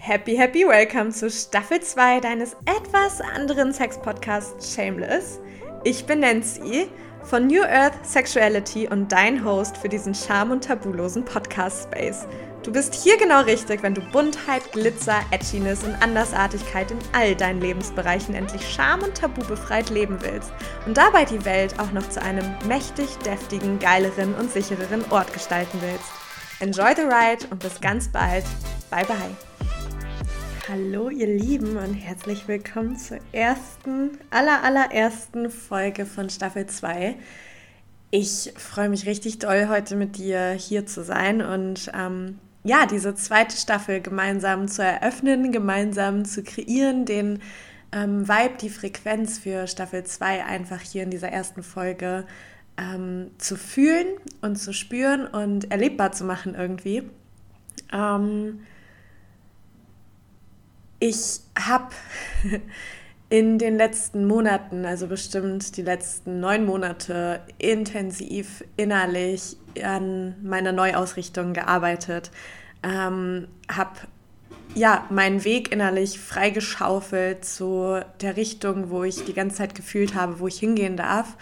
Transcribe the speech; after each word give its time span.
Happy, 0.00 0.36
happy 0.36 0.64
welcome 0.66 1.10
zu 1.10 1.28
Staffel 1.28 1.80
2 1.80 2.20
deines 2.20 2.56
etwas 2.64 3.20
anderen 3.20 3.72
Sex-Podcasts 3.74 4.72
Shameless. 4.72 5.40
Ich 5.84 6.06
bin 6.06 6.20
Nancy 6.20 6.88
von 7.24 7.48
New 7.48 7.62
Earth 7.62 8.06
Sexuality 8.06 8.88
und 8.88 9.10
dein 9.10 9.44
Host 9.44 9.76
für 9.76 9.88
diesen 9.88 10.14
charm- 10.14 10.52
und 10.52 10.64
tabulosen 10.64 11.24
Podcast-Space. 11.24 12.26
Du 12.62 12.72
bist 12.72 12.94
hier 12.94 13.18
genau 13.18 13.42
richtig, 13.42 13.82
wenn 13.82 13.92
du 13.92 14.00
Buntheit, 14.12 14.72
Glitzer, 14.72 15.20
Edginess 15.32 15.82
und 15.82 16.00
Andersartigkeit 16.00 16.90
in 16.92 16.98
all 17.12 17.34
deinen 17.34 17.60
Lebensbereichen 17.60 18.34
endlich 18.34 18.66
scham- 18.66 19.02
und 19.02 19.16
tabubefreit 19.16 19.90
leben 19.90 20.18
willst 20.22 20.52
und 20.86 20.96
dabei 20.96 21.24
die 21.24 21.44
Welt 21.44 21.78
auch 21.80 21.92
noch 21.92 22.08
zu 22.08 22.22
einem 22.22 22.46
mächtig 22.66 23.18
deftigen, 23.26 23.78
geileren 23.80 24.34
und 24.36 24.50
sichereren 24.52 25.04
Ort 25.10 25.32
gestalten 25.34 25.80
willst. 25.82 26.08
Enjoy 26.60 26.94
the 26.94 27.02
ride 27.02 27.46
und 27.50 27.58
bis 27.58 27.80
ganz 27.80 28.08
bald. 28.08 28.44
Bye 28.90 29.04
bye. 29.04 29.47
Hallo 30.68 31.08
ihr 31.08 31.26
Lieben 31.26 31.78
und 31.78 31.94
herzlich 31.94 32.46
willkommen 32.46 32.98
zur 32.98 33.16
ersten, 33.32 34.18
aller 34.28 34.62
allerersten 34.62 35.48
Folge 35.48 36.04
von 36.04 36.28
Staffel 36.28 36.66
2. 36.66 37.14
Ich 38.10 38.52
freue 38.54 38.90
mich 38.90 39.06
richtig 39.06 39.38
doll, 39.38 39.68
heute 39.70 39.96
mit 39.96 40.18
dir 40.18 40.50
hier 40.50 40.84
zu 40.84 41.02
sein 41.02 41.40
und 41.40 41.90
ähm, 41.94 42.38
ja, 42.64 42.84
diese 42.84 43.14
zweite 43.14 43.56
Staffel 43.56 44.02
gemeinsam 44.02 44.68
zu 44.68 44.82
eröffnen, 44.82 45.52
gemeinsam 45.52 46.26
zu 46.26 46.42
kreieren, 46.42 47.06
den 47.06 47.40
ähm, 47.90 48.28
Vibe, 48.28 48.58
die 48.60 48.68
Frequenz 48.68 49.38
für 49.38 49.68
Staffel 49.68 50.04
2 50.04 50.44
einfach 50.44 50.82
hier 50.82 51.02
in 51.02 51.10
dieser 51.10 51.30
ersten 51.30 51.62
Folge 51.62 52.26
ähm, 52.76 53.30
zu 53.38 53.56
fühlen 53.56 54.06
und 54.42 54.56
zu 54.56 54.74
spüren 54.74 55.28
und 55.28 55.70
erlebbar 55.70 56.12
zu 56.12 56.24
machen 56.24 56.54
irgendwie. 56.54 57.04
Ähm, 57.90 58.60
ich 60.98 61.40
habe 61.58 61.88
in 63.30 63.58
den 63.58 63.76
letzten 63.76 64.26
Monaten, 64.26 64.84
also 64.84 65.06
bestimmt 65.06 65.76
die 65.76 65.82
letzten 65.82 66.40
neun 66.40 66.64
Monate, 66.64 67.40
intensiv 67.58 68.64
innerlich 68.76 69.56
an 69.82 70.34
meiner 70.42 70.72
Neuausrichtung 70.72 71.52
gearbeitet, 71.52 72.30
ähm, 72.82 73.48
habe 73.70 73.98
ja 74.74 75.06
meinen 75.10 75.44
Weg 75.44 75.72
innerlich 75.72 76.18
freigeschaufelt 76.18 77.44
zu 77.44 78.00
der 78.20 78.36
Richtung, 78.36 78.90
wo 78.90 79.04
ich 79.04 79.24
die 79.24 79.34
ganze 79.34 79.56
Zeit 79.56 79.74
gefühlt 79.74 80.14
habe, 80.14 80.40
wo 80.40 80.46
ich 80.46 80.58
hingehen 80.58 80.96
darf. 80.96 81.36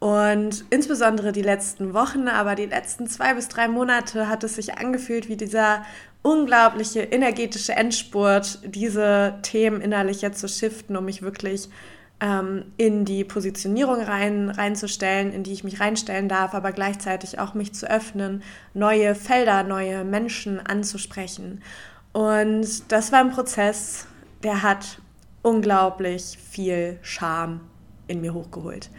Und 0.00 0.64
insbesondere 0.70 1.30
die 1.30 1.42
letzten 1.42 1.94
Wochen, 1.94 2.26
aber 2.26 2.56
die 2.56 2.66
letzten 2.66 3.06
zwei 3.06 3.34
bis 3.34 3.46
drei 3.46 3.68
Monate 3.68 4.28
hat 4.28 4.42
es 4.42 4.56
sich 4.56 4.76
angefühlt 4.76 5.28
wie 5.28 5.36
dieser 5.36 5.84
unglaubliche 6.22 7.00
energetische 7.02 7.72
Endspurt, 7.72 8.60
diese 8.64 9.34
Themen 9.42 9.80
innerlich 9.80 10.22
jetzt 10.22 10.40
zu 10.40 10.48
shiften, 10.48 10.96
um 10.96 11.04
mich 11.04 11.22
wirklich 11.22 11.68
ähm, 12.20 12.66
in 12.76 13.04
die 13.04 13.24
Positionierung 13.24 14.00
rein, 14.00 14.48
reinzustellen, 14.48 15.32
in 15.32 15.42
die 15.42 15.52
ich 15.52 15.64
mich 15.64 15.80
reinstellen 15.80 16.28
darf, 16.28 16.54
aber 16.54 16.70
gleichzeitig 16.70 17.40
auch 17.40 17.54
mich 17.54 17.74
zu 17.74 17.90
öffnen, 17.90 18.42
neue 18.72 19.16
Felder, 19.16 19.64
neue 19.64 20.04
Menschen 20.04 20.60
anzusprechen. 20.60 21.60
Und 22.12 22.92
das 22.92 23.10
war 23.10 23.20
ein 23.20 23.32
Prozess, 23.32 24.06
der 24.44 24.62
hat 24.62 24.98
unglaublich 25.42 26.38
viel 26.50 26.98
Scham 27.02 27.60
in 28.06 28.20
mir 28.20 28.32
hochgeholt. 28.32 28.90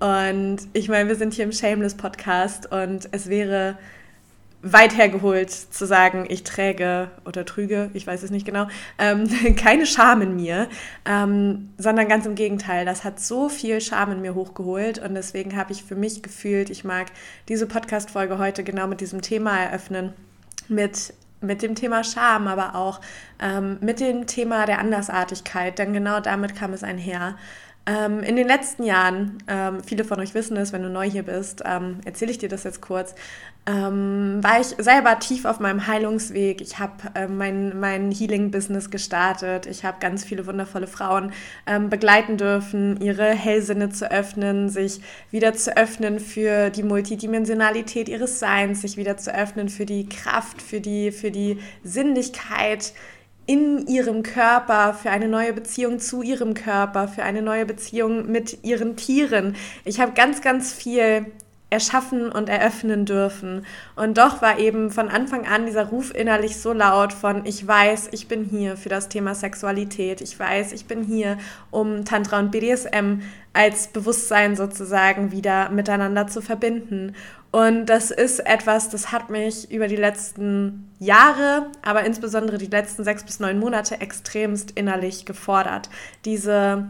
Und 0.00 0.58
ich 0.72 0.88
meine, 0.88 1.08
wir 1.08 1.16
sind 1.16 1.34
hier 1.34 1.44
im 1.44 1.52
Shameless 1.52 1.94
Podcast 1.94 2.72
und 2.72 3.08
es 3.12 3.28
wäre 3.28 3.76
weit 4.62 4.96
hergeholt 4.96 5.50
zu 5.50 5.86
sagen, 5.86 6.24
ich 6.28 6.44
träge 6.44 7.10
oder 7.24 7.44
trüge, 7.44 7.90
ich 7.94 8.06
weiß 8.06 8.22
es 8.22 8.30
nicht 8.30 8.46
genau, 8.46 8.68
ähm, 8.98 9.28
keine 9.56 9.86
Scham 9.86 10.22
in 10.22 10.36
mir, 10.36 10.68
ähm, 11.04 11.70
sondern 11.78 12.08
ganz 12.08 12.26
im 12.26 12.36
Gegenteil. 12.36 12.84
Das 12.84 13.04
hat 13.04 13.20
so 13.20 13.48
viel 13.48 13.80
Scham 13.80 14.12
in 14.12 14.20
mir 14.20 14.34
hochgeholt 14.34 14.98
und 14.98 15.14
deswegen 15.14 15.56
habe 15.56 15.72
ich 15.72 15.82
für 15.82 15.96
mich 15.96 16.22
gefühlt, 16.22 16.70
ich 16.70 16.84
mag 16.84 17.08
diese 17.48 17.66
Podcast-Folge 17.66 18.38
heute 18.38 18.62
genau 18.62 18.86
mit 18.86 19.00
diesem 19.00 19.20
Thema 19.20 19.58
eröffnen, 19.58 20.12
mit 20.68 21.14
mit 21.42 21.60
dem 21.60 21.74
Thema 21.74 22.04
Scham, 22.04 22.46
aber 22.46 22.76
auch 22.76 23.00
ähm, 23.40 23.78
mit 23.80 23.98
dem 23.98 24.28
Thema 24.28 24.64
der 24.64 24.78
Andersartigkeit, 24.78 25.76
denn 25.76 25.92
genau 25.92 26.20
damit 26.20 26.54
kam 26.54 26.72
es 26.72 26.84
einher. 26.84 27.34
Ähm, 27.84 28.20
in 28.20 28.36
den 28.36 28.46
letzten 28.46 28.84
Jahren, 28.84 29.38
ähm, 29.48 29.82
viele 29.82 30.04
von 30.04 30.20
euch 30.20 30.34
wissen 30.34 30.56
es, 30.56 30.72
wenn 30.72 30.84
du 30.84 30.88
neu 30.88 31.10
hier 31.10 31.24
bist, 31.24 31.62
ähm, 31.66 31.98
erzähle 32.04 32.30
ich 32.30 32.38
dir 32.38 32.48
das 32.48 32.62
jetzt 32.62 32.80
kurz, 32.80 33.16
ähm, 33.64 34.40
war 34.42 34.60
ich 34.60 34.68
selber 34.78 35.18
tief 35.20 35.44
auf 35.44 35.60
meinem 35.60 35.86
Heilungsweg. 35.86 36.60
Ich 36.60 36.80
habe 36.80 36.94
äh, 37.14 37.28
mein, 37.28 37.78
mein 37.78 38.10
Healing-Business 38.10 38.90
gestartet. 38.90 39.66
Ich 39.66 39.84
habe 39.84 39.98
ganz 40.00 40.24
viele 40.24 40.46
wundervolle 40.46 40.88
Frauen 40.88 41.32
ähm, 41.66 41.88
begleiten 41.88 42.36
dürfen, 42.36 43.00
ihre 43.00 43.30
Hellsinne 43.30 43.90
zu 43.90 44.10
öffnen, 44.10 44.68
sich 44.68 45.00
wieder 45.30 45.54
zu 45.54 45.76
öffnen 45.76 46.18
für 46.18 46.70
die 46.70 46.82
Multidimensionalität 46.82 48.08
ihres 48.08 48.40
Seins, 48.40 48.80
sich 48.80 48.96
wieder 48.96 49.16
zu 49.16 49.32
öffnen 49.32 49.68
für 49.68 49.86
die 49.86 50.08
Kraft, 50.08 50.60
für 50.60 50.80
die, 50.80 51.12
für 51.12 51.30
die 51.30 51.58
Sinnlichkeit 51.84 52.92
in 53.46 53.86
ihrem 53.86 54.22
Körper, 54.22 54.94
für 54.94 55.10
eine 55.10 55.28
neue 55.28 55.52
Beziehung 55.52 56.00
zu 56.00 56.22
ihrem 56.22 56.54
Körper, 56.54 57.06
für 57.06 57.22
eine 57.22 57.42
neue 57.42 57.66
Beziehung 57.66 58.30
mit 58.30 58.64
ihren 58.64 58.96
Tieren. 58.96 59.56
Ich 59.84 60.00
habe 60.00 60.12
ganz, 60.12 60.42
ganz 60.42 60.72
viel 60.72 61.26
erschaffen 61.72 62.30
und 62.30 62.48
eröffnen 62.48 63.06
dürfen. 63.06 63.66
Und 63.96 64.18
doch 64.18 64.42
war 64.42 64.58
eben 64.58 64.90
von 64.90 65.08
Anfang 65.08 65.46
an 65.46 65.66
dieser 65.66 65.86
Ruf 65.86 66.14
innerlich 66.14 66.58
so 66.58 66.72
laut 66.72 67.12
von, 67.12 67.46
ich 67.46 67.66
weiß, 67.66 68.10
ich 68.12 68.28
bin 68.28 68.44
hier 68.44 68.76
für 68.76 68.90
das 68.90 69.08
Thema 69.08 69.34
Sexualität, 69.34 70.20
ich 70.20 70.38
weiß, 70.38 70.72
ich 70.72 70.84
bin 70.84 71.02
hier, 71.02 71.38
um 71.70 72.04
Tantra 72.04 72.38
und 72.38 72.50
BDSM 72.50 73.22
als 73.54 73.88
Bewusstsein 73.88 74.54
sozusagen 74.54 75.32
wieder 75.32 75.70
miteinander 75.70 76.26
zu 76.26 76.42
verbinden. 76.42 77.14
Und 77.50 77.86
das 77.86 78.10
ist 78.10 78.40
etwas, 78.40 78.88
das 78.88 79.12
hat 79.12 79.28
mich 79.28 79.70
über 79.70 79.88
die 79.88 79.96
letzten 79.96 80.90
Jahre, 80.98 81.66
aber 81.82 82.04
insbesondere 82.04 82.56
die 82.56 82.66
letzten 82.66 83.04
sechs 83.04 83.24
bis 83.24 83.40
neun 83.40 83.58
Monate 83.58 84.00
extremst 84.00 84.70
innerlich 84.70 85.26
gefordert. 85.26 85.90
Diese 86.24 86.86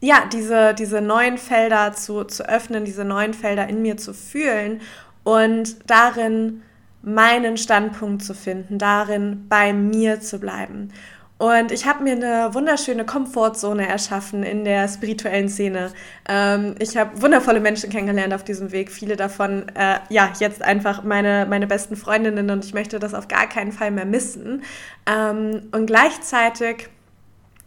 ja, 0.00 0.24
diese, 0.32 0.74
diese 0.74 1.00
neuen 1.00 1.38
Felder 1.38 1.92
zu, 1.92 2.24
zu 2.24 2.48
öffnen, 2.48 2.84
diese 2.84 3.04
neuen 3.04 3.34
Felder 3.34 3.68
in 3.68 3.82
mir 3.82 3.96
zu 3.96 4.14
fühlen 4.14 4.80
und 5.24 5.90
darin 5.90 6.62
meinen 7.02 7.56
Standpunkt 7.56 8.22
zu 8.22 8.34
finden, 8.34 8.78
darin 8.78 9.46
bei 9.48 9.72
mir 9.72 10.20
zu 10.20 10.38
bleiben. 10.38 10.92
Und 11.38 11.72
ich 11.72 11.86
habe 11.86 12.02
mir 12.02 12.12
eine 12.12 12.52
wunderschöne 12.52 13.06
Komfortzone 13.06 13.88
erschaffen 13.88 14.42
in 14.42 14.66
der 14.66 14.86
spirituellen 14.88 15.48
Szene. 15.48 15.90
Ähm, 16.28 16.74
ich 16.78 16.98
habe 16.98 17.22
wundervolle 17.22 17.60
Menschen 17.60 17.88
kennengelernt 17.88 18.34
auf 18.34 18.44
diesem 18.44 18.72
Weg, 18.72 18.90
viele 18.90 19.16
davon, 19.16 19.66
äh, 19.74 20.00
ja, 20.10 20.30
jetzt 20.38 20.60
einfach 20.60 21.02
meine, 21.02 21.46
meine 21.48 21.66
besten 21.66 21.96
Freundinnen 21.96 22.50
und 22.50 22.66
ich 22.66 22.74
möchte 22.74 22.98
das 22.98 23.14
auf 23.14 23.26
gar 23.28 23.48
keinen 23.48 23.72
Fall 23.72 23.90
mehr 23.90 24.04
missen. 24.04 24.62
Ähm, 25.06 25.62
und 25.72 25.86
gleichzeitig 25.86 26.90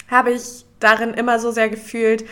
habe 0.08 0.34
ich 0.34 0.66
darin 0.84 1.14
immer 1.14 1.40
so 1.40 1.52
sehr 1.52 1.70
gefühlt, 1.70 2.26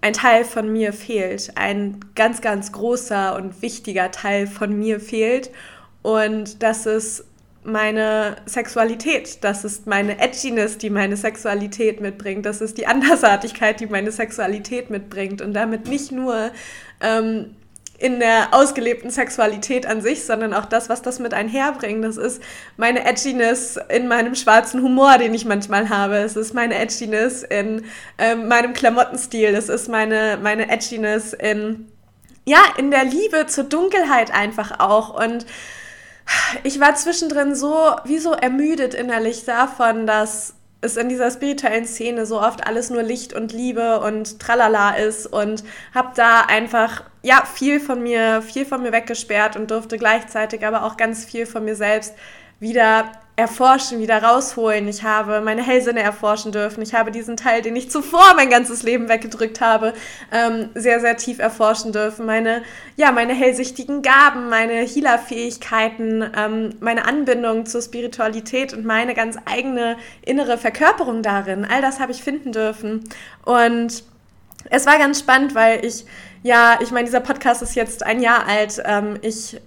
ein 0.00 0.12
Teil 0.12 0.44
von 0.44 0.72
mir 0.72 0.92
fehlt. 0.92 1.52
Ein 1.56 2.00
ganz, 2.14 2.40
ganz 2.40 2.72
großer 2.72 3.34
und 3.36 3.62
wichtiger 3.62 4.10
Teil 4.10 4.46
von 4.46 4.78
mir 4.78 5.00
fehlt. 5.00 5.50
Und 6.02 6.62
das 6.62 6.86
ist 6.86 7.24
meine 7.64 8.36
Sexualität. 8.46 9.42
Das 9.42 9.64
ist 9.64 9.86
meine 9.86 10.20
Edginess, 10.20 10.78
die 10.78 10.90
meine 10.90 11.16
Sexualität 11.16 12.00
mitbringt. 12.00 12.46
Das 12.46 12.60
ist 12.60 12.78
die 12.78 12.86
Andersartigkeit, 12.86 13.80
die 13.80 13.86
meine 13.86 14.12
Sexualität 14.12 14.90
mitbringt. 14.90 15.42
Und 15.42 15.54
damit 15.54 15.88
nicht 15.88 16.12
nur 16.12 16.52
ähm, 17.00 17.56
in 17.98 18.20
der 18.20 18.48
ausgelebten 18.52 19.10
Sexualität 19.10 19.86
an 19.86 20.00
sich, 20.00 20.24
sondern 20.24 20.52
auch 20.52 20.66
das, 20.66 20.88
was 20.88 21.02
das 21.02 21.18
mit 21.18 21.32
einherbringt. 21.32 22.04
Das 22.04 22.16
ist 22.16 22.42
meine 22.76 23.04
Edginess 23.04 23.78
in 23.88 24.08
meinem 24.08 24.34
schwarzen 24.34 24.82
Humor, 24.82 25.18
den 25.18 25.32
ich 25.32 25.44
manchmal 25.44 25.88
habe. 25.88 26.16
Es 26.16 26.36
ist 26.36 26.52
meine 26.52 26.74
Edginess 26.78 27.42
in 27.42 27.84
ähm, 28.18 28.48
meinem 28.48 28.74
Klamottenstil. 28.74 29.54
Es 29.54 29.68
ist 29.68 29.88
meine, 29.88 30.38
meine 30.42 30.68
Edginess 30.70 31.32
in, 31.32 31.90
ja, 32.44 32.60
in 32.76 32.90
der 32.90 33.04
Liebe 33.04 33.46
zur 33.46 33.64
Dunkelheit 33.64 34.32
einfach 34.34 34.78
auch. 34.78 35.18
Und 35.18 35.46
ich 36.64 36.80
war 36.80 36.94
zwischendrin 36.96 37.54
so, 37.54 37.92
wie 38.04 38.18
so 38.18 38.32
ermüdet 38.32 38.94
innerlich 38.94 39.44
davon, 39.44 40.06
dass 40.06 40.54
es 40.82 40.96
in 40.96 41.08
dieser 41.08 41.30
spirituellen 41.30 41.86
Szene 41.86 42.26
so 42.26 42.40
oft 42.40 42.66
alles 42.66 42.90
nur 42.90 43.02
Licht 43.02 43.32
und 43.32 43.52
Liebe 43.52 44.00
und 44.00 44.38
Tralala 44.38 44.96
ist 44.96 45.26
und 45.26 45.64
habe 45.94 46.10
da 46.14 46.42
einfach 46.42 47.04
ja 47.26 47.44
viel 47.44 47.80
von 47.80 48.02
mir 48.02 48.40
viel 48.40 48.64
von 48.64 48.82
mir 48.82 48.92
weggesperrt 48.92 49.56
und 49.56 49.70
durfte 49.70 49.98
gleichzeitig 49.98 50.64
aber 50.64 50.84
auch 50.84 50.96
ganz 50.96 51.24
viel 51.24 51.44
von 51.44 51.64
mir 51.64 51.74
selbst 51.74 52.14
wieder 52.60 53.12
erforschen, 53.34 54.00
wieder 54.00 54.22
rausholen. 54.22 54.88
Ich 54.88 55.02
habe 55.02 55.42
meine 55.42 55.62
Hellsinne 55.62 56.00
erforschen 56.00 56.52
dürfen. 56.52 56.80
Ich 56.80 56.94
habe 56.94 57.10
diesen 57.10 57.36
Teil, 57.36 57.60
den 57.60 57.76
ich 57.76 57.90
zuvor 57.90 58.32
mein 58.34 58.48
ganzes 58.48 58.82
Leben 58.82 59.10
weggedrückt 59.10 59.60
habe, 59.60 59.92
ähm, 60.32 60.70
sehr, 60.74 61.00
sehr 61.00 61.18
tief 61.18 61.38
erforschen 61.38 61.92
dürfen. 61.92 62.24
Meine, 62.24 62.62
ja, 62.96 63.12
meine 63.12 63.34
hellsichtigen 63.34 64.00
Gaben, 64.00 64.48
meine 64.48 64.72
Healer-Fähigkeiten, 64.72 66.24
ähm, 66.34 66.70
meine 66.80 67.04
Anbindung 67.04 67.66
zur 67.66 67.82
Spiritualität 67.82 68.72
und 68.72 68.86
meine 68.86 69.12
ganz 69.12 69.36
eigene 69.44 69.98
innere 70.22 70.56
Verkörperung 70.56 71.22
darin. 71.22 71.66
All 71.66 71.82
das 71.82 72.00
habe 72.00 72.12
ich 72.12 72.22
finden 72.22 72.52
dürfen. 72.52 73.04
Und 73.44 74.02
es 74.70 74.86
war 74.86 74.98
ganz 74.98 75.20
spannend, 75.20 75.54
weil 75.54 75.84
ich, 75.84 76.06
ja, 76.46 76.78
ich 76.80 76.92
meine, 76.92 77.06
dieser 77.06 77.20
Podcast 77.20 77.60
ist 77.60 77.74
jetzt 77.74 78.04
ein 78.04 78.22
Jahr 78.22 78.46
alt. 78.46 78.80
Ähm, 78.84 79.18
ich 79.20 79.60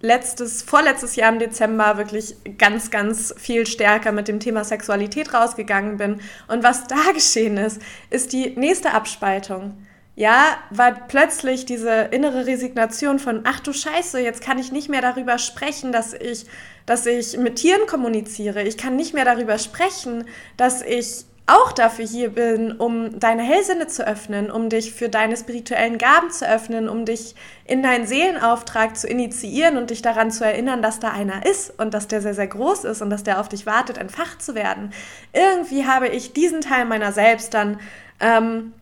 letztes, 0.00 0.62
vorletztes 0.62 1.14
Jahr 1.16 1.30
im 1.30 1.38
Dezember 1.38 1.98
wirklich 1.98 2.36
ganz, 2.56 2.90
ganz 2.90 3.34
viel 3.36 3.66
stärker 3.66 4.12
mit 4.12 4.26
dem 4.26 4.40
Thema 4.40 4.64
Sexualität 4.64 5.34
rausgegangen 5.34 5.98
bin. 5.98 6.20
Und 6.48 6.62
was 6.62 6.86
da 6.86 6.96
geschehen 7.14 7.58
ist, 7.58 7.82
ist 8.08 8.32
die 8.32 8.56
nächste 8.56 8.92
Abspaltung. 8.92 9.76
Ja, 10.14 10.56
war 10.70 10.92
plötzlich 10.92 11.66
diese 11.66 12.08
innere 12.10 12.46
Resignation 12.46 13.18
von, 13.18 13.42
ach 13.44 13.60
du 13.60 13.74
Scheiße, 13.74 14.18
jetzt 14.18 14.40
kann 14.40 14.58
ich 14.58 14.72
nicht 14.72 14.88
mehr 14.88 15.02
darüber 15.02 15.36
sprechen, 15.36 15.92
dass 15.92 16.14
ich, 16.14 16.46
dass 16.86 17.04
ich 17.04 17.36
mit 17.36 17.56
Tieren 17.56 17.86
kommuniziere. 17.86 18.62
Ich 18.62 18.78
kann 18.78 18.96
nicht 18.96 19.12
mehr 19.12 19.26
darüber 19.26 19.58
sprechen, 19.58 20.24
dass 20.56 20.80
ich 20.80 21.26
auch 21.46 21.70
dafür 21.70 22.04
hier 22.04 22.30
bin, 22.30 22.72
um 22.72 23.20
deine 23.20 23.42
Hellsinne 23.42 23.86
zu 23.86 24.06
öffnen, 24.06 24.50
um 24.50 24.68
dich 24.68 24.92
für 24.92 25.08
deine 25.08 25.36
spirituellen 25.36 25.96
Gaben 25.96 26.30
zu 26.30 26.48
öffnen, 26.48 26.88
um 26.88 27.04
dich 27.04 27.36
in 27.64 27.82
deinen 27.82 28.06
Seelenauftrag 28.06 28.96
zu 28.96 29.06
initiieren 29.06 29.76
und 29.76 29.90
dich 29.90 30.02
daran 30.02 30.32
zu 30.32 30.44
erinnern, 30.44 30.82
dass 30.82 30.98
da 30.98 31.10
einer 31.10 31.46
ist 31.46 31.78
und 31.78 31.94
dass 31.94 32.08
der 32.08 32.20
sehr, 32.20 32.34
sehr 32.34 32.48
groß 32.48 32.84
ist 32.84 33.00
und 33.00 33.10
dass 33.10 33.22
der 33.22 33.40
auf 33.40 33.48
dich 33.48 33.64
wartet, 33.64 33.96
entfacht 33.96 34.42
zu 34.42 34.56
werden. 34.56 34.92
Irgendwie 35.32 35.86
habe 35.86 36.08
ich 36.08 36.32
diesen 36.32 36.62
Teil 36.62 36.84
meiner 36.84 37.12
selbst 37.12 37.54
dann 37.54 37.78
ähm, 38.18 38.72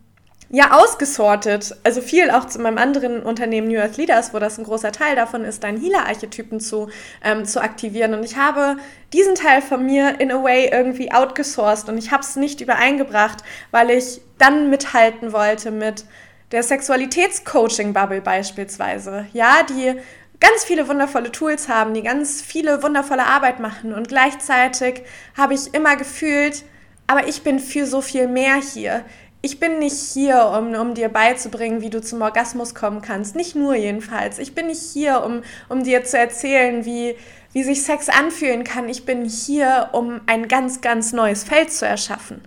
ja 0.55 0.71
ausgesortet. 0.71 1.75
Also 1.83 2.01
viel 2.01 2.31
auch 2.31 2.45
zu 2.45 2.59
meinem 2.59 2.77
anderen 2.77 3.21
Unternehmen 3.21 3.67
New 3.67 3.77
Earth 3.77 3.97
Leaders, 3.97 4.33
wo 4.33 4.39
das 4.39 4.57
ein 4.57 4.63
großer 4.63 4.93
Teil 4.93 5.15
davon 5.17 5.43
ist, 5.43 5.63
deinen 5.65 5.81
Healer-Archetypen 5.81 6.61
zu, 6.61 6.87
ähm, 7.23 7.43
zu 7.43 7.61
aktivieren. 7.61 8.13
Und 8.13 8.23
ich 8.23 8.37
habe 8.37 8.77
diesen 9.11 9.35
Teil 9.35 9.61
von 9.61 9.85
mir 9.85 10.21
in 10.21 10.31
a 10.31 10.41
way 10.41 10.69
irgendwie 10.71 11.11
outgesourced 11.11 11.89
und 11.89 11.97
ich 11.97 12.11
habe 12.11 12.23
es 12.23 12.37
nicht 12.37 12.61
übereingebracht, 12.61 13.39
weil 13.71 13.89
ich 13.89 14.21
dann 14.37 14.69
mithalten 14.69 15.33
wollte 15.33 15.71
mit 15.71 16.05
der 16.53 16.63
Sexualitätscoaching-Bubble 16.63 18.21
beispielsweise. 18.21 19.25
Ja, 19.33 19.57
die 19.63 19.99
ganz 20.39 20.63
viele 20.63 20.87
wundervolle 20.87 21.33
Tools 21.33 21.67
haben, 21.67 21.93
die 21.93 22.03
ganz 22.03 22.41
viele 22.41 22.81
wundervolle 22.81 23.25
Arbeit 23.25 23.59
machen 23.59 23.93
und 23.93 24.07
gleichzeitig 24.07 25.03
habe 25.37 25.53
ich 25.53 25.73
immer 25.73 25.97
gefühlt, 25.97 26.63
aber 27.07 27.27
ich 27.27 27.43
bin 27.43 27.59
für 27.59 27.85
so 27.85 28.01
viel 28.01 28.27
mehr 28.27 28.55
hier 28.55 29.03
ich 29.45 29.59
bin 29.59 29.77
nicht 29.77 30.01
hier, 30.11 30.51
um, 30.57 30.73
um 30.73 30.95
dir 30.95 31.07
beizubringen, 31.07 31.81
wie 31.81 31.91
du 31.91 32.01
zum 32.01 32.23
Orgasmus 32.23 32.73
kommen 32.73 33.03
kannst. 33.03 33.35
Nicht 33.35 33.55
nur 33.55 33.75
jedenfalls. 33.75 34.39
Ich 34.39 34.55
bin 34.55 34.65
nicht 34.65 34.81
hier, 34.81 35.23
um, 35.23 35.43
um 35.69 35.83
dir 35.83 36.03
zu 36.03 36.17
erzählen, 36.17 36.83
wie, 36.83 37.15
wie 37.53 37.61
sich 37.61 37.83
Sex 37.83 38.09
anfühlen 38.09 38.63
kann. 38.63 38.89
Ich 38.89 39.05
bin 39.05 39.23
hier, 39.23 39.89
um 39.91 40.19
ein 40.25 40.47
ganz, 40.47 40.81
ganz 40.81 41.13
neues 41.13 41.43
Feld 41.43 41.71
zu 41.71 41.85
erschaffen. 41.85 42.41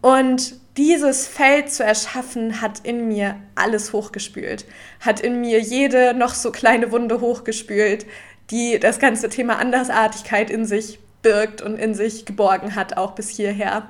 Und 0.00 0.56
dieses 0.76 1.28
Feld 1.28 1.72
zu 1.72 1.84
erschaffen, 1.84 2.60
hat 2.60 2.80
in 2.82 3.06
mir 3.06 3.36
alles 3.54 3.92
hochgespült, 3.92 4.64
hat 4.98 5.20
in 5.20 5.40
mir 5.40 5.60
jede 5.60 6.14
noch 6.14 6.34
so 6.34 6.50
kleine 6.50 6.90
Wunde 6.90 7.20
hochgespült, 7.20 8.06
die 8.50 8.80
das 8.80 8.98
ganze 8.98 9.28
Thema 9.28 9.60
Andersartigkeit 9.60 10.50
in 10.50 10.64
sich 10.64 10.98
birgt 11.22 11.62
und 11.62 11.78
in 11.78 11.94
sich 11.94 12.24
geborgen 12.26 12.74
hat, 12.74 12.96
auch 12.96 13.12
bis 13.12 13.28
hierher. 13.28 13.88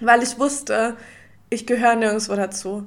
Weil 0.00 0.22
ich 0.22 0.38
wusste, 0.38 0.96
ich 1.50 1.66
gehöre 1.66 1.96
nirgendwo 1.96 2.34
dazu. 2.34 2.86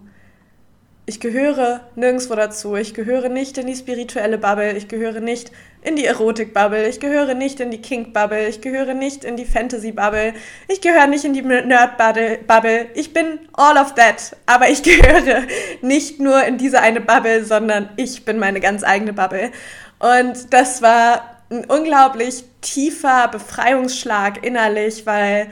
Ich 1.05 1.19
gehöre 1.19 1.81
nirgendwo 1.95 2.33
dazu. 2.33 2.77
Ich 2.77 2.93
gehöre 2.93 3.27
nicht 3.27 3.57
in 3.57 3.67
die 3.67 3.75
spirituelle 3.75 4.37
Bubble. 4.37 4.71
Ich 4.77 4.87
gehöre 4.87 5.19
nicht 5.19 5.51
in 5.81 5.97
die 5.97 6.05
Erotik-Bubble. 6.05 6.87
Ich 6.87 7.01
gehöre 7.01 7.33
nicht 7.33 7.59
in 7.59 7.71
die 7.71 7.81
Kink-Bubble. 7.81 8.47
Ich 8.47 8.61
gehöre 8.61 8.93
nicht 8.93 9.25
in 9.25 9.35
die 9.35 9.43
Fantasy-Bubble. 9.43 10.33
Ich 10.69 10.79
gehöre 10.79 11.07
nicht 11.07 11.25
in 11.25 11.33
die 11.33 11.41
Nerd-Bubble. 11.41 12.87
Ich 12.93 13.11
bin 13.11 13.39
all 13.51 13.77
of 13.77 13.95
that. 13.95 14.37
Aber 14.45 14.69
ich 14.69 14.81
gehöre 14.83 15.43
nicht 15.81 16.21
nur 16.21 16.41
in 16.45 16.57
diese 16.57 16.79
eine 16.79 17.01
Bubble, 17.01 17.43
sondern 17.43 17.89
ich 17.97 18.23
bin 18.23 18.39
meine 18.39 18.61
ganz 18.61 18.85
eigene 18.85 19.11
Bubble. 19.11 19.51
Und 19.99 20.53
das 20.53 20.81
war 20.81 21.41
ein 21.49 21.65
unglaublich 21.65 22.45
tiefer 22.61 23.27
Befreiungsschlag 23.27 24.45
innerlich, 24.45 25.05
weil 25.05 25.51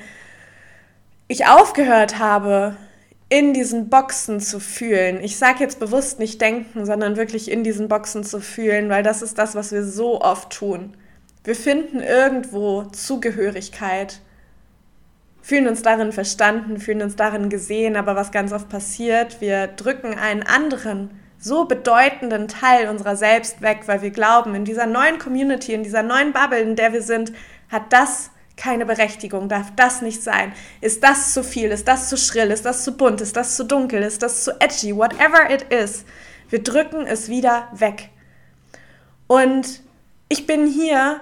ich 1.27 1.45
aufgehört 1.45 2.19
habe, 2.19 2.77
in 3.31 3.53
diesen 3.53 3.87
Boxen 3.87 4.41
zu 4.41 4.59
fühlen. 4.59 5.23
Ich 5.23 5.37
sage 5.37 5.63
jetzt 5.63 5.79
bewusst 5.79 6.19
nicht 6.19 6.41
denken, 6.41 6.85
sondern 6.85 7.15
wirklich 7.15 7.49
in 7.49 7.63
diesen 7.63 7.87
Boxen 7.87 8.25
zu 8.25 8.41
fühlen, 8.41 8.89
weil 8.89 9.03
das 9.03 9.21
ist 9.21 9.37
das, 9.37 9.55
was 9.55 9.71
wir 9.71 9.85
so 9.85 10.19
oft 10.19 10.49
tun. 10.51 10.97
Wir 11.45 11.55
finden 11.55 12.01
irgendwo 12.01 12.83
Zugehörigkeit, 12.83 14.19
fühlen 15.41 15.69
uns 15.69 15.81
darin 15.81 16.11
verstanden, 16.11 16.77
fühlen 16.77 17.01
uns 17.01 17.15
darin 17.15 17.47
gesehen, 17.47 17.95
aber 17.95 18.17
was 18.17 18.33
ganz 18.33 18.51
oft 18.51 18.67
passiert, 18.67 19.39
wir 19.39 19.67
drücken 19.67 20.13
einen 20.13 20.43
anderen, 20.43 21.11
so 21.39 21.63
bedeutenden 21.63 22.49
Teil 22.49 22.89
unserer 22.89 23.15
selbst 23.15 23.61
weg, 23.61 23.83
weil 23.85 24.01
wir 24.01 24.11
glauben, 24.11 24.55
in 24.55 24.65
dieser 24.65 24.87
neuen 24.87 25.19
Community, 25.19 25.73
in 25.73 25.83
dieser 25.83 26.03
neuen 26.03 26.33
Bubble, 26.33 26.59
in 26.59 26.75
der 26.75 26.91
wir 26.91 27.01
sind, 27.01 27.31
hat 27.69 27.93
das 27.93 28.30
keine 28.61 28.85
Berechtigung, 28.85 29.49
darf 29.49 29.73
das 29.75 30.03
nicht 30.03 30.21
sein. 30.21 30.53
Ist 30.81 31.03
das 31.03 31.33
zu 31.33 31.43
viel? 31.43 31.71
Ist 31.71 31.87
das 31.87 32.09
zu 32.09 32.17
schrill? 32.17 32.51
Ist 32.51 32.63
das 32.63 32.83
zu 32.83 32.95
bunt? 32.95 33.19
Ist 33.19 33.35
das 33.35 33.55
zu 33.55 33.65
dunkel? 33.65 34.03
Ist 34.03 34.21
das 34.21 34.43
zu 34.43 34.51
edgy? 34.61 34.95
Whatever 34.95 35.49
it 35.49 35.63
is. 35.73 36.05
Wir 36.49 36.61
drücken 36.61 37.07
es 37.07 37.27
wieder 37.27 37.69
weg. 37.71 38.09
Und 39.25 39.81
ich 40.29 40.45
bin 40.45 40.67
hier 40.67 41.21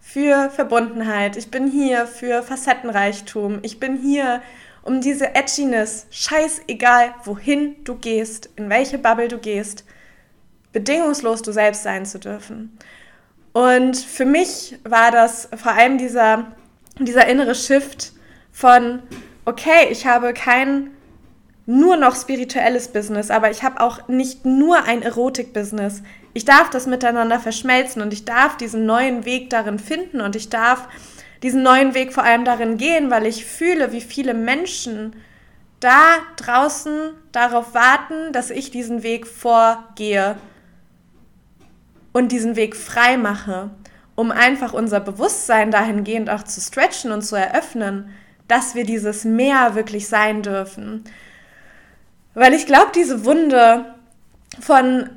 für 0.00 0.48
Verbundenheit. 0.48 1.36
Ich 1.36 1.50
bin 1.50 1.70
hier 1.70 2.06
für 2.06 2.42
Facettenreichtum. 2.42 3.58
Ich 3.60 3.78
bin 3.78 3.98
hier, 3.98 4.40
um 4.82 5.02
diese 5.02 5.34
Edginess, 5.34 6.06
scheißegal, 6.10 7.14
wohin 7.24 7.76
du 7.84 7.96
gehst, 7.96 8.48
in 8.56 8.70
welche 8.70 8.96
Bubble 8.96 9.28
du 9.28 9.36
gehst, 9.36 9.84
bedingungslos 10.72 11.42
du 11.42 11.52
selbst 11.52 11.82
sein 11.82 12.06
zu 12.06 12.18
dürfen. 12.18 12.78
Und 13.52 13.98
für 13.98 14.24
mich 14.24 14.78
war 14.84 15.10
das 15.10 15.48
vor 15.56 15.72
allem 15.72 15.98
dieser 15.98 16.52
dieser 16.98 17.26
innere 17.26 17.54
Shift 17.54 18.12
von, 18.52 19.02
okay, 19.44 19.88
ich 19.90 20.06
habe 20.06 20.34
kein 20.34 20.90
nur 21.66 21.96
noch 21.96 22.16
spirituelles 22.16 22.88
Business, 22.88 23.30
aber 23.30 23.50
ich 23.50 23.62
habe 23.62 23.80
auch 23.80 24.08
nicht 24.08 24.44
nur 24.44 24.84
ein 24.84 25.02
Erotik-Business. 25.02 26.02
Ich 26.32 26.44
darf 26.44 26.70
das 26.70 26.86
miteinander 26.86 27.38
verschmelzen 27.38 28.02
und 28.02 28.12
ich 28.12 28.24
darf 28.24 28.56
diesen 28.56 28.86
neuen 28.86 29.24
Weg 29.24 29.50
darin 29.50 29.78
finden 29.78 30.20
und 30.20 30.34
ich 30.34 30.48
darf 30.48 30.88
diesen 31.42 31.62
neuen 31.62 31.94
Weg 31.94 32.12
vor 32.12 32.24
allem 32.24 32.44
darin 32.44 32.76
gehen, 32.76 33.10
weil 33.10 33.26
ich 33.26 33.44
fühle, 33.44 33.92
wie 33.92 34.00
viele 34.00 34.34
Menschen 34.34 35.14
da 35.80 36.18
draußen 36.36 37.12
darauf 37.32 37.72
warten, 37.72 38.32
dass 38.32 38.50
ich 38.50 38.70
diesen 38.70 39.02
Weg 39.02 39.26
vorgehe 39.26 40.36
und 42.12 42.32
diesen 42.32 42.56
Weg 42.56 42.76
frei 42.76 43.16
mache 43.16 43.70
um 44.20 44.30
einfach 44.30 44.74
unser 44.74 45.00
Bewusstsein 45.00 45.70
dahingehend 45.70 46.28
auch 46.28 46.42
zu 46.42 46.60
stretchen 46.60 47.10
und 47.10 47.22
zu 47.22 47.36
eröffnen, 47.36 48.14
dass 48.48 48.74
wir 48.74 48.84
dieses 48.84 49.24
Meer 49.24 49.74
wirklich 49.74 50.08
sein 50.08 50.42
dürfen. 50.42 51.04
Weil 52.34 52.52
ich 52.52 52.66
glaube, 52.66 52.92
diese 52.94 53.24
Wunde 53.24 53.94
von 54.60 55.08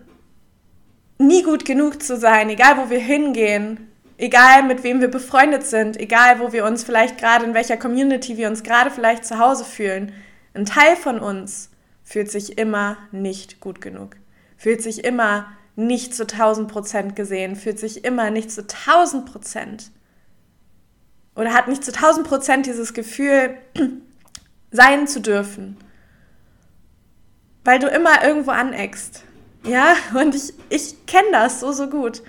nie 1.17 1.43
gut 1.43 1.65
genug 1.65 2.01
zu 2.01 2.15
sein, 2.15 2.49
egal 2.49 2.77
wo 2.77 2.89
wir 2.89 2.99
hingehen, 2.99 3.91
egal 4.17 4.63
mit 4.63 4.85
wem 4.85 5.01
wir 5.01 5.11
befreundet 5.11 5.65
sind, 5.65 5.99
egal 5.99 6.39
wo 6.39 6.53
wir 6.53 6.63
uns 6.63 6.85
vielleicht 6.85 7.17
gerade 7.17 7.43
in 7.43 7.53
welcher 7.53 7.75
Community 7.75 8.37
wir 8.37 8.47
uns 8.47 8.63
gerade 8.63 8.89
vielleicht 8.89 9.25
zu 9.25 9.37
Hause 9.37 9.65
fühlen, 9.65 10.13
ein 10.53 10.65
Teil 10.65 10.95
von 10.95 11.19
uns 11.19 11.71
fühlt 12.05 12.31
sich 12.31 12.57
immer 12.57 12.97
nicht 13.11 13.59
gut 13.59 13.81
genug, 13.81 14.15
fühlt 14.55 14.81
sich 14.81 15.03
immer 15.03 15.47
nicht 15.75 16.13
zu 16.15 16.23
1000 16.23 16.71
Prozent 16.71 17.15
gesehen, 17.15 17.55
fühlt 17.55 17.79
sich 17.79 18.05
immer 18.05 18.29
nicht 18.29 18.51
zu 18.51 18.61
1000 18.61 19.25
Prozent. 19.25 19.91
Oder 21.35 21.53
hat 21.53 21.67
nicht 21.67 21.83
zu 21.83 21.91
1000 21.91 22.27
Prozent 22.27 22.65
dieses 22.65 22.93
Gefühl, 22.93 23.57
sein 24.71 25.07
zu 25.07 25.21
dürfen, 25.21 25.77
weil 27.63 27.79
du 27.79 27.87
immer 27.87 28.23
irgendwo 28.23 28.51
aneckst. 28.51 29.23
Ja, 29.63 29.95
und 30.13 30.35
ich, 30.35 30.53
ich 30.69 31.05
kenne 31.05 31.31
das 31.31 31.61
so, 31.61 31.71
so 31.71 31.87
gut. 31.87 32.21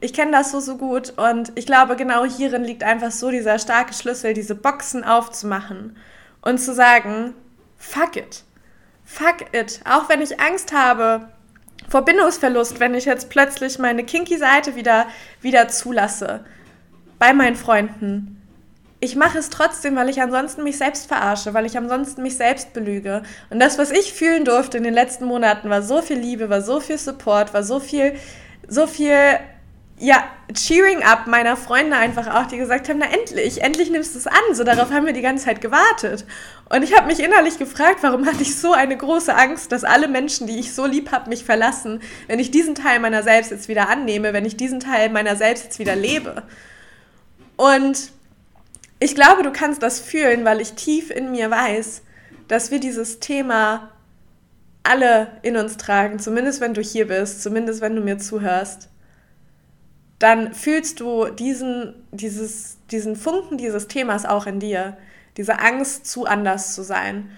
Ich 0.00 0.12
kenne 0.12 0.32
das 0.32 0.50
so, 0.50 0.58
so 0.58 0.76
gut. 0.76 1.16
Und 1.16 1.52
ich 1.54 1.64
glaube, 1.64 1.94
genau 1.94 2.24
hierin 2.24 2.64
liegt 2.64 2.82
einfach 2.82 3.12
so 3.12 3.30
dieser 3.30 3.58
starke 3.60 3.94
Schlüssel, 3.94 4.34
diese 4.34 4.56
Boxen 4.56 5.04
aufzumachen 5.04 5.96
und 6.40 6.58
zu 6.58 6.74
sagen, 6.74 7.34
fuck 7.78 8.16
it, 8.16 8.42
fuck 9.04 9.54
it, 9.54 9.80
auch 9.88 10.08
wenn 10.08 10.20
ich 10.20 10.40
Angst 10.40 10.72
habe, 10.72 11.28
Verbindungsverlust, 11.92 12.80
wenn 12.80 12.94
ich 12.94 13.04
jetzt 13.04 13.28
plötzlich 13.28 13.78
meine 13.78 14.02
kinky 14.02 14.38
Seite 14.38 14.76
wieder, 14.76 15.08
wieder 15.42 15.68
zulasse. 15.68 16.40
bei 17.18 17.34
meinen 17.34 17.54
Freunden. 17.54 18.42
Ich 18.98 19.14
mache 19.14 19.38
es 19.38 19.50
trotzdem, 19.50 19.94
weil 19.94 20.08
ich 20.08 20.22
ansonsten 20.22 20.64
mich 20.64 20.78
selbst 20.78 21.06
verarsche, 21.06 21.52
weil 21.52 21.66
ich 21.66 21.76
ansonsten 21.76 22.22
mich 22.22 22.38
selbst 22.38 22.72
belüge. 22.72 23.22
Und 23.50 23.60
das, 23.60 23.76
was 23.76 23.90
ich 23.90 24.14
fühlen 24.14 24.46
durfte 24.46 24.78
in 24.78 24.84
den 24.84 24.94
letzten 24.94 25.26
Monaten, 25.26 25.68
war 25.68 25.82
so 25.82 26.00
viel 26.00 26.18
Liebe, 26.18 26.48
war 26.48 26.62
so 26.62 26.80
viel 26.80 26.96
Support, 26.96 27.52
war 27.52 27.62
so 27.62 27.78
viel, 27.78 28.14
so 28.66 28.86
viel 28.86 29.38
ja, 30.02 30.24
Cheering 30.52 31.04
up 31.04 31.28
meiner 31.28 31.56
Freunde 31.56 31.96
einfach 31.96 32.26
auch, 32.34 32.48
die 32.48 32.58
gesagt 32.58 32.88
haben, 32.88 32.98
na 32.98 33.06
endlich, 33.06 33.62
endlich 33.62 33.88
nimmst 33.88 34.14
du 34.14 34.18
es 34.18 34.26
an. 34.26 34.34
So 34.52 34.64
darauf 34.64 34.90
haben 34.90 35.06
wir 35.06 35.12
die 35.12 35.22
ganze 35.22 35.44
Zeit 35.44 35.60
gewartet. 35.60 36.26
Und 36.68 36.82
ich 36.82 36.96
habe 36.96 37.06
mich 37.06 37.20
innerlich 37.20 37.56
gefragt, 37.56 37.98
warum 38.02 38.26
hatte 38.26 38.42
ich 38.42 38.58
so 38.58 38.72
eine 38.72 38.96
große 38.96 39.32
Angst, 39.32 39.70
dass 39.70 39.84
alle 39.84 40.08
Menschen, 40.08 40.48
die 40.48 40.58
ich 40.58 40.74
so 40.74 40.86
lieb 40.86 41.12
habe, 41.12 41.30
mich 41.30 41.44
verlassen, 41.44 42.02
wenn 42.26 42.40
ich 42.40 42.50
diesen 42.50 42.74
Teil 42.74 42.98
meiner 42.98 43.22
selbst 43.22 43.52
jetzt 43.52 43.68
wieder 43.68 43.88
annehme, 43.88 44.32
wenn 44.32 44.44
ich 44.44 44.56
diesen 44.56 44.80
Teil 44.80 45.08
meiner 45.08 45.36
selbst 45.36 45.64
jetzt 45.64 45.78
wieder 45.78 45.94
lebe. 45.94 46.42
Und 47.56 48.10
ich 48.98 49.14
glaube, 49.14 49.44
du 49.44 49.52
kannst 49.52 49.84
das 49.84 50.00
fühlen, 50.00 50.44
weil 50.44 50.60
ich 50.60 50.72
tief 50.72 51.10
in 51.12 51.30
mir 51.30 51.48
weiß, 51.48 52.02
dass 52.48 52.72
wir 52.72 52.80
dieses 52.80 53.20
Thema 53.20 53.92
alle 54.82 55.28
in 55.42 55.56
uns 55.56 55.76
tragen, 55.76 56.18
zumindest 56.18 56.60
wenn 56.60 56.74
du 56.74 56.82
hier 56.82 57.06
bist, 57.06 57.40
zumindest 57.40 57.80
wenn 57.80 57.94
du 57.94 58.02
mir 58.02 58.18
zuhörst 58.18 58.88
dann 60.22 60.54
fühlst 60.54 61.00
du 61.00 61.26
diesen, 61.26 61.94
dieses, 62.12 62.78
diesen 62.90 63.16
Funken 63.16 63.58
dieses 63.58 63.88
Themas 63.88 64.24
auch 64.24 64.46
in 64.46 64.60
dir, 64.60 64.96
diese 65.36 65.58
Angst, 65.58 66.06
zu 66.06 66.26
anders 66.26 66.74
zu 66.74 66.82
sein. 66.82 67.30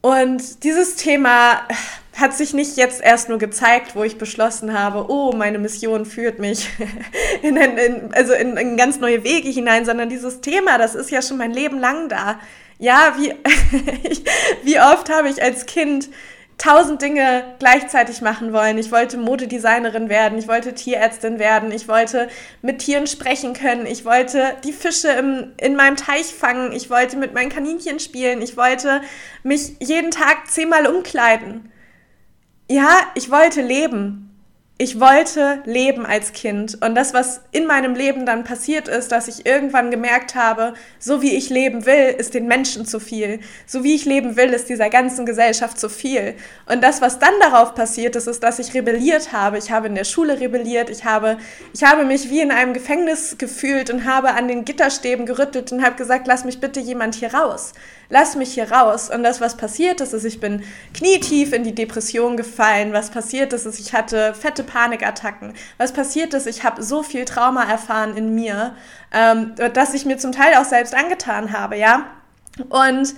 Und 0.00 0.64
dieses 0.64 0.96
Thema 0.96 1.62
hat 2.16 2.34
sich 2.34 2.54
nicht 2.54 2.76
jetzt 2.76 3.02
erst 3.02 3.28
nur 3.28 3.38
gezeigt, 3.38 3.94
wo 3.94 4.02
ich 4.02 4.18
beschlossen 4.18 4.76
habe, 4.76 5.06
oh, 5.10 5.32
meine 5.32 5.58
Mission 5.58 6.06
führt 6.06 6.38
mich 6.38 6.70
in, 7.42 7.56
in, 7.56 8.14
also 8.14 8.32
in, 8.32 8.56
in 8.56 8.76
ganz 8.76 8.98
neue 8.98 9.22
Wege 9.22 9.48
hinein, 9.48 9.84
sondern 9.84 10.08
dieses 10.08 10.40
Thema, 10.40 10.78
das 10.78 10.94
ist 10.94 11.10
ja 11.10 11.22
schon 11.22 11.36
mein 11.36 11.52
Leben 11.52 11.78
lang 11.78 12.08
da. 12.08 12.40
Ja, 12.78 13.16
wie, 13.18 13.32
wie 14.64 14.80
oft 14.80 15.08
habe 15.08 15.28
ich 15.28 15.42
als 15.42 15.66
Kind 15.66 16.08
tausend 16.58 17.02
Dinge 17.02 17.44
gleichzeitig 17.58 18.22
machen 18.22 18.52
wollen. 18.52 18.78
Ich 18.78 18.90
wollte 18.90 19.18
Modedesignerin 19.18 20.08
werden, 20.08 20.38
ich 20.38 20.48
wollte 20.48 20.74
Tierärztin 20.74 21.38
werden, 21.38 21.70
ich 21.70 21.86
wollte 21.86 22.28
mit 22.62 22.78
Tieren 22.78 23.06
sprechen 23.06 23.52
können, 23.52 23.86
ich 23.86 24.04
wollte 24.04 24.54
die 24.64 24.72
Fische 24.72 25.08
im, 25.08 25.52
in 25.60 25.76
meinem 25.76 25.96
Teich 25.96 26.26
fangen, 26.26 26.72
ich 26.72 26.88
wollte 26.88 27.16
mit 27.16 27.34
meinen 27.34 27.50
Kaninchen 27.50 28.00
spielen, 28.00 28.40
ich 28.40 28.56
wollte 28.56 29.02
mich 29.42 29.76
jeden 29.80 30.10
Tag 30.10 30.50
zehnmal 30.50 30.86
umkleiden. 30.86 31.70
Ja, 32.70 33.00
ich 33.14 33.30
wollte 33.30 33.60
leben 33.60 34.26
ich 34.78 35.00
wollte 35.00 35.62
leben 35.64 36.04
als 36.04 36.34
Kind. 36.34 36.82
Und 36.82 36.94
das, 36.94 37.14
was 37.14 37.40
in 37.50 37.66
meinem 37.66 37.94
Leben 37.94 38.26
dann 38.26 38.44
passiert 38.44 38.88
ist, 38.88 39.10
dass 39.10 39.26
ich 39.26 39.46
irgendwann 39.46 39.90
gemerkt 39.90 40.34
habe, 40.34 40.74
so 40.98 41.22
wie 41.22 41.34
ich 41.34 41.48
leben 41.48 41.86
will, 41.86 42.14
ist 42.18 42.34
den 42.34 42.46
Menschen 42.46 42.84
zu 42.84 43.00
viel. 43.00 43.40
So 43.66 43.84
wie 43.84 43.94
ich 43.94 44.04
leben 44.04 44.36
will, 44.36 44.50
ist 44.52 44.68
dieser 44.68 44.90
ganzen 44.90 45.24
Gesellschaft 45.24 45.80
zu 45.80 45.88
viel. 45.88 46.34
Und 46.66 46.84
das, 46.84 47.00
was 47.00 47.18
dann 47.18 47.32
darauf 47.40 47.74
passiert 47.74 48.16
ist, 48.16 48.26
ist, 48.26 48.42
dass 48.42 48.58
ich 48.58 48.74
rebelliert 48.74 49.32
habe. 49.32 49.56
Ich 49.56 49.70
habe 49.70 49.86
in 49.86 49.94
der 49.94 50.04
Schule 50.04 50.40
rebelliert. 50.40 50.90
Ich 50.90 51.06
habe, 51.06 51.38
ich 51.72 51.82
habe 51.82 52.04
mich 52.04 52.28
wie 52.28 52.42
in 52.42 52.50
einem 52.50 52.74
Gefängnis 52.74 53.38
gefühlt 53.38 53.88
und 53.88 54.04
habe 54.04 54.34
an 54.34 54.46
den 54.46 54.66
Gitterstäben 54.66 55.24
gerüttelt 55.24 55.72
und 55.72 55.82
habe 55.82 55.96
gesagt, 55.96 56.26
lass 56.26 56.44
mich 56.44 56.60
bitte 56.60 56.80
jemand 56.80 57.14
hier 57.14 57.32
raus 57.32 57.72
lass 58.08 58.36
mich 58.36 58.54
hier 58.54 58.70
raus. 58.70 59.10
Und 59.10 59.22
das, 59.22 59.40
was 59.40 59.56
passiert 59.56 60.00
ist, 60.00 60.12
ist, 60.12 60.24
ich 60.24 60.40
bin 60.40 60.62
knietief 60.94 61.52
in 61.52 61.64
die 61.64 61.74
Depression 61.74 62.36
gefallen. 62.36 62.92
Was 62.92 63.10
passiert 63.10 63.52
ist, 63.52 63.66
ist, 63.66 63.80
ich 63.80 63.92
hatte 63.92 64.34
fette 64.34 64.64
Panikattacken. 64.64 65.54
Was 65.78 65.92
passiert 65.92 66.34
ist, 66.34 66.46
ich 66.46 66.64
habe 66.64 66.82
so 66.82 67.02
viel 67.02 67.24
Trauma 67.24 67.64
erfahren 67.64 68.16
in 68.16 68.34
mir, 68.34 68.74
ähm, 69.12 69.54
dass 69.72 69.94
ich 69.94 70.04
mir 70.04 70.18
zum 70.18 70.32
Teil 70.32 70.54
auch 70.54 70.64
selbst 70.64 70.94
angetan 70.94 71.52
habe, 71.52 71.76
ja. 71.76 72.06
Und 72.68 73.14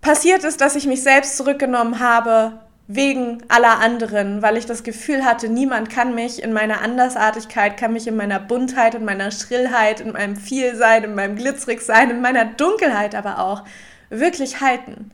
passiert 0.00 0.44
ist, 0.44 0.60
dass 0.60 0.76
ich 0.76 0.86
mich 0.86 1.02
selbst 1.02 1.36
zurückgenommen 1.36 2.00
habe, 2.00 2.60
wegen 2.90 3.42
aller 3.48 3.80
anderen, 3.80 4.40
weil 4.40 4.56
ich 4.56 4.64
das 4.64 4.82
Gefühl 4.82 5.24
hatte, 5.24 5.50
niemand 5.50 5.90
kann 5.90 6.14
mich 6.14 6.42
in 6.42 6.54
meiner 6.54 6.80
Andersartigkeit, 6.80 7.76
kann 7.76 7.92
mich 7.92 8.06
in 8.06 8.16
meiner 8.16 8.40
Buntheit, 8.40 8.94
in 8.94 9.04
meiner 9.04 9.30
Schrillheit, 9.30 10.00
in 10.00 10.12
meinem 10.12 10.36
Vielsein, 10.36 11.04
in 11.04 11.14
meinem 11.14 11.36
Glitzrigsein, 11.36 12.10
in 12.10 12.22
meiner 12.22 12.46
Dunkelheit 12.46 13.14
aber 13.14 13.40
auch 13.40 13.64
wirklich 14.08 14.62
halten. 14.62 15.10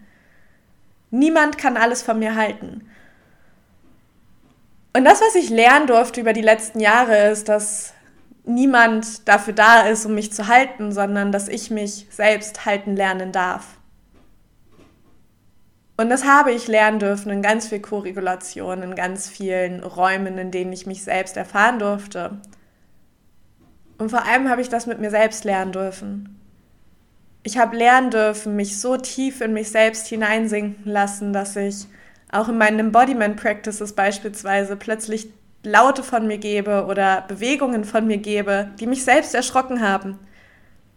Niemand 1.10 1.58
kann 1.58 1.76
alles 1.76 2.02
von 2.02 2.20
mir 2.20 2.36
halten. 2.36 2.88
Und 4.96 5.04
das, 5.04 5.20
was 5.20 5.34
ich 5.34 5.50
lernen 5.50 5.88
durfte 5.88 6.20
über 6.20 6.32
die 6.32 6.42
letzten 6.42 6.78
Jahre, 6.78 7.30
ist, 7.30 7.48
dass 7.48 7.92
niemand 8.44 9.26
dafür 9.26 9.52
da 9.52 9.82
ist, 9.88 10.06
um 10.06 10.14
mich 10.14 10.32
zu 10.32 10.46
halten, 10.46 10.92
sondern 10.92 11.32
dass 11.32 11.48
ich 11.48 11.72
mich 11.72 12.06
selbst 12.10 12.66
halten 12.66 12.94
lernen 12.94 13.32
darf. 13.32 13.64
Und 15.96 16.10
das 16.10 16.24
habe 16.24 16.52
ich 16.52 16.66
lernen 16.66 16.98
dürfen 16.98 17.30
in 17.30 17.42
ganz 17.42 17.68
viel 17.68 17.80
Korregulation, 17.80 18.82
in 18.82 18.94
ganz 18.96 19.28
vielen 19.28 19.82
Räumen, 19.82 20.38
in 20.38 20.50
denen 20.50 20.72
ich 20.72 20.86
mich 20.86 21.04
selbst 21.04 21.36
erfahren 21.36 21.78
durfte. 21.78 22.40
Und 23.98 24.10
vor 24.10 24.24
allem 24.24 24.48
habe 24.48 24.60
ich 24.60 24.68
das 24.68 24.86
mit 24.86 25.00
mir 25.00 25.10
selbst 25.10 25.44
lernen 25.44 25.72
dürfen. 25.72 26.40
Ich 27.44 27.58
habe 27.58 27.76
lernen 27.76 28.10
dürfen, 28.10 28.56
mich 28.56 28.80
so 28.80 28.96
tief 28.96 29.40
in 29.40 29.52
mich 29.52 29.70
selbst 29.70 30.08
hineinsinken 30.08 30.90
lassen, 30.90 31.32
dass 31.32 31.54
ich 31.54 31.86
auch 32.32 32.48
in 32.48 32.58
meinen 32.58 32.80
Embodiment 32.80 33.36
Practices 33.36 33.92
beispielsweise 33.92 34.76
plötzlich 34.76 35.28
Laute 35.62 36.02
von 36.02 36.26
mir 36.26 36.38
gebe 36.38 36.86
oder 36.86 37.22
Bewegungen 37.22 37.84
von 37.84 38.06
mir 38.06 38.18
gebe, 38.18 38.70
die 38.80 38.86
mich 38.86 39.04
selbst 39.04 39.34
erschrocken 39.34 39.80
haben. 39.80 40.18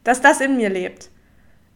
Dass 0.03 0.21
das 0.21 0.41
in 0.41 0.57
mir 0.57 0.69
lebt. 0.69 1.09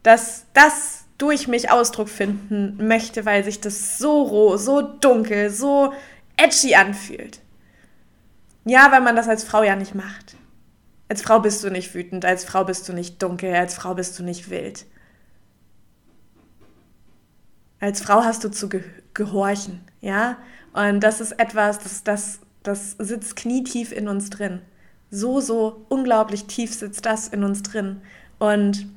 Dass 0.03 0.45
das 0.53 1.00
durch 1.21 1.47
mich 1.47 1.69
Ausdruck 1.69 2.09
finden 2.09 2.87
möchte, 2.87 3.25
weil 3.25 3.43
sich 3.43 3.61
das 3.61 3.99
so 3.99 4.23
roh, 4.23 4.57
so 4.57 4.81
dunkel, 4.81 5.51
so 5.51 5.93
edgy 6.35 6.73
anfühlt. 6.73 7.39
Ja, 8.65 8.91
weil 8.91 9.01
man 9.01 9.15
das 9.15 9.27
als 9.27 9.43
Frau 9.43 9.61
ja 9.61 9.75
nicht 9.75 9.93
macht. 9.93 10.35
Als 11.09 11.21
Frau 11.21 11.39
bist 11.39 11.63
du 11.63 11.69
nicht 11.69 11.93
wütend, 11.93 12.25
als 12.25 12.43
Frau 12.43 12.63
bist 12.63 12.89
du 12.89 12.93
nicht 12.93 13.21
dunkel, 13.21 13.53
als 13.53 13.75
Frau 13.75 13.93
bist 13.93 14.17
du 14.17 14.23
nicht 14.23 14.49
wild. 14.49 14.85
Als 17.79 18.01
Frau 18.01 18.23
hast 18.23 18.43
du 18.43 18.49
zu 18.49 18.69
ge 18.69 18.83
gehorchen, 19.13 19.81
ja? 19.99 20.37
Und 20.73 21.01
das 21.01 21.19
ist 21.19 21.33
etwas, 21.33 21.79
das, 21.79 22.03
das, 22.03 22.39
das 22.63 22.91
sitzt 22.97 23.35
knietief 23.35 23.91
in 23.91 24.07
uns 24.07 24.29
drin. 24.29 24.61
So, 25.09 25.41
so 25.41 25.85
unglaublich 25.89 26.45
tief 26.45 26.73
sitzt 26.73 27.05
das 27.05 27.27
in 27.27 27.43
uns 27.43 27.61
drin. 27.61 28.01
Und 28.39 28.87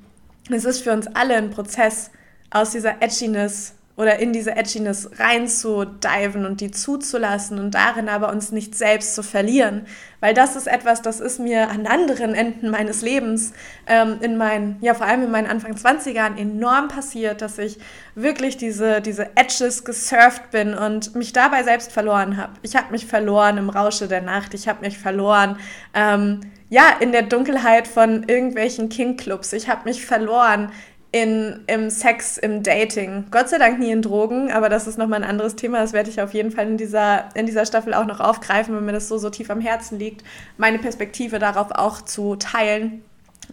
es 0.50 0.64
ist 0.64 0.82
für 0.82 0.92
uns 0.92 1.06
alle 1.08 1.36
ein 1.36 1.50
Prozess, 1.50 2.10
aus 2.50 2.70
dieser 2.70 3.02
Edginess 3.02 3.74
oder 3.96 4.18
in 4.18 4.32
diese 4.32 4.56
Edginess 4.56 5.08
reinzudiven 5.18 6.46
und 6.46 6.60
die 6.60 6.72
zuzulassen 6.72 7.60
und 7.60 7.74
darin 7.74 8.08
aber 8.08 8.32
uns 8.32 8.50
nicht 8.50 8.74
selbst 8.74 9.14
zu 9.14 9.22
verlieren. 9.22 9.86
Weil 10.18 10.34
das 10.34 10.56
ist 10.56 10.66
etwas, 10.66 11.00
das 11.00 11.20
ist 11.20 11.38
mir 11.38 11.70
an 11.70 11.86
anderen 11.86 12.34
Enden 12.34 12.70
meines 12.70 13.02
Lebens, 13.02 13.52
ähm, 13.86 14.16
in 14.20 14.36
meinen, 14.36 14.78
ja 14.80 14.94
vor 14.94 15.06
allem 15.06 15.22
in 15.22 15.30
meinen 15.30 15.46
Anfang 15.46 15.74
20ern 15.74 16.36
enorm 16.36 16.88
passiert, 16.88 17.40
dass 17.40 17.58
ich 17.58 17.78
wirklich 18.16 18.56
diese, 18.56 19.00
diese 19.00 19.36
Edges 19.36 19.84
gesurft 19.84 20.50
bin 20.50 20.74
und 20.74 21.14
mich 21.14 21.32
dabei 21.32 21.62
selbst 21.62 21.92
verloren 21.92 22.36
habe. 22.36 22.54
Ich 22.62 22.74
habe 22.74 22.90
mich 22.90 23.06
verloren 23.06 23.58
im 23.58 23.70
Rausche 23.70 24.08
der 24.08 24.22
Nacht, 24.22 24.54
ich 24.54 24.66
habe 24.66 24.80
mich 24.80 24.98
verloren, 24.98 25.56
ähm, 25.94 26.40
ja, 26.74 26.88
in 26.98 27.12
der 27.12 27.22
Dunkelheit 27.22 27.86
von 27.86 28.24
irgendwelchen 28.24 28.88
King-Clubs, 28.88 29.52
ich 29.52 29.68
habe 29.68 29.84
mich 29.84 30.04
verloren 30.04 30.72
in, 31.12 31.62
im 31.68 31.88
Sex, 31.88 32.36
im 32.36 32.64
Dating. 32.64 33.26
Gott 33.30 33.48
sei 33.48 33.58
Dank 33.58 33.78
nie 33.78 33.92
in 33.92 34.02
Drogen, 34.02 34.50
aber 34.50 34.68
das 34.68 34.88
ist 34.88 34.98
nochmal 34.98 35.22
ein 35.22 35.30
anderes 35.30 35.54
Thema. 35.54 35.78
Das 35.78 35.92
werde 35.92 36.10
ich 36.10 36.20
auf 36.20 36.34
jeden 36.34 36.50
Fall 36.50 36.66
in 36.66 36.76
dieser, 36.76 37.28
in 37.36 37.46
dieser 37.46 37.64
Staffel 37.64 37.94
auch 37.94 38.06
noch 38.06 38.18
aufgreifen, 38.18 38.74
wenn 38.74 38.84
mir 38.86 38.90
das 38.90 39.06
so, 39.06 39.18
so 39.18 39.30
tief 39.30 39.50
am 39.50 39.60
Herzen 39.60 40.00
liegt, 40.00 40.24
meine 40.56 40.80
Perspektive 40.80 41.38
darauf 41.38 41.70
auch 41.70 42.02
zu 42.02 42.34
teilen. 42.34 43.04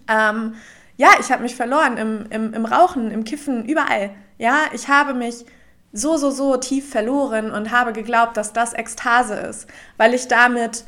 Ähm, 0.07 0.55
ja, 0.97 1.09
ich 1.19 1.31
habe 1.31 1.43
mich 1.43 1.55
verloren 1.55 1.97
im, 1.97 2.25
im, 2.31 2.55
im 2.55 2.65
Rauchen, 2.65 3.11
im 3.11 3.23
Kiffen, 3.23 3.65
überall. 3.65 4.09
Ja, 4.39 4.61
ich 4.73 4.87
habe 4.87 5.13
mich 5.13 5.45
so, 5.93 6.17
so, 6.17 6.31
so 6.31 6.57
tief 6.57 6.89
verloren 6.89 7.51
und 7.51 7.69
habe 7.69 7.93
geglaubt, 7.93 8.35
dass 8.35 8.51
das 8.51 8.73
Ekstase 8.73 9.35
ist, 9.35 9.67
weil 9.97 10.15
ich 10.15 10.27
damit 10.27 10.85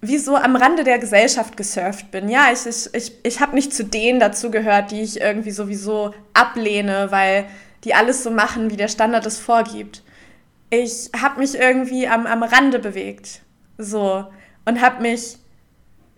wie 0.00 0.18
so 0.18 0.36
am 0.36 0.56
Rande 0.56 0.84
der 0.84 0.98
Gesellschaft 0.98 1.56
gesurft 1.56 2.10
bin. 2.10 2.28
Ja, 2.28 2.46
ich, 2.52 2.66
ich, 2.66 2.94
ich, 2.94 3.12
ich 3.22 3.40
habe 3.40 3.54
nicht 3.54 3.74
zu 3.74 3.84
denen 3.84 4.18
dazu 4.18 4.50
gehört, 4.50 4.90
die 4.90 5.02
ich 5.02 5.20
irgendwie 5.20 5.50
sowieso 5.50 6.14
ablehne, 6.32 7.08
weil 7.10 7.46
die 7.84 7.94
alles 7.94 8.22
so 8.22 8.30
machen, 8.30 8.70
wie 8.70 8.76
der 8.76 8.88
Standard 8.88 9.26
es 9.26 9.38
vorgibt. 9.38 10.02
Ich 10.70 11.10
habe 11.20 11.40
mich 11.40 11.54
irgendwie 11.54 12.08
am, 12.08 12.26
am 12.26 12.42
Rande 12.42 12.78
bewegt. 12.78 13.42
So. 13.76 14.26
Und 14.64 14.80
habe 14.80 15.02
mich 15.02 15.36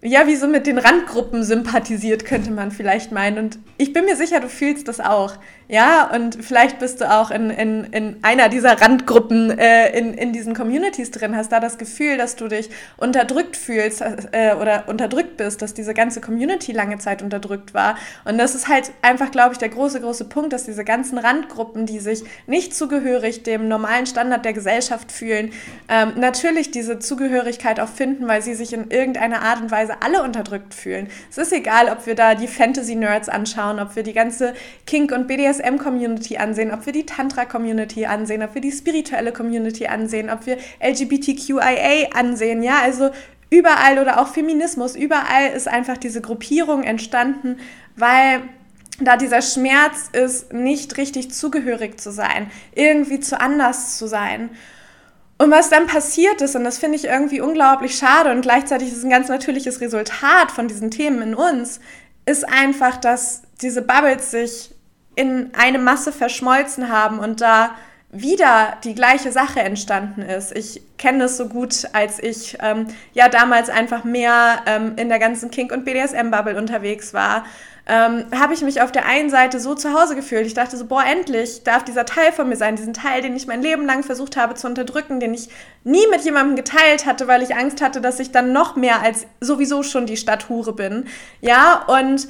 ja, 0.04 0.26
wie 0.26 0.35
so 0.35 0.49
mit 0.49 0.66
den 0.66 0.78
Randgruppen 0.78 1.44
sympathisiert, 1.44 2.25
könnte 2.25 2.50
man 2.50 2.73
vielleicht 2.73 3.12
meinen. 3.12 3.38
Und 3.38 3.59
ich 3.78 3.92
bin 3.92 4.04
mir 4.04 4.16
sicher, 4.16 4.40
du 4.40 4.49
fühlst 4.49 4.88
das 4.88 4.99
auch. 4.99 5.35
Ja, 5.68 6.11
und 6.12 6.44
vielleicht 6.44 6.80
bist 6.80 7.00
du 7.00 7.11
auch 7.11 7.30
in, 7.30 7.50
in, 7.50 7.85
in 7.85 8.16
einer 8.21 8.49
dieser 8.49 8.78
Randgruppen 8.80 9.56
äh, 9.56 9.97
in, 9.97 10.12
in 10.12 10.32
diesen 10.32 10.54
Communities 10.54 11.12
drin, 11.12 11.37
hast 11.37 11.52
da 11.52 11.61
das 11.61 11.78
Gefühl, 11.78 12.18
dass 12.18 12.35
du 12.35 12.49
dich 12.49 12.68
unterdrückt 12.99 13.56
fühlst 13.56 14.02
äh, 14.32 14.54
oder 14.61 14.88
unterdrückt 14.88 15.37
bist, 15.37 15.62
dass 15.62 15.73
diese 15.73 15.94
ganze 15.94 16.21
Community 16.21 16.73
lange 16.73 16.99
Zeit 16.99 17.23
unterdrückt 17.23 17.73
war. 17.73 17.97
Und 18.25 18.38
das 18.38 18.56
ist 18.56 18.68
halt 18.68 18.90
einfach, 19.02 19.30
glaube 19.30 19.52
ich, 19.52 19.59
der 19.59 19.68
große, 19.68 20.00
große 20.00 20.25
Punkt, 20.25 20.52
dass 20.52 20.64
diese 20.64 20.85
ganzen 20.85 21.16
Randgruppen, 21.16 21.87
die 21.87 22.00
sich 22.00 22.25
nicht 22.49 22.75
zugehörig 22.75 23.44
dem 23.44 23.68
normalen 23.68 24.06
Standard 24.06 24.44
der 24.44 24.52
Gesellschaft 24.52 25.12
fühlen, 25.12 25.52
ähm, 25.88 26.14
natürlich 26.16 26.73
diese 26.73 26.99
Zugehörigkeit 26.99 27.78
auch 27.78 27.88
finden, 27.88 28.26
weil 28.26 28.42
sie 28.42 28.54
sich 28.54 28.73
in 28.73 28.90
irgendeiner 28.90 29.40
Art 29.42 29.62
und 29.62 29.71
Weise 29.71 29.91
alle 30.00 30.22
unterdrückt 30.22 30.75
fühlen. 30.75 31.08
Es 31.30 31.38
ist 31.38 31.52
egal, 31.52 31.88
ob 31.88 32.06
wir 32.06 32.14
da 32.14 32.34
die 32.34 32.49
Fantasy-Nerds 32.49 33.28
anschauen, 33.28 33.78
ob 33.80 33.96
wir 33.96 34.02
die 34.02 34.12
ganze 34.12 34.54
Kink- 34.87 35.12
und 35.12 35.26
BDSM 35.26 35.42
BDSM-Community 35.52 36.37
ansehen, 36.37 36.72
ob 36.72 36.87
wir 36.87 36.92
die 36.92 37.06
Tantra-Community 37.06 38.06
ansehen, 38.06 38.42
ob 38.42 38.54
wir 38.54 38.62
die 38.62 38.72
spirituelle 38.72 39.32
Community 39.32 39.87
ansehen, 39.87 40.30
ob 40.30 40.46
wir 40.46 40.58
LGBTQIA 40.80 42.11
ansehen, 42.14 42.62
ja, 42.62 42.80
also 42.82 43.11
überall 43.50 43.99
oder 43.99 44.20
auch 44.20 44.28
Feminismus, 44.28 44.96
überall 44.96 45.50
ist 45.54 45.68
einfach 45.68 45.99
diese 45.99 46.20
Gruppierung 46.20 46.82
entstanden, 46.82 47.58
weil 47.96 48.42
da 49.00 49.16
dieser 49.16 49.42
Schmerz 49.42 50.11
ist, 50.12 50.52
nicht 50.52 50.96
richtig 50.96 51.32
zugehörig 51.32 52.00
zu 52.00 52.12
sein, 52.12 52.50
irgendwie 52.75 53.20
zu 53.20 53.40
anders 53.40 53.99
zu 53.99 54.06
sein. 54.06 54.50
Und 55.42 55.50
was 55.50 55.70
dann 55.70 55.88
passiert 55.88 56.40
ist, 56.40 56.54
und 56.54 56.62
das 56.62 56.78
finde 56.78 56.96
ich 56.96 57.06
irgendwie 57.06 57.40
unglaublich 57.40 57.96
schade 57.96 58.30
und 58.30 58.42
gleichzeitig 58.42 58.92
ist 58.92 58.99
es 58.99 59.02
ein 59.02 59.11
ganz 59.11 59.28
natürliches 59.28 59.80
Resultat 59.80 60.52
von 60.52 60.68
diesen 60.68 60.92
Themen 60.92 61.20
in 61.20 61.34
uns, 61.34 61.80
ist 62.26 62.49
einfach, 62.49 62.96
dass 62.96 63.42
diese 63.61 63.82
Bubbles 63.82 64.30
sich 64.30 64.72
in 65.16 65.50
eine 65.58 65.80
Masse 65.80 66.12
verschmolzen 66.12 66.90
haben 66.90 67.18
und 67.18 67.40
da 67.40 67.72
wieder 68.12 68.76
die 68.84 68.94
gleiche 68.94 69.32
Sache 69.32 69.58
entstanden 69.58 70.22
ist. 70.22 70.56
Ich 70.56 70.80
kenne 70.96 71.25
das 71.25 71.37
so 71.37 71.49
gut, 71.49 71.88
als 71.92 72.22
ich 72.22 72.56
ähm, 72.61 72.87
ja 73.12 73.28
damals 73.28 73.68
einfach 73.68 74.04
mehr 74.04 74.62
ähm, 74.66 74.92
in 74.94 75.08
der 75.08 75.18
ganzen 75.18 75.50
Kink- 75.50 75.72
und 75.72 75.84
BDSM-Bubble 75.84 76.56
unterwegs 76.56 77.14
war, 77.14 77.46
ähm, 77.87 78.25
habe 78.39 78.55
ich 78.55 78.62
mich 78.62 78.81
auf 78.81 78.93
der 78.93 79.07
einen 79.07 79.29
Seite 79.29 79.59
so 79.59 79.75
zu 79.75 79.93
Hause 79.93 80.15
gefühlt. 80.15 80.47
Ich 80.47 80.55
dachte 80.55 80.77
so, 80.77 80.87
boah, 80.87 81.05
endlich 81.05 81.65
darf 81.65 81.85
dieser 81.85 82.05
Teil 82.07 82.33
von 82.33 82.49
mir 82.49 82.57
sein, 82.57 82.77
diesen 82.77 82.95
Teil, 82.95 83.23
den 83.23 83.35
ich 83.35 83.47
mein 83.47 83.62
Leben 83.62 83.87
lang 83.87 84.05
versucht 84.05 84.37
habe 84.37 84.55
zu 84.55 84.69
unterdrücken, 84.69 85.19
den 85.19 85.35
ich 85.35 85.49
nie 85.83 86.07
mit 86.11 86.23
jemandem 86.23 86.55
geteilt 86.55 87.07
hatte, 87.07 87.27
weil 87.27 87.43
ich 87.43 87.57
Angst 87.57 87.83
hatte, 87.83 88.01
dass 88.01 88.21
ich 88.21 88.31
dann 88.31 88.53
noch 88.53 88.77
mehr 88.77 89.03
als 89.03 89.27
sowieso 89.41 89.83
schon 89.83 90.07
die 90.07 90.17
Stadthure 90.17 90.73
bin. 90.73 91.07
Ja, 91.41 91.85
und 91.87 92.29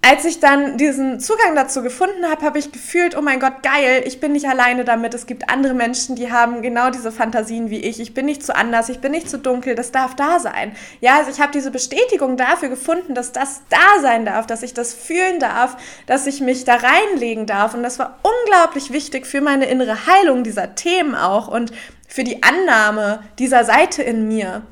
als 0.00 0.24
ich 0.24 0.38
dann 0.38 0.78
diesen 0.78 1.18
Zugang 1.18 1.56
dazu 1.56 1.82
gefunden 1.82 2.24
habe, 2.30 2.44
habe 2.44 2.58
ich 2.58 2.70
gefühlt, 2.70 3.16
oh 3.16 3.20
mein 3.20 3.40
Gott, 3.40 3.62
geil, 3.62 4.02
ich 4.06 4.20
bin 4.20 4.32
nicht 4.32 4.48
alleine 4.48 4.84
damit. 4.84 5.12
Es 5.12 5.26
gibt 5.26 5.50
andere 5.50 5.74
Menschen, 5.74 6.14
die 6.14 6.30
haben 6.30 6.62
genau 6.62 6.90
diese 6.90 7.10
Fantasien 7.10 7.68
wie 7.68 7.80
ich. 7.80 7.98
Ich 7.98 8.14
bin 8.14 8.24
nicht 8.24 8.44
zu 8.44 8.54
anders, 8.54 8.88
ich 8.88 9.00
bin 9.00 9.10
nicht 9.10 9.28
zu 9.28 9.38
dunkel, 9.38 9.74
das 9.74 9.90
darf 9.90 10.14
da 10.14 10.38
sein. 10.38 10.72
Ja, 11.00 11.18
also 11.18 11.30
ich 11.30 11.40
habe 11.40 11.52
diese 11.52 11.72
Bestätigung 11.72 12.36
dafür 12.36 12.68
gefunden, 12.68 13.14
dass 13.14 13.32
das 13.32 13.62
da 13.70 14.00
sein 14.00 14.24
darf, 14.24 14.46
dass 14.46 14.62
ich 14.62 14.72
das 14.72 14.94
fühlen 14.94 15.40
darf, 15.40 15.76
dass 16.06 16.26
ich 16.26 16.40
mich 16.40 16.64
da 16.64 16.76
reinlegen 16.76 17.46
darf. 17.46 17.74
Und 17.74 17.82
das 17.82 17.98
war 17.98 18.18
unglaublich 18.22 18.92
wichtig 18.92 19.26
für 19.26 19.40
meine 19.40 19.66
innere 19.66 20.06
Heilung 20.06 20.44
dieser 20.44 20.76
Themen 20.76 21.16
auch 21.16 21.48
und 21.48 21.72
für 22.06 22.24
die 22.24 22.42
Annahme 22.42 23.24
dieser 23.38 23.64
Seite 23.64 24.04
in 24.04 24.28
mir. 24.28 24.62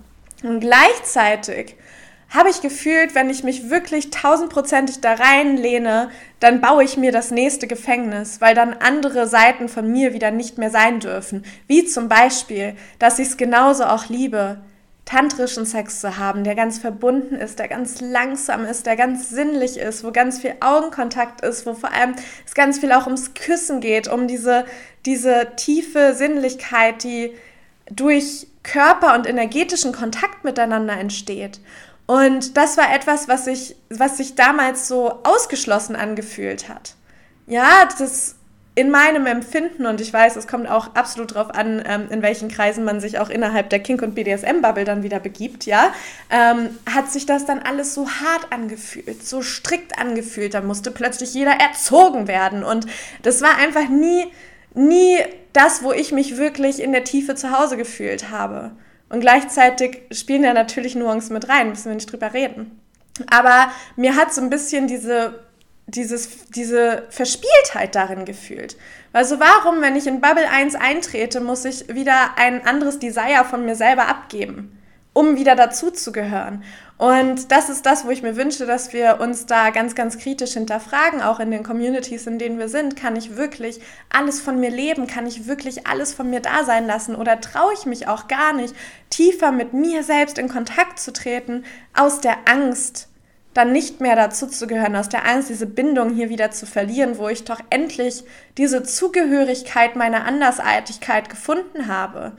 Und 0.44 0.60
gleichzeitig 0.60 1.76
habe 2.28 2.50
ich 2.50 2.60
gefühlt, 2.60 3.14
wenn 3.14 3.30
ich 3.30 3.44
mich 3.44 3.70
wirklich 3.70 4.10
tausendprozentig 4.10 5.00
da 5.00 5.14
reinlehne, 5.14 6.10
dann 6.40 6.60
baue 6.60 6.84
ich 6.84 6.96
mir 6.96 7.12
das 7.12 7.30
nächste 7.30 7.66
Gefängnis, 7.66 8.40
weil 8.40 8.54
dann 8.54 8.74
andere 8.74 9.26
Seiten 9.26 9.68
von 9.68 9.90
mir 9.90 10.12
wieder 10.12 10.30
nicht 10.30 10.58
mehr 10.58 10.70
sein 10.70 11.00
dürfen. 11.00 11.44
Wie 11.66 11.84
zum 11.84 12.08
Beispiel, 12.08 12.74
dass 12.98 13.18
ich 13.18 13.28
es 13.28 13.36
genauso 13.36 13.84
auch 13.84 14.08
liebe, 14.08 14.58
tantrischen 15.06 15.64
Sex 15.64 16.00
zu 16.00 16.18
haben, 16.18 16.42
der 16.42 16.56
ganz 16.56 16.78
verbunden 16.78 17.36
ist, 17.36 17.60
der 17.60 17.68
ganz 17.68 18.00
langsam 18.00 18.64
ist, 18.64 18.86
der 18.86 18.96
ganz 18.96 19.30
sinnlich 19.30 19.78
ist, 19.78 20.02
wo 20.02 20.10
ganz 20.10 20.40
viel 20.40 20.54
Augenkontakt 20.58 21.42
ist, 21.42 21.64
wo 21.64 21.74
vor 21.74 21.92
allem 21.92 22.16
es 22.44 22.54
ganz 22.54 22.80
viel 22.80 22.90
auch 22.90 23.06
ums 23.06 23.32
Küssen 23.34 23.80
geht, 23.80 24.08
um 24.08 24.26
diese, 24.26 24.66
diese 25.06 25.52
tiefe 25.54 26.14
Sinnlichkeit, 26.14 27.04
die 27.04 27.32
durch 27.88 28.48
Körper 28.64 29.14
und 29.14 29.28
energetischen 29.28 29.92
Kontakt 29.92 30.42
miteinander 30.42 30.98
entsteht. 30.98 31.60
Und 32.06 32.56
das 32.56 32.76
war 32.76 32.94
etwas, 32.94 33.28
was 33.28 33.44
sich, 33.46 33.76
was 33.90 34.16
sich 34.16 34.36
damals 34.36 34.88
so 34.88 35.18
ausgeschlossen 35.24 35.96
angefühlt 35.96 36.68
hat. 36.68 36.94
Ja, 37.46 37.88
das 37.98 38.36
in 38.76 38.90
meinem 38.90 39.24
Empfinden, 39.24 39.86
und 39.86 40.02
ich 40.02 40.12
weiß, 40.12 40.36
es 40.36 40.46
kommt 40.46 40.68
auch 40.68 40.94
absolut 40.94 41.34
darauf 41.34 41.50
an, 41.54 41.82
ähm, 41.86 42.08
in 42.10 42.20
welchen 42.20 42.48
Kreisen 42.48 42.84
man 42.84 43.00
sich 43.00 43.18
auch 43.18 43.30
innerhalb 43.30 43.70
der 43.70 43.78
Kink- 43.78 44.02
und 44.02 44.14
BDSM-Bubble 44.14 44.84
dann 44.84 45.02
wieder 45.02 45.18
begibt, 45.18 45.64
ja, 45.64 45.94
ähm, 46.28 46.68
hat 46.94 47.10
sich 47.10 47.24
das 47.24 47.46
dann 47.46 47.60
alles 47.60 47.94
so 47.94 48.06
hart 48.06 48.52
angefühlt, 48.52 49.26
so 49.26 49.40
strikt 49.40 49.98
angefühlt. 49.98 50.52
Da 50.52 50.60
musste 50.60 50.90
plötzlich 50.90 51.32
jeder 51.32 51.52
erzogen 51.52 52.28
werden. 52.28 52.62
Und 52.62 52.86
das 53.22 53.40
war 53.40 53.56
einfach 53.56 53.88
nie, 53.88 54.26
nie 54.74 55.20
das, 55.54 55.82
wo 55.82 55.92
ich 55.92 56.12
mich 56.12 56.36
wirklich 56.36 56.82
in 56.82 56.92
der 56.92 57.04
Tiefe 57.04 57.34
zu 57.34 57.58
Hause 57.58 57.78
gefühlt 57.78 58.30
habe. 58.30 58.72
Und 59.08 59.20
gleichzeitig 59.20 60.02
spielen 60.10 60.42
da 60.42 60.52
natürlich 60.52 60.94
Nuancen 60.94 61.34
mit 61.34 61.48
rein, 61.48 61.68
müssen 61.68 61.86
wir 61.86 61.94
nicht 61.94 62.10
drüber 62.10 62.34
reden. 62.34 62.80
Aber 63.30 63.70
mir 63.96 64.16
hat 64.16 64.34
so 64.34 64.40
ein 64.40 64.50
bisschen 64.50 64.88
diese, 64.88 65.46
dieses, 65.86 66.46
diese 66.48 67.04
Verspieltheit 67.10 67.94
darin 67.94 68.24
gefühlt. 68.24 68.76
Also 69.12 69.38
warum, 69.40 69.80
wenn 69.80 69.96
ich 69.96 70.06
in 70.06 70.20
Bubble 70.20 70.48
1 70.48 70.74
eintrete, 70.74 71.40
muss 71.40 71.64
ich 71.64 71.94
wieder 71.94 72.36
ein 72.36 72.66
anderes 72.66 72.98
Desire 72.98 73.44
von 73.48 73.64
mir 73.64 73.76
selber 73.76 74.08
abgeben, 74.08 74.78
um 75.12 75.36
wieder 75.36 75.54
dazu 75.54 75.90
zu 75.90 76.12
gehören? 76.12 76.64
Und 76.98 77.52
das 77.52 77.68
ist 77.68 77.84
das, 77.84 78.06
wo 78.06 78.10
ich 78.10 78.22
mir 78.22 78.36
wünsche, 78.36 78.64
dass 78.64 78.94
wir 78.94 79.20
uns 79.20 79.44
da 79.44 79.68
ganz, 79.68 79.94
ganz 79.94 80.16
kritisch 80.16 80.54
hinterfragen, 80.54 81.20
auch 81.20 81.40
in 81.40 81.50
den 81.50 81.62
Communities, 81.62 82.26
in 82.26 82.38
denen 82.38 82.58
wir 82.58 82.70
sind. 82.70 82.96
Kann 82.96 83.16
ich 83.16 83.36
wirklich 83.36 83.80
alles 84.08 84.40
von 84.40 84.58
mir 84.58 84.70
leben? 84.70 85.06
Kann 85.06 85.26
ich 85.26 85.46
wirklich 85.46 85.86
alles 85.86 86.14
von 86.14 86.30
mir 86.30 86.40
da 86.40 86.64
sein 86.64 86.86
lassen? 86.86 87.14
Oder 87.14 87.40
traue 87.42 87.74
ich 87.74 87.84
mich 87.84 88.08
auch 88.08 88.28
gar 88.28 88.54
nicht, 88.54 88.74
tiefer 89.10 89.52
mit 89.52 89.74
mir 89.74 90.02
selbst 90.04 90.38
in 90.38 90.48
Kontakt 90.48 90.98
zu 90.98 91.12
treten, 91.12 91.64
aus 91.92 92.22
der 92.22 92.36
Angst, 92.46 93.08
dann 93.52 93.72
nicht 93.72 94.00
mehr 94.00 94.16
dazu 94.16 94.46
zu 94.46 94.66
gehören, 94.66 94.96
aus 94.96 95.10
der 95.10 95.26
Angst, 95.26 95.50
diese 95.50 95.66
Bindung 95.66 96.14
hier 96.14 96.30
wieder 96.30 96.50
zu 96.50 96.64
verlieren, 96.64 97.18
wo 97.18 97.28
ich 97.28 97.44
doch 97.44 97.60
endlich 97.68 98.24
diese 98.56 98.82
Zugehörigkeit 98.82 99.96
meiner 99.96 100.24
Andersartigkeit 100.24 101.28
gefunden 101.28 101.88
habe. 101.88 102.32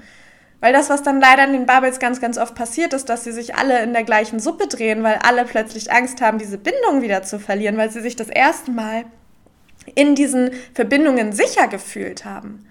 Weil 0.60 0.74
das, 0.74 0.90
was 0.90 1.04
dann 1.04 1.22
leider 1.22 1.44
in 1.46 1.54
den 1.54 1.66
Bubbles 1.68 2.00
ganz, 2.00 2.20
ganz 2.20 2.38
oft 2.38 2.56
passiert, 2.56 2.94
ist, 2.94 3.10
dass 3.10 3.24
sie 3.24 3.32
sich 3.32 3.56
alle 3.56 3.84
in 3.84 3.94
der 3.94 4.04
gleichen 4.04 4.40
Suppe 4.40 4.68
drehen, 4.68 5.04
weil 5.04 5.20
alle 5.22 5.46
plötzlich 5.46 5.92
Angst 5.92 6.20
haben, 6.20 6.40
diese 6.40 6.58
Bindung 6.58 7.02
wieder 7.02 7.22
zu 7.22 7.40
verlieren, 7.40 7.78
weil 7.78 7.92
sie 7.92 8.02
sich 8.02 8.16
das 8.16 8.30
erste 8.30 8.72
Mal 8.72 9.06
in 9.94 10.16
diesen 10.16 10.52
Verbindungen 10.74 11.32
sicher 11.32 11.68
gefühlt 11.68 12.26
haben. 12.26 12.68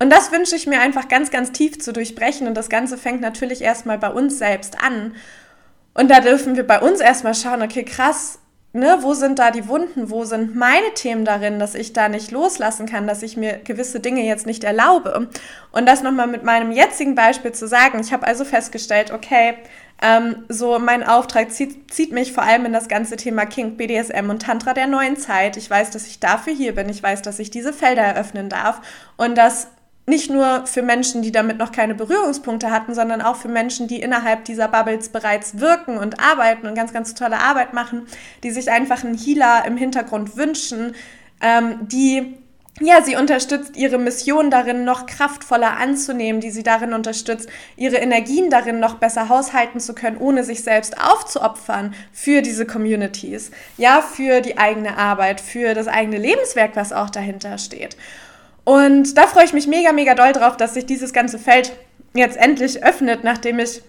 Und 0.00 0.10
das 0.10 0.32
wünsche 0.32 0.56
ich 0.56 0.66
mir 0.66 0.80
einfach 0.80 1.08
ganz, 1.08 1.30
ganz 1.30 1.52
tief 1.52 1.80
zu 1.80 1.92
durchbrechen. 1.92 2.46
Und 2.46 2.54
das 2.54 2.68
Ganze 2.68 2.98
fängt 2.98 3.20
natürlich 3.20 3.62
erstmal 3.62 3.98
bei 3.98 4.10
uns 4.10 4.38
selbst 4.38 4.80
an. 4.80 5.14
Und 5.94 6.10
da 6.10 6.20
dürfen 6.20 6.56
wir 6.56 6.66
bei 6.66 6.80
uns 6.80 7.00
erstmal 7.00 7.34
schauen, 7.34 7.62
okay, 7.62 7.84
krass, 7.84 8.38
ne, 8.72 8.98
wo 9.00 9.14
sind 9.14 9.38
da 9.38 9.50
die 9.50 9.68
Wunden, 9.68 10.10
wo 10.10 10.24
sind 10.24 10.54
meine 10.54 10.92
Themen 10.94 11.24
darin, 11.24 11.58
dass 11.58 11.74
ich 11.74 11.92
da 11.92 12.08
nicht 12.08 12.30
loslassen 12.30 12.86
kann, 12.86 13.06
dass 13.06 13.22
ich 13.22 13.36
mir 13.36 13.58
gewisse 13.58 14.00
Dinge 14.00 14.22
jetzt 14.24 14.46
nicht 14.46 14.64
erlaube. 14.64 15.28
Und 15.72 15.86
das 15.86 16.02
nochmal 16.02 16.26
mit 16.26 16.44
meinem 16.44 16.72
jetzigen 16.72 17.14
Beispiel 17.14 17.52
zu 17.52 17.66
sagen, 17.66 18.00
ich 18.00 18.12
habe 18.12 18.26
also 18.26 18.44
festgestellt, 18.44 19.10
okay, 19.12 19.54
ähm, 20.00 20.44
so 20.48 20.78
mein 20.78 21.02
Auftrag 21.02 21.50
zieht, 21.50 21.92
zieht 21.92 22.12
mich 22.12 22.32
vor 22.32 22.44
allem 22.44 22.66
in 22.66 22.72
das 22.72 22.88
ganze 22.88 23.16
Thema 23.16 23.46
Kink, 23.46 23.76
BDSM 23.78 24.30
und 24.30 24.42
Tantra 24.42 24.72
der 24.72 24.86
neuen 24.86 25.16
Zeit. 25.16 25.56
Ich 25.56 25.68
weiß, 25.68 25.90
dass 25.90 26.06
ich 26.06 26.20
dafür 26.20 26.52
hier 26.52 26.74
bin. 26.74 26.88
Ich 26.88 27.02
weiß, 27.02 27.22
dass 27.22 27.38
ich 27.40 27.50
diese 27.50 27.72
Felder 27.72 28.02
eröffnen 28.02 28.48
darf 28.48 28.80
und 29.16 29.36
dass 29.36 29.68
nicht 30.08 30.30
nur 30.30 30.66
für 30.66 30.82
Menschen, 30.82 31.22
die 31.22 31.32
damit 31.32 31.58
noch 31.58 31.70
keine 31.70 31.94
Berührungspunkte 31.94 32.70
hatten, 32.70 32.94
sondern 32.94 33.20
auch 33.20 33.36
für 33.36 33.48
Menschen, 33.48 33.88
die 33.88 34.00
innerhalb 34.00 34.44
dieser 34.44 34.68
Bubbles 34.68 35.10
bereits 35.10 35.60
wirken 35.60 35.98
und 35.98 36.18
arbeiten 36.20 36.66
und 36.66 36.74
ganz, 36.74 36.92
ganz 36.92 37.14
tolle 37.14 37.38
Arbeit 37.38 37.74
machen, 37.74 38.06
die 38.42 38.50
sich 38.50 38.70
einfach 38.70 39.04
einen 39.04 39.16
Healer 39.16 39.64
im 39.66 39.76
Hintergrund 39.76 40.36
wünschen, 40.36 40.94
ähm, 41.40 41.86
die 41.88 42.38
ja, 42.80 43.02
sie 43.02 43.16
unterstützt 43.16 43.76
ihre 43.76 43.98
Mission 43.98 44.50
darin, 44.50 44.84
noch 44.84 45.06
kraftvoller 45.06 45.78
anzunehmen, 45.78 46.40
die 46.40 46.50
sie 46.50 46.62
darin 46.62 46.92
unterstützt, 46.92 47.48
ihre 47.76 47.96
Energien 47.96 48.50
darin 48.50 48.78
noch 48.78 48.94
besser 48.94 49.28
haushalten 49.28 49.80
zu 49.80 49.94
können, 49.94 50.16
ohne 50.16 50.44
sich 50.44 50.62
selbst 50.62 50.96
aufzuopfern 51.00 51.94
für 52.12 52.40
diese 52.40 52.66
Communities, 52.66 53.50
ja, 53.78 54.00
für 54.00 54.40
die 54.40 54.58
eigene 54.58 54.96
Arbeit, 54.96 55.40
für 55.40 55.74
das 55.74 55.88
eigene 55.88 56.18
Lebenswerk, 56.18 56.76
was 56.76 56.92
auch 56.92 57.10
dahinter 57.10 57.58
steht. 57.58 57.96
Und 58.68 59.16
da 59.16 59.26
freue 59.26 59.46
ich 59.46 59.54
mich 59.54 59.66
mega, 59.66 59.92
mega 59.92 60.14
doll 60.14 60.34
drauf, 60.34 60.58
dass 60.58 60.74
sich 60.74 60.84
dieses 60.84 61.14
ganze 61.14 61.38
Feld 61.38 61.72
jetzt 62.12 62.36
endlich 62.36 62.84
öffnet, 62.84 63.24
nachdem 63.24 63.60
ich 63.60 63.80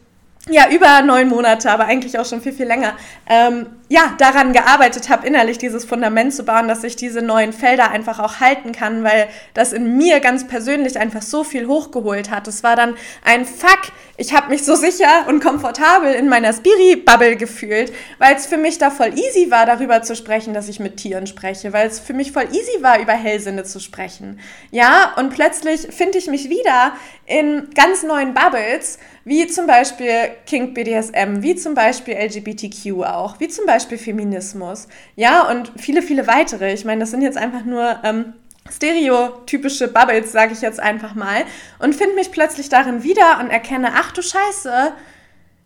ja, 0.47 0.69
über 0.69 1.01
neun 1.01 1.27
Monate, 1.27 1.69
aber 1.69 1.83
eigentlich 1.83 2.17
auch 2.17 2.25
schon 2.25 2.39
viel, 2.39 2.53
viel 2.53 2.65
länger, 2.65 2.93
ähm, 3.27 3.65
ja, 3.89 4.13
daran 4.17 4.53
gearbeitet 4.53 5.09
habe, 5.09 5.27
innerlich 5.27 5.57
dieses 5.57 5.83
Fundament 5.83 6.33
zu 6.33 6.45
bauen, 6.45 6.69
dass 6.69 6.85
ich 6.85 6.95
diese 6.95 7.21
neuen 7.21 7.51
Felder 7.51 7.91
einfach 7.91 8.19
auch 8.19 8.39
halten 8.39 8.71
kann, 8.71 9.03
weil 9.03 9.27
das 9.53 9.73
in 9.73 9.97
mir 9.97 10.21
ganz 10.21 10.47
persönlich 10.47 10.97
einfach 10.97 11.23
so 11.23 11.43
viel 11.43 11.67
hochgeholt 11.67 12.31
hat. 12.31 12.47
Es 12.47 12.63
war 12.63 12.77
dann 12.77 12.95
ein 13.25 13.45
Fuck, 13.45 13.91
ich 14.19 14.33
habe 14.33 14.49
mich 14.49 14.63
so 14.63 14.75
sicher 14.75 15.25
und 15.27 15.41
komfortabel 15.41 16.13
in 16.13 16.27
meiner 16.27 16.51
Spiri-Bubble 16.51 17.37
gefühlt, 17.37 17.93
weil 18.17 18.35
es 18.35 18.45
für 18.45 18.57
mich 18.57 18.77
da 18.77 18.91
voll 18.91 19.17
easy 19.17 19.49
war, 19.49 19.65
darüber 19.65 20.01
zu 20.01 20.13
sprechen, 20.13 20.53
dass 20.53 20.67
ich 20.67 20.81
mit 20.81 20.97
Tieren 20.97 21.25
spreche, 21.25 21.71
weil 21.71 21.87
es 21.87 22.01
für 22.01 22.13
mich 22.13 22.33
voll 22.33 22.43
easy 22.51 22.83
war, 22.83 22.99
über 22.99 23.13
Hellsinne 23.13 23.63
zu 23.63 23.79
sprechen. 23.79 24.39
Ja, 24.71 25.13
und 25.17 25.29
plötzlich 25.29 25.87
finde 25.89 26.17
ich 26.17 26.27
mich 26.27 26.49
wieder 26.49 26.93
in 27.25 27.69
ganz 27.73 28.03
neuen 28.03 28.33
Bubbles, 28.33 28.99
wie 29.23 29.47
zum 29.47 29.67
Beispiel 29.67 30.31
King 30.45 30.73
BDSM, 30.73 31.41
wie 31.41 31.55
zum 31.55 31.73
Beispiel 31.73 32.15
LGBTQ 32.15 33.03
auch, 33.05 33.39
wie 33.39 33.47
zum 33.47 33.65
Beispiel 33.65 33.97
Feminismus, 33.97 34.89
ja, 35.15 35.49
und 35.49 35.71
viele, 35.77 36.01
viele 36.01 36.27
weitere. 36.27 36.73
Ich 36.73 36.83
meine, 36.83 36.99
das 36.99 37.11
sind 37.11 37.21
jetzt 37.21 37.37
einfach 37.37 37.63
nur 37.63 37.99
ähm, 38.03 38.33
stereotypische 38.71 39.87
Bubbles, 39.87 40.31
sage 40.31 40.53
ich 40.53 40.61
jetzt 40.61 40.79
einfach 40.79 41.15
mal, 41.15 41.43
und 41.79 41.95
finde 41.95 42.15
mich 42.15 42.31
plötzlich 42.31 42.69
darin 42.69 43.03
wieder 43.03 43.39
und 43.39 43.49
erkenne, 43.49 43.93
ach 43.95 44.11
du 44.11 44.21
Scheiße, 44.21 44.93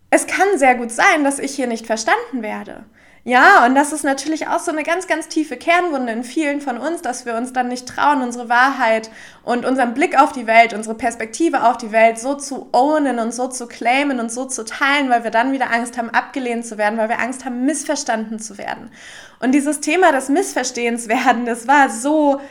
es 0.10 0.28
kann 0.28 0.58
sehr 0.58 0.76
gut 0.76 0.92
sein, 0.92 1.24
dass 1.24 1.39
ich 1.39 1.56
hier 1.56 1.68
nicht 1.68 1.86
verstanden 1.86 2.42
werde. 2.42 2.86
Ja, 3.26 3.66
und 3.66 3.74
das 3.74 3.94
ist 3.94 4.04
natürlich 4.04 4.50
auch 4.50 4.60
so 4.60 4.70
eine 4.70 4.84
ganz, 4.84 5.08
ganz 5.08 5.30
tiefe 5.30 5.56
Kernwunde 5.56 6.12
in 6.12 6.26
vielen 6.26 6.60
von 6.60 6.78
uns, 6.78 7.02
dass 7.02 7.26
wir 7.26 7.36
uns 7.36 7.54
dann 7.54 7.70
nicht 7.70 7.88
trauen, 7.88 8.22
unsere 8.22 8.50
Wahrheit 8.50 9.10
und 9.44 9.66
unseren 9.66 9.94
Blick 9.94 10.20
auf 10.20 10.34
die 10.34 10.46
Welt, 10.46 10.74
unsere 10.74 10.96
Perspektive 10.96 11.63
auf 11.63 11.78
die 11.78 11.94
Welt 11.94 12.20
so 12.20 12.36
zu 12.36 12.68
ownen 12.74 13.20
und 13.20 13.34
so 13.34 13.48
zu 13.48 13.66
claimen 13.66 14.20
und 14.20 14.30
so 14.30 14.44
zu 14.44 14.66
teilen, 14.66 15.10
weil 15.10 15.24
wir 15.24 15.32
dann 15.32 15.54
wieder 15.54 15.72
Angst 15.72 15.98
haben, 15.98 16.10
abgelehnt 16.10 16.66
zu 16.66 16.78
werden, 16.78 17.00
weil 17.00 17.08
wir 17.08 17.20
Angst 17.20 17.46
haben, 17.46 17.66
missverstanden 17.66 18.39
zu 18.39 18.58
werden. 18.58 18.92
Und 19.39 19.54
dieses 19.54 19.80
Thema 19.80 20.12
des 20.12 20.28
Missverstehens 20.28 21.08
werden, 21.08 21.46
das 21.46 21.66
war 21.66 21.89
so 21.89 22.42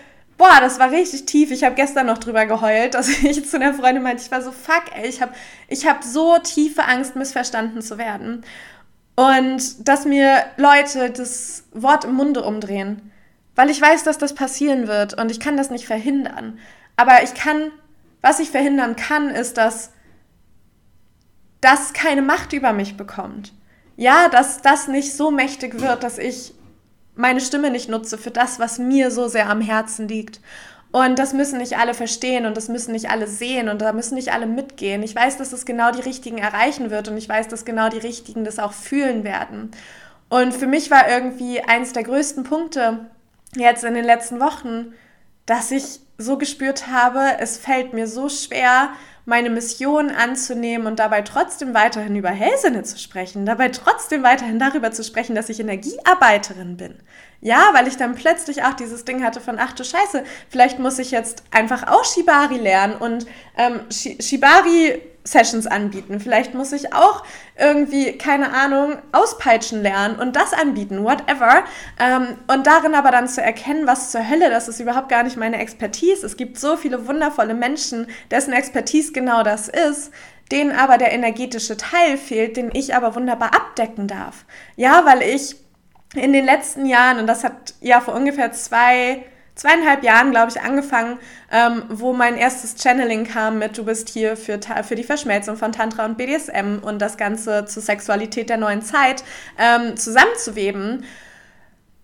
boah, 0.42 0.61
das 0.61 0.81
war 0.81 0.90
richtig 0.90 1.24
tief. 1.26 1.52
Ich 1.52 1.62
habe 1.62 1.76
gestern 1.76 2.07
noch 2.07 2.18
drüber 2.18 2.46
geheult, 2.46 2.94
dass 2.94 3.09
ich 3.22 3.48
zu 3.48 3.57
einer 3.57 3.74
Freundin 3.74 4.02
meinte, 4.02 4.24
ich 4.24 4.31
war 4.33 4.42
so, 4.42 4.50
fuck, 4.50 4.85
ey, 4.94 5.09
ich 5.09 5.22
habe 5.22 5.33
ich 5.68 5.87
hab 5.87 6.02
so 6.02 6.37
tiefe 6.38 6.85
Angst, 6.85 7.14
missverstanden 7.14 7.81
zu 7.81 7.96
werden. 7.96 8.44
Und 9.14 9.87
dass 9.88 10.05
mir 10.05 10.42
Leute 10.57 11.11
das 11.11 11.64
Wort 11.72 12.05
im 12.05 12.14
Munde 12.14 12.42
umdrehen, 12.42 13.12
weil 13.55 13.70
ich 13.70 13.81
weiß, 13.81 14.02
dass 14.02 14.18
das 14.18 14.35
passieren 14.35 14.88
wird 14.88 15.14
und 15.14 15.31
ich 15.31 15.38
kann 15.38 15.57
das 15.57 15.70
nicht 15.70 15.87
verhindern. 15.87 16.59
Aber 16.96 17.22
ich 17.22 17.35
kann, 17.35 17.70
was 18.20 18.40
ich 18.40 18.50
verhindern 18.50 18.96
kann, 18.96 19.31
ist, 19.31 19.59
dass 19.59 19.90
das 21.61 21.92
keine 21.92 22.22
Macht 22.22 22.52
über 22.52 22.72
mich 22.72 22.96
bekommt. 22.96 23.52
Ja, 23.96 24.28
dass 24.28 24.61
das 24.61 24.88
nicht 24.88 25.14
so 25.14 25.31
mächtig 25.31 25.81
wird, 25.81 26.02
dass 26.02 26.18
ich 26.18 26.55
meine 27.14 27.40
Stimme 27.40 27.70
nicht 27.70 27.88
nutze 27.88 28.18
für 28.18 28.31
das, 28.31 28.59
was 28.59 28.79
mir 28.79 29.11
so 29.11 29.29
sehr 29.29 29.48
am 29.48 29.61
Herzen 29.61 30.09
liegt. 30.09 30.40
Und 30.92 31.18
das 31.18 31.33
müssen 31.33 31.59
nicht 31.59 31.79
alle 31.79 31.94
verstehen 31.94 32.44
und 32.44 32.55
das 32.57 32.68
müssen 32.68 32.92
nicht 32.92 33.11
alle 33.11 33.27
sehen 33.27 33.70
und 33.70 33.81
da 33.81 33.94
müssen 33.94 34.14
nicht 34.14 34.33
alle 34.33 34.46
mitgehen. 34.46 35.03
Ich 35.03 35.16
weiß, 35.16 35.38
dass 35.38 35.55
es 35.55 35.64
genau 35.64 35.90
die 35.90 36.03
Richtigen 36.03 36.37
erreichen 36.37 36.90
wird 36.90 37.09
und 37.09 37.16
ich 37.16 37.29
weiß, 37.29 37.48
dass 37.48 37.64
genau 37.64 37.88
die 37.88 37.98
Richtigen 37.98 38.44
das 38.44 38.59
auch 38.59 38.75
fühlen 38.75 39.25
werden. 39.25 39.70
Und 40.29 40.53
für 40.53 40.66
mich 40.66 40.90
war 40.90 41.09
irgendwie 41.09 41.62
eins 41.62 41.94
der 41.94 42.03
größten 42.03 42.44
Punkte 42.44 43.07
jetzt 43.55 43.85
in 43.85 43.94
den 43.94 44.05
letzten 44.05 44.38
Wochen, 44.38 44.92
dass 45.46 45.70
ich 45.70 46.01
so 46.18 46.37
gespürt 46.37 46.88
habe, 46.88 47.38
es 47.38 47.57
fällt 47.57 47.94
mir 47.94 48.07
so 48.07 48.29
schwer, 48.29 48.90
meine 49.25 49.51
Mission 49.51 50.11
anzunehmen 50.11 50.87
und 50.87 50.99
dabei 50.99 51.23
trotzdem 51.23 51.75
weiterhin 51.75 52.17
über 52.17 52.31
Hellsinne 52.31 52.83
zu 52.83 52.99
sprechen, 52.99 53.47
dabei 53.47 53.69
trotzdem 53.69 54.23
weiterhin 54.23 54.59
darüber 54.59 54.91
zu 54.91 55.05
sprechen, 55.05 55.35
dass 55.35 55.49
ich 55.49 55.61
Energiearbeiterin 55.61 56.77
bin. 56.77 56.95
Ja, 57.41 57.71
weil 57.73 57.89
ich 57.89 57.97
dann 57.97 58.15
plötzlich 58.15 58.65
auch 58.65 58.75
dieses 58.75 59.05
Ding 59.05 59.25
hatte 59.25 59.41
von, 59.41 59.59
ach 59.59 59.73
du 59.73 59.85
Scheiße, 59.85 60.25
vielleicht 60.49 60.79
muss 60.79 60.99
ich 60.99 61.11
jetzt 61.11 61.43
einfach 61.51 61.89
auch 61.89 62.05
Shibari 62.05 62.59
lernen 62.59 62.95
und 62.95 63.27
ähm, 63.57 63.81
Shibari 63.91 65.01
Sessions 65.25 65.67
anbieten. 65.67 66.19
Vielleicht 66.21 66.55
muss 66.55 66.73
ich 66.73 66.93
auch 66.93 67.25
irgendwie, 67.57 68.19
keine 68.19 68.53
Ahnung, 68.53 68.97
auspeitschen 69.13 69.83
lernen 69.83 70.19
und 70.19 70.37
das 70.37 70.53
anbieten, 70.53 71.05
whatever. 71.05 71.65
Ähm, 72.01 72.37
und 72.49 72.67
darin 72.67 72.95
aber 72.95 73.11
dann 73.11 73.29
zu 73.29 73.41
erkennen, 73.41 73.87
was 73.87 74.11
zur 74.11 74.29
Hölle, 74.29 74.51
das 74.51 74.69
ist 74.69 74.81
überhaupt 74.81 75.09
gar 75.09 75.23
nicht 75.23 75.37
meine 75.37 75.59
Expertise. 75.59 76.27
Es 76.27 76.37
gibt 76.37 76.59
so 76.59 76.77
viele 76.77 77.07
wundervolle 77.07 77.55
Menschen, 77.55 78.09
dessen 78.31 78.53
Expertise 78.53 79.13
genau 79.13 79.43
das 79.43 79.69
ist, 79.69 80.13
denen 80.51 80.73
aber 80.73 80.99
der 80.99 81.13
energetische 81.13 81.77
Teil 81.77 82.19
fehlt, 82.19 82.57
den 82.57 82.71
ich 82.73 82.95
aber 82.95 83.15
wunderbar 83.15 83.55
abdecken 83.55 84.09
darf. 84.09 84.45
Ja, 84.77 85.05
weil 85.05 85.23
ich 85.23 85.57
in 86.15 86.33
den 86.33 86.45
letzten 86.45 86.85
Jahren, 86.85 87.19
und 87.19 87.27
das 87.27 87.45
hat 87.45 87.75
ja 87.81 88.01
vor 88.01 88.15
ungefähr 88.15 88.53
zwei, 88.53 89.25
zweieinhalb 89.55 90.03
Jahren, 90.03 90.31
glaube 90.31 90.51
ich, 90.51 90.61
angefangen, 90.61 91.19
ähm, 91.51 91.85
wo 91.88 92.12
mein 92.12 92.37
erstes 92.37 92.83
Channeling 92.83 93.25
kam 93.25 93.59
mit, 93.59 93.77
du 93.77 93.85
bist 93.85 94.09
hier 94.09 94.37
für, 94.37 94.59
für 94.83 94.95
die 94.95 95.05
Verschmelzung 95.05 95.57
von 95.57 95.73
Tantra 95.73 96.05
und 96.05 96.17
BDSM 96.17 96.79
und 96.83 97.01
das 97.01 97.17
Ganze 97.17 97.67
zur 97.67 97.83
Sexualität 97.83 98.49
der 98.49 98.57
neuen 98.57 98.83
Zeit 98.83 99.25
ähm, 99.59 99.97
zusammenzuweben 99.97 101.05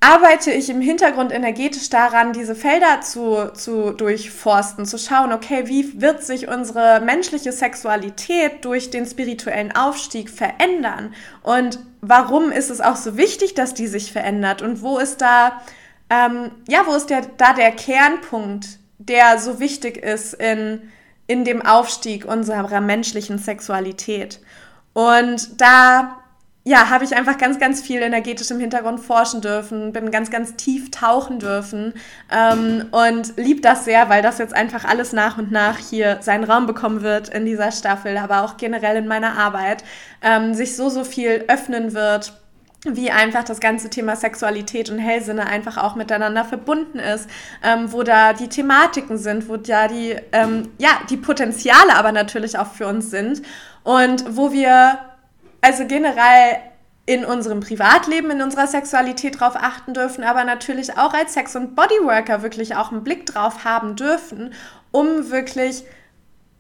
arbeite 0.00 0.52
ich 0.52 0.70
im 0.70 0.80
Hintergrund 0.80 1.32
energetisch 1.32 1.90
daran, 1.90 2.32
diese 2.32 2.54
Felder 2.54 3.00
zu, 3.00 3.52
zu 3.52 3.92
durchforsten, 3.92 4.86
zu 4.86 4.96
schauen, 4.96 5.32
okay, 5.32 5.64
wie 5.66 6.00
wird 6.00 6.22
sich 6.22 6.48
unsere 6.48 7.00
menschliche 7.00 7.50
Sexualität 7.50 8.64
durch 8.64 8.90
den 8.90 9.06
spirituellen 9.06 9.74
Aufstieg 9.74 10.30
verändern? 10.30 11.14
Und 11.42 11.80
warum 12.00 12.52
ist 12.52 12.70
es 12.70 12.80
auch 12.80 12.96
so 12.96 13.16
wichtig, 13.16 13.54
dass 13.54 13.74
die 13.74 13.88
sich 13.88 14.12
verändert? 14.12 14.62
Und 14.62 14.82
wo 14.82 14.98
ist 14.98 15.20
da, 15.20 15.60
ähm, 16.10 16.50
ja, 16.68 16.86
wo 16.86 16.94
ist 16.94 17.10
der, 17.10 17.22
da 17.36 17.52
der 17.52 17.72
Kernpunkt, 17.72 18.78
der 18.98 19.38
so 19.38 19.60
wichtig 19.60 19.96
ist 19.96 20.34
in, 20.34 20.90
in 21.26 21.44
dem 21.44 21.64
Aufstieg 21.64 22.24
unserer 22.24 22.80
menschlichen 22.80 23.38
Sexualität? 23.38 24.40
Und 24.94 25.60
da 25.60 26.18
ja, 26.68 26.90
habe 26.90 27.04
ich 27.04 27.16
einfach 27.16 27.38
ganz, 27.38 27.58
ganz 27.58 27.80
viel 27.80 28.02
energetisch 28.02 28.50
im 28.50 28.60
Hintergrund 28.60 29.00
forschen 29.00 29.40
dürfen, 29.40 29.92
bin 29.92 30.10
ganz, 30.10 30.30
ganz 30.30 30.54
tief 30.56 30.90
tauchen 30.90 31.38
dürfen 31.38 31.94
ähm, 32.30 32.86
und 32.90 33.36
lieb 33.38 33.62
das 33.62 33.86
sehr, 33.86 34.10
weil 34.10 34.20
das 34.20 34.36
jetzt 34.36 34.54
einfach 34.54 34.84
alles 34.84 35.14
nach 35.14 35.38
und 35.38 35.50
nach 35.50 35.78
hier 35.78 36.18
seinen 36.20 36.44
Raum 36.44 36.66
bekommen 36.66 37.02
wird 37.02 37.30
in 37.30 37.46
dieser 37.46 37.72
Staffel, 37.72 38.18
aber 38.18 38.42
auch 38.42 38.58
generell 38.58 38.96
in 38.96 39.08
meiner 39.08 39.38
Arbeit, 39.38 39.82
ähm, 40.20 40.52
sich 40.52 40.76
so, 40.76 40.90
so 40.90 41.04
viel 41.04 41.44
öffnen 41.48 41.94
wird 41.94 42.37
wie 42.84 43.10
einfach 43.10 43.42
das 43.42 43.58
ganze 43.58 43.90
Thema 43.90 44.14
Sexualität 44.14 44.88
und 44.88 44.98
Hellsinne 44.98 45.46
einfach 45.46 45.78
auch 45.78 45.96
miteinander 45.96 46.44
verbunden 46.44 46.98
ist, 46.98 47.28
ähm, 47.64 47.92
wo 47.92 48.04
da 48.04 48.32
die 48.32 48.48
Thematiken 48.48 49.18
sind, 49.18 49.48
wo 49.48 49.56
da 49.56 49.88
die, 49.88 50.16
ähm, 50.32 50.70
ja, 50.78 50.90
die 51.10 51.16
Potenziale 51.16 51.96
aber 51.96 52.12
natürlich 52.12 52.58
auch 52.58 52.70
für 52.72 52.86
uns 52.86 53.10
sind 53.10 53.42
und 53.82 54.36
wo 54.36 54.52
wir 54.52 54.98
also 55.60 55.86
generell 55.86 56.58
in 57.04 57.24
unserem 57.24 57.60
Privatleben, 57.60 58.30
in 58.30 58.42
unserer 58.42 58.66
Sexualität 58.66 59.40
drauf 59.40 59.56
achten 59.56 59.94
dürfen, 59.94 60.22
aber 60.22 60.44
natürlich 60.44 60.98
auch 60.98 61.14
als 61.14 61.34
Sex- 61.34 61.56
und 61.56 61.74
Bodyworker 61.74 62.42
wirklich 62.42 62.76
auch 62.76 62.92
einen 62.92 63.02
Blick 63.02 63.26
drauf 63.26 63.64
haben 63.64 63.96
dürfen, 63.96 64.52
um 64.92 65.30
wirklich 65.30 65.84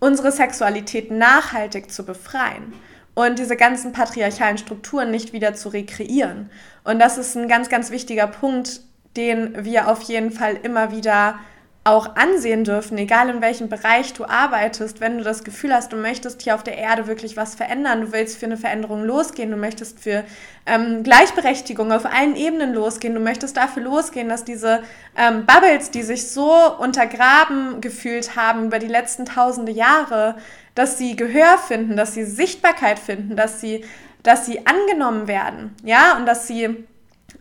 unsere 0.00 0.32
Sexualität 0.32 1.10
nachhaltig 1.10 1.92
zu 1.92 2.04
befreien 2.04 2.72
und 3.18 3.40
diese 3.40 3.56
ganzen 3.56 3.90
patriarchalen 3.90 4.58
Strukturen 4.58 5.10
nicht 5.10 5.32
wieder 5.32 5.52
zu 5.52 5.70
rekreieren. 5.70 6.50
Und 6.84 7.00
das 7.00 7.18
ist 7.18 7.36
ein 7.36 7.48
ganz, 7.48 7.68
ganz 7.68 7.90
wichtiger 7.90 8.28
Punkt, 8.28 8.80
den 9.16 9.64
wir 9.64 9.88
auf 9.88 10.02
jeden 10.02 10.30
Fall 10.30 10.56
immer 10.62 10.92
wieder 10.92 11.40
auch 11.82 12.14
ansehen 12.14 12.62
dürfen, 12.62 12.96
egal 12.96 13.28
in 13.30 13.40
welchem 13.40 13.68
Bereich 13.68 14.12
du 14.12 14.24
arbeitest, 14.24 15.00
wenn 15.00 15.18
du 15.18 15.24
das 15.24 15.42
Gefühl 15.42 15.72
hast, 15.72 15.92
du 15.92 15.96
möchtest 15.96 16.42
hier 16.42 16.54
auf 16.54 16.62
der 16.62 16.76
Erde 16.76 17.08
wirklich 17.08 17.36
was 17.36 17.56
verändern, 17.56 18.02
du 18.02 18.12
willst 18.12 18.38
für 18.38 18.46
eine 18.46 18.56
Veränderung 18.56 19.02
losgehen, 19.02 19.50
du 19.50 19.56
möchtest 19.56 19.98
für 19.98 20.22
ähm, 20.66 21.02
Gleichberechtigung 21.02 21.90
auf 21.90 22.04
allen 22.04 22.36
Ebenen 22.36 22.72
losgehen, 22.72 23.14
du 23.14 23.20
möchtest 23.20 23.56
dafür 23.56 23.82
losgehen, 23.82 24.28
dass 24.28 24.44
diese 24.44 24.82
ähm, 25.16 25.44
Bubbles, 25.46 25.90
die 25.90 26.02
sich 26.02 26.30
so 26.30 26.52
untergraben 26.78 27.80
gefühlt 27.80 28.36
haben 28.36 28.66
über 28.66 28.78
die 28.78 28.86
letzten 28.86 29.24
tausende 29.24 29.72
Jahre, 29.72 30.36
dass 30.78 30.98
sie 30.98 31.16
Gehör 31.16 31.58
finden, 31.58 31.96
dass 31.96 32.14
sie 32.14 32.24
Sichtbarkeit 32.24 32.98
finden, 32.98 33.36
dass 33.36 33.60
sie, 33.60 33.84
dass 34.22 34.46
sie 34.46 34.66
angenommen 34.66 35.26
werden, 35.26 35.74
ja, 35.82 36.16
und 36.16 36.26
dass 36.26 36.46
sie 36.46 36.86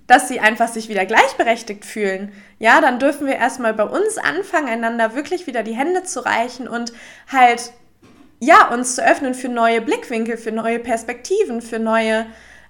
dass 0.06 0.30
sie 0.30 0.39
einfach 0.39 0.69
sich 0.69 0.89
wieder 0.89 1.06
gleichberechtigt 1.06 1.86
fühlen, 1.86 2.32
ja, 2.60 2.82
dann 2.82 2.97
dürfen 2.97 3.28
wir 3.28 3.36
erstmal 3.36 3.73
bei 3.73 3.84
uns 3.84 4.17
anfangen, 4.17 4.69
einander 4.69 5.15
wirklich 5.15 5.47
wieder 5.47 5.63
die 5.63 5.76
Hände 5.76 6.04
zu 6.04 6.26
reichen 6.26 6.67
und 6.67 6.93
halt, 7.32 7.73
ja, 8.39 8.69
uns 8.69 8.95
zu 8.95 9.06
öffnen 9.06 9.34
für 9.34 9.50
neue 9.50 9.82
Blickwinkel, 9.82 10.38
für 10.38 10.52
neue 10.52 10.80
Perspektiven, 10.80 11.62
für 11.62 11.80
neue, 11.80 12.26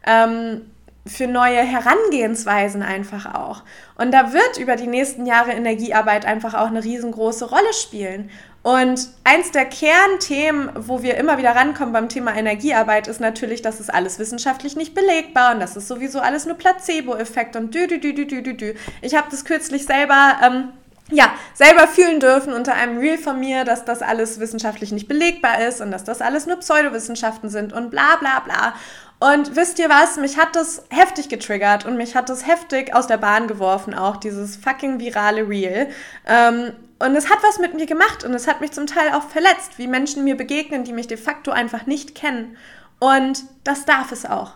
ähm, 0.06 0.72
für 1.06 1.28
neue 1.28 1.62
Herangehensweisen 1.62 2.82
einfach 2.82 3.34
auch. 3.34 3.64
Und 3.96 4.12
da 4.12 4.34
wird 4.34 4.58
über 4.58 4.76
die 4.76 4.88
nächsten 4.88 5.26
Jahre 5.26 5.52
Energiearbeit 5.52 6.26
einfach 6.26 6.54
auch 6.54 6.68
eine 6.68 6.84
riesengroße 6.84 7.50
Rolle 7.50 7.74
spielen. 7.74 8.30
Und 8.68 9.08
eins 9.24 9.52
der 9.52 9.64
Kernthemen, 9.64 10.72
wo 10.76 11.02
wir 11.02 11.16
immer 11.16 11.38
wieder 11.38 11.56
rankommen 11.56 11.94
beim 11.94 12.10
Thema 12.10 12.36
Energiearbeit, 12.36 13.08
ist 13.08 13.22
natürlich, 13.22 13.62
dass 13.62 13.80
es 13.80 13.90
alles 13.90 14.20
wissenschaftlich 14.20 14.76
nicht 14.76 14.94
belegbar 14.94 15.54
und 15.54 15.62
das 15.62 15.78
ist 15.78 15.88
sowieso 15.88 16.20
alles 16.20 16.46
nur 16.46 16.58
Placebo-Effekt 16.58 17.56
und 17.56 17.74
dü, 17.74 17.88
dü, 17.88 17.98
dü, 18.02 18.14
dü, 18.14 18.26
dü, 18.26 18.42
dü, 18.42 18.54
dü. 18.56 18.74
Ich 19.02 19.16
habe 19.16 19.28
das 19.32 19.46
kürzlich 19.46 19.86
selber, 19.86 20.36
ähm, 20.46 20.74
ja, 21.10 21.32
selber 21.54 21.88
fühlen 21.88 22.20
dürfen 22.20 22.52
unter 22.52 22.74
einem 22.74 22.98
Reel 22.98 23.18
von 23.18 23.40
mir, 23.40 23.64
dass 23.64 23.86
das 23.86 24.02
alles 24.02 24.42
wissenschaftlich 24.42 24.92
nicht 24.92 25.08
belegbar 25.08 25.66
ist 25.66 25.80
und 25.80 25.90
dass 25.90 26.04
das 26.04 26.20
alles 26.20 26.46
nur 26.46 26.58
Pseudowissenschaften 26.58 27.50
sind 27.50 27.72
und 27.72 27.90
bla 27.90 28.18
bla 28.20 28.42
bla. 28.42 28.74
Und 29.20 29.56
wisst 29.56 29.80
ihr 29.80 29.88
was? 29.88 30.18
Mich 30.18 30.38
hat 30.38 30.58
das 30.58 30.84
heftig 30.90 31.30
getriggert 31.30 31.86
und 31.86 31.96
mich 31.96 32.18
hat 32.18 32.28
das 32.28 32.46
heftig 32.46 32.94
aus 32.94 33.08
der 33.08 33.18
Bahn 33.18 33.48
geworfen, 33.48 33.94
auch 33.94 34.18
dieses 34.18 34.58
fucking 34.58 35.00
virale 35.00 35.48
Reel. 35.48 35.88
Ähm, 36.28 36.74
und 37.00 37.16
es 37.16 37.30
hat 37.30 37.44
was 37.44 37.60
mit 37.60 37.74
mir 37.76 37.86
gemacht 37.86 38.24
und 38.24 38.34
es 38.34 38.48
hat 38.48 38.62
mich 38.62 38.72
zum 38.72 38.88
Teil 38.88 39.12
auch 39.14 39.24
verletzt, 39.24 39.78
wie 39.78 39.88
Menschen 39.88 40.24
mir 40.24 40.36
begegnen, 40.36 40.84
die 40.84 40.94
mich 40.94 41.08
de 41.08 41.18
facto 41.18 41.52
einfach 41.52 41.86
nicht 41.86 42.16
kennen. 42.16 42.58
Und 43.00 43.44
das 43.64 43.86
darf 43.86 44.12
es 44.12 44.26
auch. 44.26 44.54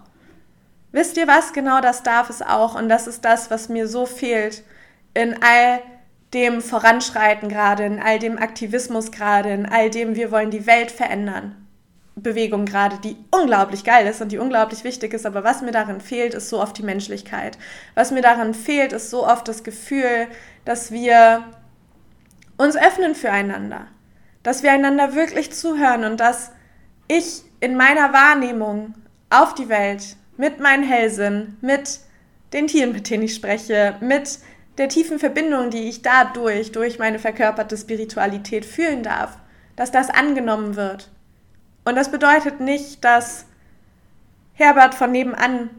Wisst 0.92 1.18
ihr 1.18 1.28
was? 1.28 1.54
Genau 1.54 1.82
das 1.82 2.04
darf 2.04 2.30
es 2.30 2.42
auch. 2.42 2.76
Und 2.76 2.90
das 2.90 3.08
ist 3.08 3.24
das, 3.24 3.52
was 3.52 3.70
mir 3.70 3.88
so 3.88 4.06
fehlt 4.06 4.64
in 5.14 5.42
all 5.44 5.82
dem 6.34 6.62
Voranschreiten 6.62 7.50
gerade, 7.50 7.84
in 7.84 8.02
all 8.02 8.18
dem 8.18 8.38
Aktivismus 8.38 9.12
gerade, 9.12 9.52
in 9.52 9.66
all 9.66 9.90
dem 9.90 10.16
wir 10.16 10.32
wollen 10.32 10.50
die 10.50 10.66
Welt 10.66 10.92
verändern. 10.92 11.56
Bewegung 12.16 12.66
gerade, 12.66 12.98
die 12.98 13.16
unglaublich 13.32 13.84
geil 13.84 14.06
ist 14.08 14.22
und 14.22 14.32
die 14.32 14.38
unglaublich 14.38 14.84
wichtig 14.84 15.14
ist, 15.14 15.26
aber 15.26 15.44
was 15.44 15.62
mir 15.62 15.72
darin 15.72 16.02
fehlt, 16.02 16.34
ist 16.34 16.50
so 16.50 16.62
oft 16.62 16.78
die 16.78 16.84
Menschlichkeit. 16.84 17.58
Was 17.96 18.12
mir 18.12 18.22
darin 18.22 18.54
fehlt, 18.54 18.94
ist 18.94 19.10
so 19.10 19.26
oft 19.26 19.48
das 19.48 19.64
Gefühl, 19.64 20.28
dass 20.66 20.92
wir 20.92 21.44
uns 22.62 22.78
öffnen 22.78 23.16
füreinander, 23.16 23.88
dass 24.44 24.62
wir 24.62 24.72
einander 24.72 25.16
wirklich 25.16 25.52
zuhören 25.52 26.04
und 26.04 26.20
dass 26.20 26.52
ich 27.08 27.42
in 27.60 27.76
meiner 27.76 28.14
Wahrnehmung 28.14 28.94
auf 29.32 29.56
die 29.56 29.68
Welt 29.68 30.16
mit 30.38 30.60
meinem 30.60 30.84
Hellsinn, 30.84 31.58
mit 31.62 32.02
den 32.54 32.68
Tieren, 32.68 32.92
mit 32.92 33.10
denen 33.10 33.24
ich 33.24 33.34
spreche, 33.34 33.96
mit 34.00 34.40
der 34.78 34.90
tiefen 34.90 35.18
Verbindung, 35.18 35.72
die 35.72 35.90
ich 35.90 36.04
dadurch, 36.04 36.72
durch 36.72 37.00
meine 37.00 37.18
verkörperte 37.18 37.78
Spiritualität 37.78 38.66
fühlen 38.66 39.02
darf, 39.02 39.38
dass 39.76 39.92
das 39.92 40.10
angenommen 40.10 40.76
wird. 40.76 41.10
Und 41.84 41.96
das 41.96 42.12
bedeutet 42.12 42.60
nicht, 42.60 43.04
dass 43.04 43.46
Herbert 44.54 44.94
von 44.94 45.12
nebenan 45.12 45.72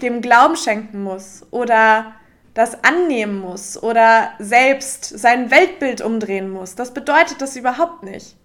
dem 0.00 0.22
Glauben 0.22 0.56
schenken 0.56 1.02
muss 1.02 1.46
oder 1.50 2.14
das 2.54 2.84
annehmen 2.84 3.40
muss 3.40 3.82
oder 3.82 4.30
selbst 4.38 5.04
sein 5.04 5.50
Weltbild 5.50 6.00
umdrehen 6.00 6.48
muss. 6.48 6.76
Das 6.76 6.94
bedeutet 6.94 7.42
das 7.42 7.56
überhaupt 7.56 8.04
nicht. 8.04 8.36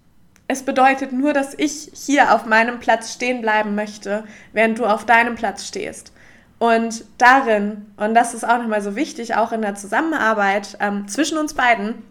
Es 0.48 0.64
bedeutet 0.64 1.12
nur, 1.12 1.32
dass 1.32 1.54
ich 1.56 1.92
hier 1.94 2.34
auf 2.34 2.44
meinem 2.44 2.80
Platz 2.80 3.12
stehen 3.12 3.40
bleiben 3.40 3.76
möchte, 3.76 4.24
während 4.52 4.80
du 4.80 4.84
auf 4.84 5.06
deinem 5.06 5.36
Platz 5.36 5.64
stehst. 5.64 6.12
Und 6.58 7.04
darin, 7.18 7.86
und 7.96 8.14
das 8.14 8.34
ist 8.34 8.44
auch 8.44 8.58
nochmal 8.58 8.82
so 8.82 8.96
wichtig, 8.96 9.36
auch 9.36 9.52
in 9.52 9.62
der 9.62 9.76
Zusammenarbeit 9.76 10.76
ähm, 10.80 11.06
zwischen 11.06 11.38
uns 11.38 11.54
beiden, 11.54 12.02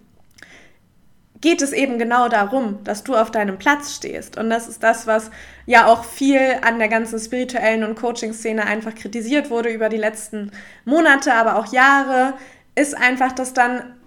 geht 1.41 1.62
es 1.62 1.71
eben 1.71 1.99
genau 1.99 2.28
darum, 2.28 2.84
dass 2.84 3.04
du 3.04 3.15
auf 3.15 3.32
deinem 3.32 3.58
Platz 3.58 3.95
stehst. 3.95 4.38
Und 4.38 4.49
das 4.49 4.67
ist 4.67 4.84
das, 4.84 5.08
was 5.08 5.32
ja 5.65 5.88
auch 5.88 6.04
viel 6.04 6.58
an 6.62 6.80
der 6.80 6.89
ganzen 6.89 7.19
spirituellen 7.19 7.84
und 7.84 7.95
Coaching-Szene 7.95 8.65
einfach 8.65 8.93
kritisiert 8.93 9.49
wurde 9.49 9.69
über 9.69 9.89
die 9.89 9.97
letzten 9.97 10.52
Monate, 10.84 11.34
aber 11.34 11.56
auch 11.58 11.71
Jahre, 11.71 12.34
ist 12.75 12.95
einfach, 12.95 13.32
dass 13.32 13.54
dann 13.54 13.99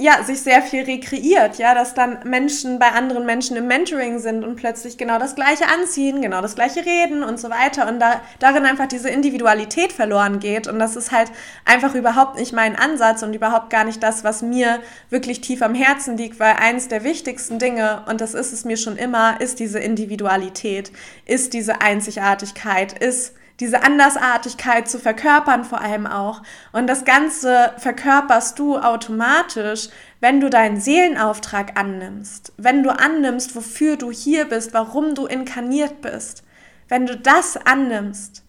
ja, 0.00 0.24
sich 0.24 0.40
sehr 0.40 0.62
viel 0.62 0.84
rekreiert, 0.84 1.58
ja, 1.58 1.74
dass 1.74 1.92
dann 1.92 2.20
Menschen 2.24 2.78
bei 2.78 2.92
anderen 2.92 3.26
Menschen 3.26 3.58
im 3.58 3.66
Mentoring 3.66 4.18
sind 4.18 4.44
und 4.44 4.56
plötzlich 4.56 4.96
genau 4.96 5.18
das 5.18 5.34
Gleiche 5.34 5.68
anziehen, 5.68 6.22
genau 6.22 6.40
das 6.40 6.54
Gleiche 6.54 6.86
reden 6.86 7.22
und 7.22 7.38
so 7.38 7.50
weiter 7.50 7.86
und 7.86 8.00
da, 8.00 8.22
darin 8.38 8.64
einfach 8.64 8.86
diese 8.86 9.10
Individualität 9.10 9.92
verloren 9.92 10.40
geht 10.40 10.68
und 10.68 10.78
das 10.78 10.96
ist 10.96 11.12
halt 11.12 11.30
einfach 11.66 11.94
überhaupt 11.94 12.38
nicht 12.38 12.54
mein 12.54 12.76
Ansatz 12.76 13.22
und 13.22 13.34
überhaupt 13.34 13.68
gar 13.68 13.84
nicht 13.84 14.02
das, 14.02 14.24
was 14.24 14.40
mir 14.40 14.80
wirklich 15.10 15.42
tief 15.42 15.60
am 15.60 15.74
Herzen 15.74 16.16
liegt, 16.16 16.40
weil 16.40 16.54
eins 16.58 16.88
der 16.88 17.04
wichtigsten 17.04 17.58
Dinge, 17.58 18.02
und 18.08 18.22
das 18.22 18.32
ist 18.32 18.54
es 18.54 18.64
mir 18.64 18.78
schon 18.78 18.96
immer, 18.96 19.38
ist 19.42 19.60
diese 19.60 19.80
Individualität, 19.80 20.92
ist 21.26 21.52
diese 21.52 21.82
Einzigartigkeit, 21.82 22.98
ist 22.98 23.34
diese 23.60 23.82
Andersartigkeit 23.82 24.88
zu 24.88 24.98
verkörpern 24.98 25.64
vor 25.64 25.82
allem 25.82 26.06
auch. 26.06 26.42
Und 26.72 26.86
das 26.86 27.04
Ganze 27.04 27.74
verkörperst 27.76 28.58
du 28.58 28.78
automatisch, 28.78 29.90
wenn 30.20 30.40
du 30.40 30.48
deinen 30.48 30.80
Seelenauftrag 30.80 31.78
annimmst, 31.78 32.54
wenn 32.56 32.82
du 32.82 32.90
annimmst, 32.90 33.54
wofür 33.54 33.96
du 33.96 34.10
hier 34.10 34.46
bist, 34.46 34.72
warum 34.72 35.14
du 35.14 35.26
inkarniert 35.26 36.00
bist. 36.00 36.42
Wenn 36.88 37.06
du 37.06 37.16
das 37.16 37.58
annimmst, 37.58 38.42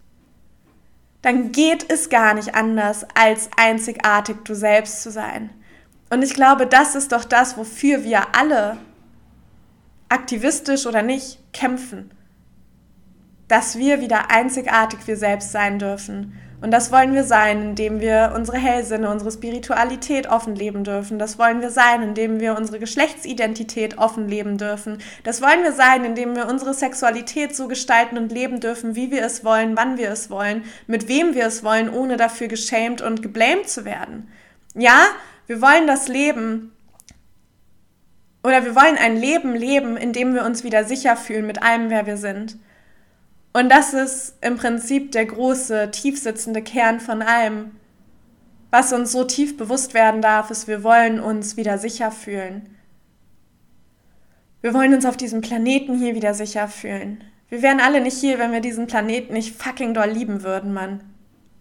dann 1.21 1.51
geht 1.51 1.91
es 1.91 2.09
gar 2.09 2.33
nicht 2.33 2.55
anders, 2.55 3.05
als 3.13 3.49
einzigartig 3.57 4.37
du 4.45 4.55
selbst 4.55 5.03
zu 5.03 5.11
sein. 5.11 5.51
Und 6.09 6.23
ich 6.23 6.33
glaube, 6.33 6.65
das 6.65 6.95
ist 6.95 7.11
doch 7.11 7.25
das, 7.25 7.57
wofür 7.57 8.03
wir 8.03 8.35
alle, 8.35 8.77
aktivistisch 10.09 10.87
oder 10.87 11.03
nicht, 11.03 11.39
kämpfen 11.53 12.11
dass 13.51 13.77
wir 13.77 13.99
wieder 13.99 14.31
einzigartig 14.31 14.99
wir 15.07 15.17
selbst 15.17 15.51
sein 15.51 15.77
dürfen. 15.77 16.39
Und 16.61 16.71
das 16.71 16.89
wollen 16.91 17.13
wir 17.13 17.25
sein, 17.25 17.61
indem 17.61 17.99
wir 17.99 18.31
unsere 18.33 18.57
Hellsinne, 18.57 19.09
unsere 19.09 19.31
Spiritualität 19.31 20.29
offen 20.29 20.55
leben 20.55 20.85
dürfen. 20.85 21.19
Das 21.19 21.37
wollen 21.37 21.59
wir 21.59 21.69
sein, 21.69 22.01
indem 22.01 22.39
wir 22.39 22.55
unsere 22.55 22.79
Geschlechtsidentität 22.79 23.97
offen 23.97 24.29
leben 24.29 24.57
dürfen. 24.57 24.99
Das 25.25 25.41
wollen 25.41 25.63
wir 25.63 25.73
sein, 25.73 26.05
indem 26.05 26.33
wir 26.35 26.47
unsere 26.47 26.73
Sexualität 26.73 27.53
so 27.53 27.67
gestalten 27.67 28.17
und 28.17 28.31
leben 28.31 28.61
dürfen, 28.61 28.95
wie 28.95 29.11
wir 29.11 29.21
es 29.21 29.43
wollen, 29.43 29.75
wann 29.75 29.97
wir 29.97 30.11
es 30.11 30.29
wollen, 30.29 30.63
mit 30.87 31.09
wem 31.09 31.33
wir 31.33 31.47
es 31.47 31.61
wollen, 31.61 31.89
ohne 31.89 32.15
dafür 32.15 32.47
geschämt 32.47 33.01
und 33.01 33.21
geblämt 33.21 33.67
zu 33.67 33.83
werden. 33.83 34.31
Ja, 34.75 35.07
wir 35.47 35.61
wollen 35.61 35.87
das 35.87 36.07
Leben, 36.07 36.71
oder 38.43 38.63
wir 38.63 38.75
wollen 38.75 38.97
ein 38.97 39.17
Leben 39.17 39.55
leben, 39.55 39.97
in 39.97 40.13
dem 40.13 40.35
wir 40.35 40.45
uns 40.45 40.63
wieder 40.63 40.85
sicher 40.85 41.17
fühlen 41.17 41.47
mit 41.47 41.61
allem, 41.61 41.89
wer 41.89 42.05
wir 42.05 42.15
sind. 42.15 42.57
Und 43.53 43.69
das 43.69 43.93
ist 43.93 44.35
im 44.41 44.55
Prinzip 44.57 45.11
der 45.11 45.25
große, 45.25 45.91
tiefsitzende 45.91 46.61
Kern 46.61 46.99
von 46.99 47.21
allem. 47.21 47.71
Was 48.69 48.93
uns 48.93 49.11
so 49.11 49.25
tief 49.25 49.57
bewusst 49.57 49.93
werden 49.93 50.21
darf, 50.21 50.49
ist, 50.49 50.67
wir 50.67 50.83
wollen 50.83 51.19
uns 51.19 51.57
wieder 51.57 51.77
sicher 51.77 52.11
fühlen. 52.11 52.77
Wir 54.61 54.73
wollen 54.73 54.93
uns 54.93 55.05
auf 55.05 55.17
diesem 55.17 55.41
Planeten 55.41 55.97
hier 55.97 56.15
wieder 56.15 56.33
sicher 56.33 56.67
fühlen. 56.67 57.23
Wir 57.49 57.61
wären 57.61 57.81
alle 57.81 57.99
nicht 57.99 58.17
hier, 58.17 58.39
wenn 58.39 58.53
wir 58.53 58.61
diesen 58.61 58.87
Planeten 58.87 59.33
nicht 59.33 59.61
fucking 59.61 59.93
doll 59.93 60.09
lieben 60.09 60.43
würden, 60.43 60.71
Mann. 60.71 61.03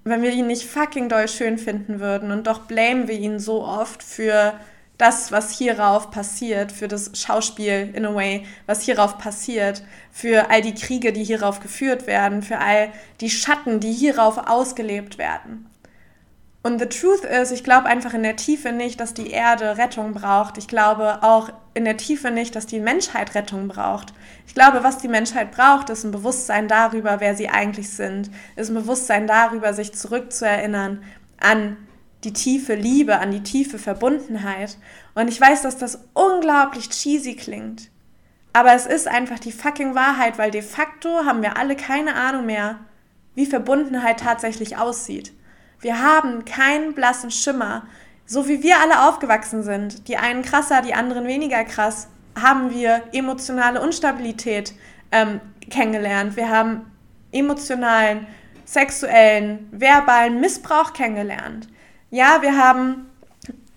Wenn 0.04 0.22
wir 0.22 0.32
ihn 0.32 0.46
nicht 0.46 0.64
fucking 0.64 1.08
doll 1.08 1.26
schön 1.26 1.58
finden 1.58 1.98
würden. 1.98 2.30
Und 2.30 2.46
doch 2.46 2.60
blamen 2.60 3.08
wir 3.08 3.18
ihn 3.18 3.40
so 3.40 3.64
oft 3.64 4.02
für 4.02 4.54
das, 5.00 5.32
was 5.32 5.56
hierauf 5.56 6.10
passiert, 6.10 6.72
für 6.72 6.88
das 6.88 7.10
Schauspiel 7.14 7.90
in 7.94 8.04
a 8.04 8.14
way, 8.14 8.44
was 8.66 8.82
hierauf 8.82 9.18
passiert, 9.18 9.82
für 10.12 10.50
all 10.50 10.60
die 10.60 10.74
Kriege, 10.74 11.12
die 11.12 11.24
hierauf 11.24 11.60
geführt 11.60 12.06
werden, 12.06 12.42
für 12.42 12.58
all 12.58 12.88
die 13.20 13.30
Schatten, 13.30 13.80
die 13.80 13.92
hierauf 13.92 14.48
ausgelebt 14.48 15.16
werden. 15.16 15.66
Und 16.62 16.78
the 16.78 16.86
truth 16.86 17.24
is, 17.24 17.52
ich 17.52 17.64
glaube 17.64 17.86
einfach 17.86 18.12
in 18.12 18.22
der 18.22 18.36
Tiefe 18.36 18.72
nicht, 18.72 19.00
dass 19.00 19.14
die 19.14 19.30
Erde 19.30 19.78
Rettung 19.78 20.12
braucht. 20.12 20.58
Ich 20.58 20.68
glaube 20.68 21.22
auch 21.22 21.48
in 21.72 21.86
der 21.86 21.96
Tiefe 21.96 22.30
nicht, 22.30 22.54
dass 22.54 22.66
die 22.66 22.80
Menschheit 22.80 23.34
Rettung 23.34 23.68
braucht. 23.68 24.12
Ich 24.46 24.54
glaube, 24.54 24.84
was 24.84 24.98
die 24.98 25.08
Menschheit 25.08 25.52
braucht, 25.52 25.88
ist 25.88 26.04
ein 26.04 26.10
Bewusstsein 26.10 26.68
darüber, 26.68 27.20
wer 27.20 27.34
sie 27.34 27.48
eigentlich 27.48 27.88
sind, 27.88 28.30
ist 28.56 28.68
ein 28.68 28.74
Bewusstsein 28.74 29.26
darüber, 29.26 29.72
sich 29.72 29.94
zurückzuerinnern 29.94 31.02
an 31.40 31.78
die 32.24 32.32
tiefe 32.32 32.74
Liebe, 32.74 33.18
an 33.18 33.30
die 33.30 33.42
tiefe 33.42 33.78
Verbundenheit. 33.78 34.76
Und 35.14 35.28
ich 35.28 35.40
weiß, 35.40 35.62
dass 35.62 35.78
das 35.78 36.04
unglaublich 36.14 36.90
cheesy 36.90 37.34
klingt. 37.34 37.90
Aber 38.52 38.74
es 38.74 38.86
ist 38.86 39.08
einfach 39.08 39.38
die 39.38 39.52
fucking 39.52 39.94
Wahrheit, 39.94 40.38
weil 40.38 40.50
de 40.50 40.62
facto 40.62 41.24
haben 41.24 41.42
wir 41.42 41.56
alle 41.56 41.76
keine 41.76 42.14
Ahnung 42.14 42.46
mehr, 42.46 42.80
wie 43.34 43.46
Verbundenheit 43.46 44.20
tatsächlich 44.20 44.76
aussieht. 44.76 45.32
Wir 45.80 46.02
haben 46.02 46.44
keinen 46.44 46.94
blassen 46.94 47.30
Schimmer. 47.30 47.86
So 48.26 48.48
wie 48.48 48.62
wir 48.62 48.80
alle 48.80 49.08
aufgewachsen 49.08 49.62
sind, 49.62 50.06
die 50.06 50.16
einen 50.16 50.42
krasser, 50.42 50.82
die 50.82 50.94
anderen 50.94 51.26
weniger 51.26 51.64
krass, 51.64 52.08
haben 52.40 52.70
wir 52.72 53.02
emotionale 53.12 53.80
Unstabilität 53.80 54.72
ähm, 55.10 55.40
kennengelernt. 55.68 56.36
Wir 56.36 56.48
haben 56.48 56.92
emotionalen, 57.32 58.26
sexuellen, 58.64 59.68
verbalen 59.72 60.40
Missbrauch 60.40 60.92
kennengelernt. 60.92 61.68
Ja, 62.10 62.42
wir 62.42 62.56
haben 62.56 63.10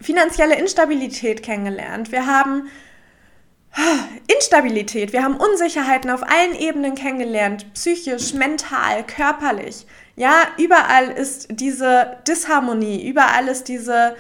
finanzielle 0.02 0.56
Instabilität 0.56 1.43
kennengelernt. 1.43 2.12
Wir 2.12 2.26
haben 2.26 2.67
Instabilität, 4.28 5.13
wir 5.13 5.24
haben 5.24 5.38
Unsicherheiten 5.38 6.12
auf 6.12 6.22
allen 6.24 6.56
Ebenen 6.56 6.93
kennengelernt, 6.93 7.74
psychisch, 7.74 8.34
mental, 8.34 9.04
körperlich. 9.04 9.88
Ja, 10.15 10.48
überall 10.58 11.10
ist 11.10 11.48
diese 11.50 12.17
Disharmonie, 12.28 13.08
überall 13.08 13.48
ist 13.48 13.67
diese 13.67 14.15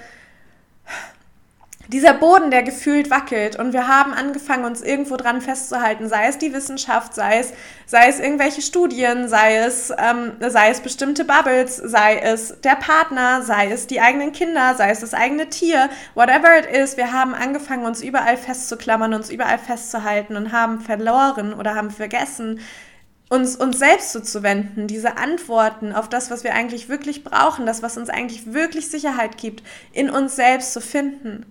dieser 1.89 2.13
Boden, 2.13 2.49
der 2.49 2.63
gefühlt 2.63 3.09
wackelt 3.09 3.57
und 3.59 3.73
wir 3.73 3.87
haben 3.87 4.13
angefangen, 4.13 4.63
uns 4.63 4.81
irgendwo 4.81 5.17
dran 5.17 5.41
festzuhalten, 5.41 6.07
sei 6.07 6.27
es 6.27 6.37
die 6.37 6.53
Wissenschaft, 6.53 7.13
sei 7.13 7.39
es, 7.39 7.53
sei 7.85 8.07
es 8.07 8.19
irgendwelche 8.19 8.61
Studien, 8.61 9.27
sei 9.27 9.57
es, 9.57 9.91
ähm, 9.97 10.31
sei 10.39 10.69
es 10.69 10.79
bestimmte 10.79 11.25
Bubbles, 11.25 11.75
sei 11.75 12.19
es 12.19 12.61
der 12.61 12.75
Partner, 12.75 13.41
sei 13.41 13.69
es 13.69 13.87
die 13.87 13.99
eigenen 13.99 14.31
Kinder, 14.31 14.75
sei 14.75 14.91
es 14.91 15.01
das 15.01 15.13
eigene 15.13 15.49
Tier, 15.49 15.89
whatever 16.15 16.57
it 16.57 16.65
is, 16.65 16.95
wir 16.95 17.11
haben 17.11 17.35
angefangen, 17.35 17.85
uns 17.85 18.01
überall 18.01 18.37
festzuklammern, 18.37 19.13
uns 19.13 19.29
überall 19.29 19.59
festzuhalten 19.59 20.37
und 20.37 20.53
haben 20.53 20.79
verloren 20.79 21.53
oder 21.53 21.75
haben 21.75 21.91
vergessen, 21.91 22.61
uns, 23.27 23.57
uns 23.57 23.79
selbst 23.79 24.11
zuzuwenden, 24.13 24.87
diese 24.87 25.17
Antworten 25.17 25.91
auf 25.91 26.07
das, 26.07 26.31
was 26.31 26.45
wir 26.45 26.53
eigentlich 26.53 26.87
wirklich 26.87 27.25
brauchen, 27.25 27.65
das, 27.65 27.83
was 27.83 27.97
uns 27.97 28.09
eigentlich 28.09 28.53
wirklich 28.53 28.89
Sicherheit 28.89 29.37
gibt, 29.37 29.63
in 29.91 30.09
uns 30.09 30.35
selbst 30.37 30.71
zu 30.71 30.79
finden. 30.79 31.45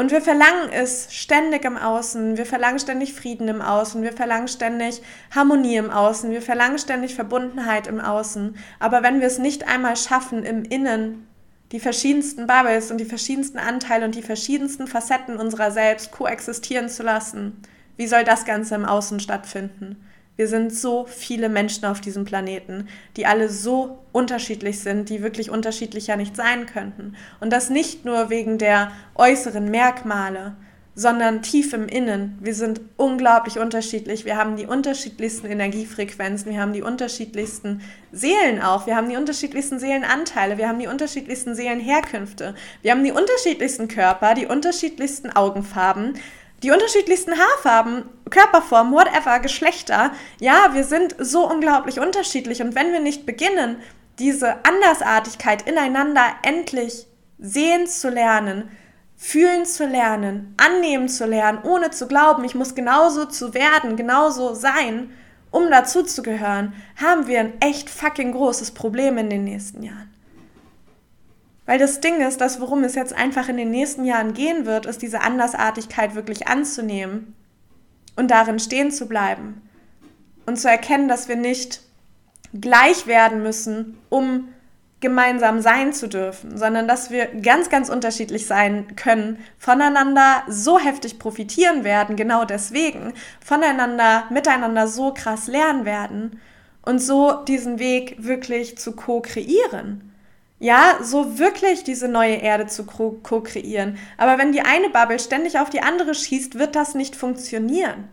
Und 0.00 0.12
wir 0.12 0.20
verlangen 0.20 0.70
es 0.70 1.12
ständig 1.12 1.64
im 1.64 1.76
Außen, 1.76 2.36
wir 2.36 2.46
verlangen 2.46 2.78
ständig 2.78 3.14
Frieden 3.14 3.48
im 3.48 3.60
Außen, 3.60 4.00
wir 4.00 4.12
verlangen 4.12 4.46
ständig 4.46 5.02
Harmonie 5.34 5.74
im 5.74 5.90
Außen, 5.90 6.30
wir 6.30 6.40
verlangen 6.40 6.78
ständig 6.78 7.16
Verbundenheit 7.16 7.88
im 7.88 7.98
Außen. 7.98 8.56
Aber 8.78 9.02
wenn 9.02 9.18
wir 9.18 9.26
es 9.26 9.38
nicht 9.38 9.66
einmal 9.66 9.96
schaffen, 9.96 10.44
im 10.44 10.62
Innen 10.62 11.26
die 11.72 11.80
verschiedensten 11.80 12.46
Bubbles 12.46 12.92
und 12.92 12.98
die 12.98 13.04
verschiedensten 13.04 13.58
Anteile 13.58 14.04
und 14.04 14.14
die 14.14 14.22
verschiedensten 14.22 14.86
Facetten 14.86 15.36
unserer 15.36 15.72
selbst 15.72 16.12
koexistieren 16.12 16.88
zu 16.88 17.02
lassen, 17.02 17.60
wie 17.96 18.06
soll 18.06 18.22
das 18.22 18.44
Ganze 18.44 18.76
im 18.76 18.84
Außen 18.84 19.18
stattfinden? 19.18 20.07
Wir 20.38 20.46
sind 20.46 20.72
so 20.72 21.04
viele 21.04 21.48
Menschen 21.48 21.84
auf 21.84 22.00
diesem 22.00 22.24
Planeten, 22.24 22.86
die 23.16 23.26
alle 23.26 23.48
so 23.48 23.98
unterschiedlich 24.12 24.78
sind, 24.78 25.08
die 25.08 25.20
wirklich 25.20 25.50
unterschiedlicher 25.50 26.14
nicht 26.14 26.36
sein 26.36 26.66
könnten. 26.66 27.16
Und 27.40 27.52
das 27.52 27.70
nicht 27.70 28.04
nur 28.04 28.30
wegen 28.30 28.56
der 28.56 28.92
äußeren 29.16 29.68
Merkmale, 29.68 30.54
sondern 30.94 31.42
tief 31.42 31.72
im 31.72 31.88
Innen. 31.88 32.38
Wir 32.40 32.54
sind 32.54 32.80
unglaublich 32.96 33.58
unterschiedlich. 33.58 34.24
Wir 34.24 34.36
haben 34.36 34.56
die 34.56 34.66
unterschiedlichsten 34.66 35.48
Energiefrequenzen, 35.48 36.52
wir 36.52 36.60
haben 36.60 36.72
die 36.72 36.82
unterschiedlichsten 36.82 37.80
Seelen 38.12 38.62
auch, 38.62 38.86
wir 38.86 38.94
haben 38.94 39.08
die 39.08 39.16
unterschiedlichsten 39.16 39.80
Seelenanteile, 39.80 40.56
wir 40.56 40.68
haben 40.68 40.78
die 40.78 40.86
unterschiedlichsten 40.86 41.56
Seelenherkünfte, 41.56 42.54
wir 42.82 42.92
haben 42.92 43.02
die 43.02 43.12
unterschiedlichsten 43.12 43.88
Körper, 43.88 44.34
die 44.34 44.46
unterschiedlichsten 44.46 45.30
Augenfarben, 45.30 46.14
die 46.62 46.70
unterschiedlichsten 46.70 47.38
Haarfarben, 47.38 48.08
Körperformen, 48.30 48.92
whatever, 48.92 49.38
Geschlechter. 49.40 50.12
Ja, 50.40 50.70
wir 50.74 50.84
sind 50.84 51.14
so 51.18 51.48
unglaublich 51.48 52.00
unterschiedlich 52.00 52.62
und 52.62 52.74
wenn 52.74 52.92
wir 52.92 53.00
nicht 53.00 53.26
beginnen, 53.26 53.76
diese 54.18 54.64
Andersartigkeit 54.64 55.62
ineinander 55.68 56.24
endlich 56.42 57.06
sehen 57.38 57.86
zu 57.86 58.08
lernen, 58.10 58.68
fühlen 59.16 59.64
zu 59.64 59.86
lernen, 59.86 60.54
annehmen 60.56 61.08
zu 61.08 61.26
lernen, 61.26 61.60
ohne 61.62 61.90
zu 61.90 62.06
glauben, 62.06 62.44
ich 62.44 62.54
muss 62.54 62.74
genauso 62.74 63.26
zu 63.26 63.54
werden, 63.54 63.96
genauso 63.96 64.54
sein, 64.54 65.10
um 65.50 65.70
dazuzugehören, 65.70 66.74
haben 67.00 67.26
wir 67.26 67.40
ein 67.40 67.60
echt 67.60 67.88
fucking 67.88 68.32
großes 68.32 68.72
Problem 68.72 69.18
in 69.18 69.30
den 69.30 69.44
nächsten 69.44 69.82
Jahren. 69.82 70.14
Weil 71.68 71.78
das 71.78 72.00
Ding 72.00 72.22
ist, 72.26 72.40
dass 72.40 72.62
worum 72.62 72.82
es 72.82 72.94
jetzt 72.94 73.12
einfach 73.12 73.50
in 73.50 73.58
den 73.58 73.70
nächsten 73.70 74.06
Jahren 74.06 74.32
gehen 74.32 74.64
wird, 74.64 74.86
ist 74.86 75.02
diese 75.02 75.20
Andersartigkeit 75.20 76.14
wirklich 76.14 76.48
anzunehmen 76.48 77.34
und 78.16 78.30
darin 78.30 78.58
stehen 78.58 78.90
zu 78.90 79.06
bleiben 79.06 79.60
und 80.46 80.58
zu 80.58 80.66
erkennen, 80.66 81.08
dass 81.08 81.28
wir 81.28 81.36
nicht 81.36 81.82
gleich 82.58 83.06
werden 83.06 83.42
müssen, 83.42 83.98
um 84.08 84.48
gemeinsam 85.00 85.60
sein 85.60 85.92
zu 85.92 86.08
dürfen, 86.08 86.56
sondern 86.56 86.88
dass 86.88 87.10
wir 87.10 87.26
ganz, 87.26 87.68
ganz 87.68 87.90
unterschiedlich 87.90 88.46
sein 88.46 88.96
können, 88.96 89.38
voneinander 89.58 90.44
so 90.48 90.78
heftig 90.78 91.18
profitieren 91.18 91.84
werden, 91.84 92.16
genau 92.16 92.46
deswegen, 92.46 93.12
voneinander, 93.44 94.24
miteinander 94.30 94.88
so 94.88 95.12
krass 95.12 95.48
lernen 95.48 95.84
werden 95.84 96.40
und 96.80 96.98
so 96.98 97.44
diesen 97.44 97.78
Weg 97.78 98.16
wirklich 98.24 98.78
zu 98.78 98.92
co-kreieren 98.96 100.07
ja, 100.60 100.98
so 101.02 101.38
wirklich 101.38 101.84
diese 101.84 102.08
neue 102.08 102.36
Erde 102.36 102.66
zu 102.66 102.84
co-kreieren. 102.84 103.96
Aber 104.16 104.38
wenn 104.38 104.52
die 104.52 104.62
eine 104.62 104.90
Bubble 104.90 105.18
ständig 105.18 105.58
auf 105.58 105.70
die 105.70 105.82
andere 105.82 106.14
schießt, 106.14 106.58
wird 106.58 106.74
das 106.74 106.94
nicht 106.94 107.14
funktionieren. 107.14 108.08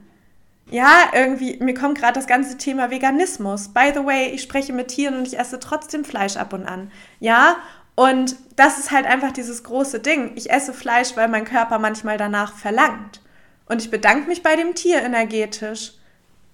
Ja, 0.69 1.09
irgendwie, 1.13 1.57
mir 1.59 1.73
kommt 1.73 1.97
gerade 1.97 2.13
das 2.13 2.27
ganze 2.27 2.57
Thema 2.57 2.89
Veganismus. 2.89 3.69
By 3.69 3.91
the 3.93 4.05
way, 4.05 4.29
ich 4.29 4.41
spreche 4.41 4.73
mit 4.73 4.89
Tieren 4.89 5.15
und 5.15 5.27
ich 5.27 5.39
esse 5.39 5.59
trotzdem 5.59 6.03
Fleisch 6.05 6.37
ab 6.37 6.53
und 6.53 6.65
an. 6.65 6.91
Ja, 7.19 7.57
und 7.95 8.35
das 8.55 8.77
ist 8.77 8.91
halt 8.91 9.05
einfach 9.05 9.31
dieses 9.31 9.63
große 9.63 9.99
Ding. 9.99 10.31
Ich 10.35 10.51
esse 10.51 10.73
Fleisch, 10.73 11.15
weil 11.15 11.27
mein 11.29 11.45
Körper 11.45 11.79
manchmal 11.79 12.17
danach 12.17 12.53
verlangt. 12.53 13.21
Und 13.67 13.81
ich 13.81 13.89
bedanke 13.89 14.27
mich 14.27 14.43
bei 14.43 14.55
dem 14.55 14.75
Tier 14.75 15.01
energetisch 15.01 15.93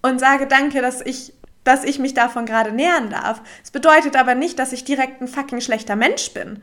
und 0.01 0.19
sage 0.19 0.47
danke, 0.47 0.81
dass 0.81 1.01
ich 1.01 1.33
dass 1.63 1.83
ich 1.83 1.99
mich 1.99 2.13
davon 2.13 2.45
gerade 2.45 2.71
nähern 2.71 3.09
darf. 3.09 3.41
Es 3.63 3.71
bedeutet 3.71 4.15
aber 4.15 4.35
nicht, 4.35 4.59
dass 4.59 4.73
ich 4.73 4.83
direkt 4.83 5.21
ein 5.21 5.27
fucking 5.27 5.61
schlechter 5.61 5.95
Mensch 5.95 6.31
bin. 6.33 6.61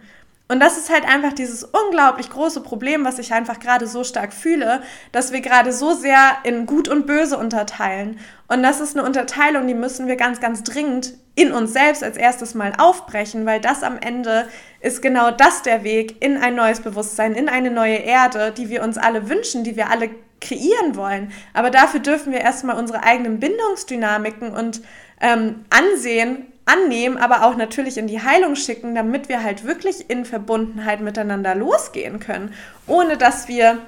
Und 0.51 0.61
das 0.61 0.79
ist 0.79 0.91
halt 0.91 1.05
einfach 1.07 1.35
dieses 1.35 1.63
unglaublich 1.63 2.31
große 2.31 2.63
Problem, 2.63 3.05
was 3.05 3.19
ich 3.19 3.35
einfach 3.35 3.61
gerade 3.61 3.87
so 3.87 4.03
stark 4.03 4.33
fühle, 4.33 4.81
dass 5.13 5.31
wir 5.31 5.43
gerade 5.43 5.73
so 5.75 5.93
sehr 5.93 6.39
in 6.43 6.65
Gut 6.65 6.89
und 6.89 7.07
Böse 7.07 7.37
unterteilen. 7.37 8.19
Und 8.49 8.63
das 8.63 8.81
ist 8.81 8.97
eine 8.97 9.07
Unterteilung, 9.07 9.67
die 9.67 9.75
müssen 9.75 10.07
wir 10.07 10.17
ganz, 10.17 10.41
ganz 10.41 10.63
dringend 10.65 11.13
in 11.35 11.53
uns 11.53 11.75
selbst 11.75 12.03
als 12.03 12.17
erstes 12.17 12.55
mal 12.55 12.73
aufbrechen, 12.79 13.45
weil 13.45 13.61
das 13.61 13.83
am 13.83 13.99
Ende 13.99 14.49
ist 14.81 15.03
genau 15.03 15.31
das 15.31 15.61
der 15.63 15.85
Weg 15.85 16.17
in 16.25 16.39
ein 16.39 16.55
neues 16.55 16.81
Bewusstsein, 16.81 17.35
in 17.35 17.51
eine 17.51 17.71
neue 17.71 17.99
Erde, 17.99 18.51
die 18.51 18.71
wir 18.71 18.83
uns 18.83 18.97
alle 18.97 19.29
wünschen, 19.29 19.65
die 19.65 19.77
wir 19.77 19.91
alle 19.91 20.09
kreieren 20.41 20.97
wollen. 20.97 21.33
Aber 21.55 21.71
dafür 21.71 22.01
dürfen 22.01 22.33
wir 22.33 22.41
erstmal 22.41 22.79
unsere 22.79 23.03
eigenen 23.03 23.41
Bindungsdynamiken 23.41 24.53
und 24.53 24.83
ähm, 25.21 25.65
ansehen, 25.71 26.47
annehmen, 26.65 27.17
aber 27.17 27.45
auch 27.45 27.57
natürlich 27.57 27.99
in 27.99 28.07
die 28.07 28.23
Heilung 28.23 28.55
schicken, 28.55 28.95
damit 28.95 29.29
wir 29.29 29.43
halt 29.43 29.65
wirklich 29.65 30.11
in 30.11 30.25
Verbundenheit 30.25 31.01
miteinander 31.01 31.55
losgehen 31.55 32.21
können, 32.21 32.53
ohne 32.87 33.17
dass 33.17 33.49
wir 33.49 33.79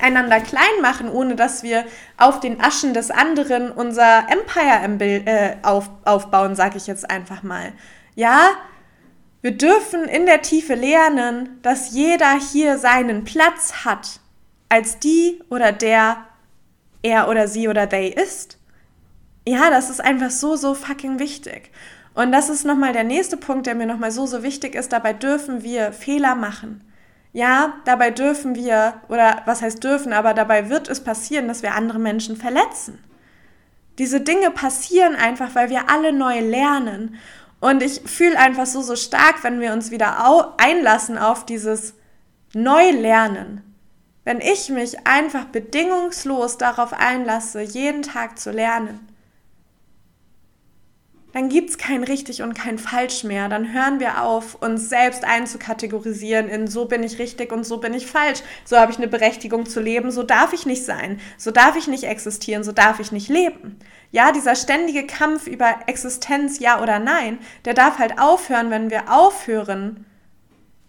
einander 0.00 0.40
klein 0.40 0.80
machen, 0.82 1.08
ohne 1.08 1.36
dass 1.36 1.62
wir 1.62 1.84
auf 2.18 2.40
den 2.40 2.60
Aschen 2.60 2.94
des 2.94 3.10
anderen 3.10 3.70
unser 3.70 4.26
Empire 4.28 5.24
äh, 5.26 5.56
auf, 5.62 5.88
aufbauen, 6.04 6.56
sage 6.56 6.76
ich 6.76 6.86
jetzt 6.86 7.08
einfach 7.08 7.42
mal. 7.42 7.72
Ja, 8.16 8.48
wir 9.42 9.52
dürfen 9.52 10.04
in 10.04 10.26
der 10.26 10.42
Tiefe 10.42 10.74
lernen, 10.74 11.58
dass 11.62 11.92
jeder 11.92 12.32
hier 12.52 12.78
seinen 12.78 13.24
Platz 13.24 13.84
hat 13.84 14.20
als 14.74 14.98
die 14.98 15.40
oder 15.50 15.70
der 15.70 16.16
er 17.04 17.28
oder 17.28 17.46
sie 17.46 17.68
oder 17.68 17.88
they 17.88 18.08
ist. 18.08 18.58
Ja, 19.46 19.70
das 19.70 19.88
ist 19.88 20.00
einfach 20.00 20.30
so, 20.30 20.56
so 20.56 20.74
fucking 20.74 21.20
wichtig. 21.20 21.70
Und 22.12 22.32
das 22.32 22.48
ist 22.48 22.64
nochmal 22.64 22.92
der 22.92 23.04
nächste 23.04 23.36
Punkt, 23.36 23.66
der 23.66 23.76
mir 23.76 23.86
nochmal 23.86 24.10
so, 24.10 24.26
so 24.26 24.42
wichtig 24.42 24.74
ist. 24.74 24.92
Dabei 24.92 25.12
dürfen 25.12 25.62
wir 25.62 25.92
Fehler 25.92 26.34
machen. 26.34 26.82
Ja, 27.32 27.74
dabei 27.84 28.10
dürfen 28.10 28.56
wir, 28.56 28.94
oder 29.08 29.42
was 29.44 29.62
heißt 29.62 29.82
dürfen, 29.84 30.12
aber 30.12 30.34
dabei 30.34 30.70
wird 30.70 30.88
es 30.88 31.04
passieren, 31.04 31.46
dass 31.46 31.62
wir 31.62 31.74
andere 31.74 32.00
Menschen 32.00 32.36
verletzen. 32.36 32.98
Diese 33.98 34.22
Dinge 34.22 34.50
passieren 34.50 35.14
einfach, 35.14 35.54
weil 35.54 35.70
wir 35.70 35.88
alle 35.88 36.12
neu 36.12 36.40
lernen. 36.40 37.14
Und 37.60 37.80
ich 37.80 38.00
fühle 38.06 38.38
einfach 38.38 38.66
so, 38.66 38.82
so 38.82 38.96
stark, 38.96 39.44
wenn 39.44 39.60
wir 39.60 39.72
uns 39.72 39.92
wieder 39.92 40.18
einlassen 40.58 41.16
auf 41.16 41.46
dieses 41.46 41.94
Neulernen. 42.54 43.73
Wenn 44.24 44.40
ich 44.40 44.70
mich 44.70 45.06
einfach 45.06 45.44
bedingungslos 45.44 46.56
darauf 46.56 46.94
einlasse, 46.94 47.60
jeden 47.60 48.02
Tag 48.02 48.38
zu 48.38 48.50
lernen, 48.50 49.06
dann 51.34 51.48
gibt 51.48 51.70
es 51.70 51.78
kein 51.78 52.04
richtig 52.04 52.42
und 52.42 52.54
kein 52.54 52.78
falsch 52.78 53.24
mehr. 53.24 53.48
Dann 53.48 53.72
hören 53.72 53.98
wir 53.98 54.22
auf, 54.22 54.54
uns 54.54 54.88
selbst 54.88 55.24
einzukategorisieren 55.24 56.48
in 56.48 56.68
so 56.68 56.84
bin 56.84 57.02
ich 57.02 57.18
richtig 57.18 57.52
und 57.52 57.66
so 57.66 57.78
bin 57.78 57.92
ich 57.92 58.06
falsch. 58.06 58.40
So 58.64 58.78
habe 58.78 58.92
ich 58.92 58.98
eine 58.98 59.08
Berechtigung 59.08 59.66
zu 59.66 59.80
leben, 59.80 60.12
so 60.12 60.22
darf 60.22 60.52
ich 60.52 60.64
nicht 60.64 60.84
sein, 60.84 61.20
so 61.36 61.50
darf 61.50 61.74
ich 61.74 61.88
nicht 61.88 62.04
existieren, 62.04 62.62
so 62.62 62.70
darf 62.70 63.00
ich 63.00 63.10
nicht 63.10 63.28
leben. 63.28 63.80
Ja, 64.12 64.30
dieser 64.30 64.54
ständige 64.54 65.08
Kampf 65.08 65.48
über 65.48 65.74
Existenz, 65.88 66.60
ja 66.60 66.80
oder 66.80 67.00
nein, 67.00 67.40
der 67.64 67.74
darf 67.74 67.98
halt 67.98 68.20
aufhören, 68.20 68.70
wenn 68.70 68.90
wir 68.90 69.12
aufhören, 69.12 70.06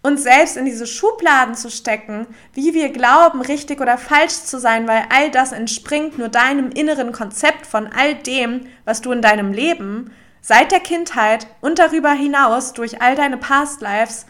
uns 0.06 0.22
selbst 0.22 0.56
in 0.56 0.64
diese 0.64 0.86
Schubladen 0.86 1.56
zu 1.56 1.68
stecken, 1.68 2.28
wie 2.54 2.74
wir 2.74 2.90
glauben, 2.90 3.40
richtig 3.40 3.80
oder 3.80 3.98
falsch 3.98 4.34
zu 4.44 4.60
sein, 4.60 4.86
weil 4.86 5.04
all 5.10 5.30
das 5.32 5.50
entspringt 5.50 6.16
nur 6.16 6.28
deinem 6.28 6.70
inneren 6.70 7.10
Konzept 7.10 7.66
von 7.66 7.88
all 7.88 8.14
dem, 8.14 8.66
was 8.84 9.00
du 9.00 9.10
in 9.10 9.20
deinem 9.20 9.52
Leben 9.52 10.12
seit 10.40 10.70
der 10.70 10.78
Kindheit 10.78 11.48
und 11.60 11.80
darüber 11.80 12.12
hinaus 12.12 12.72
durch 12.72 13.02
all 13.02 13.16
deine 13.16 13.36
Past 13.36 13.80
Lives 13.80 14.26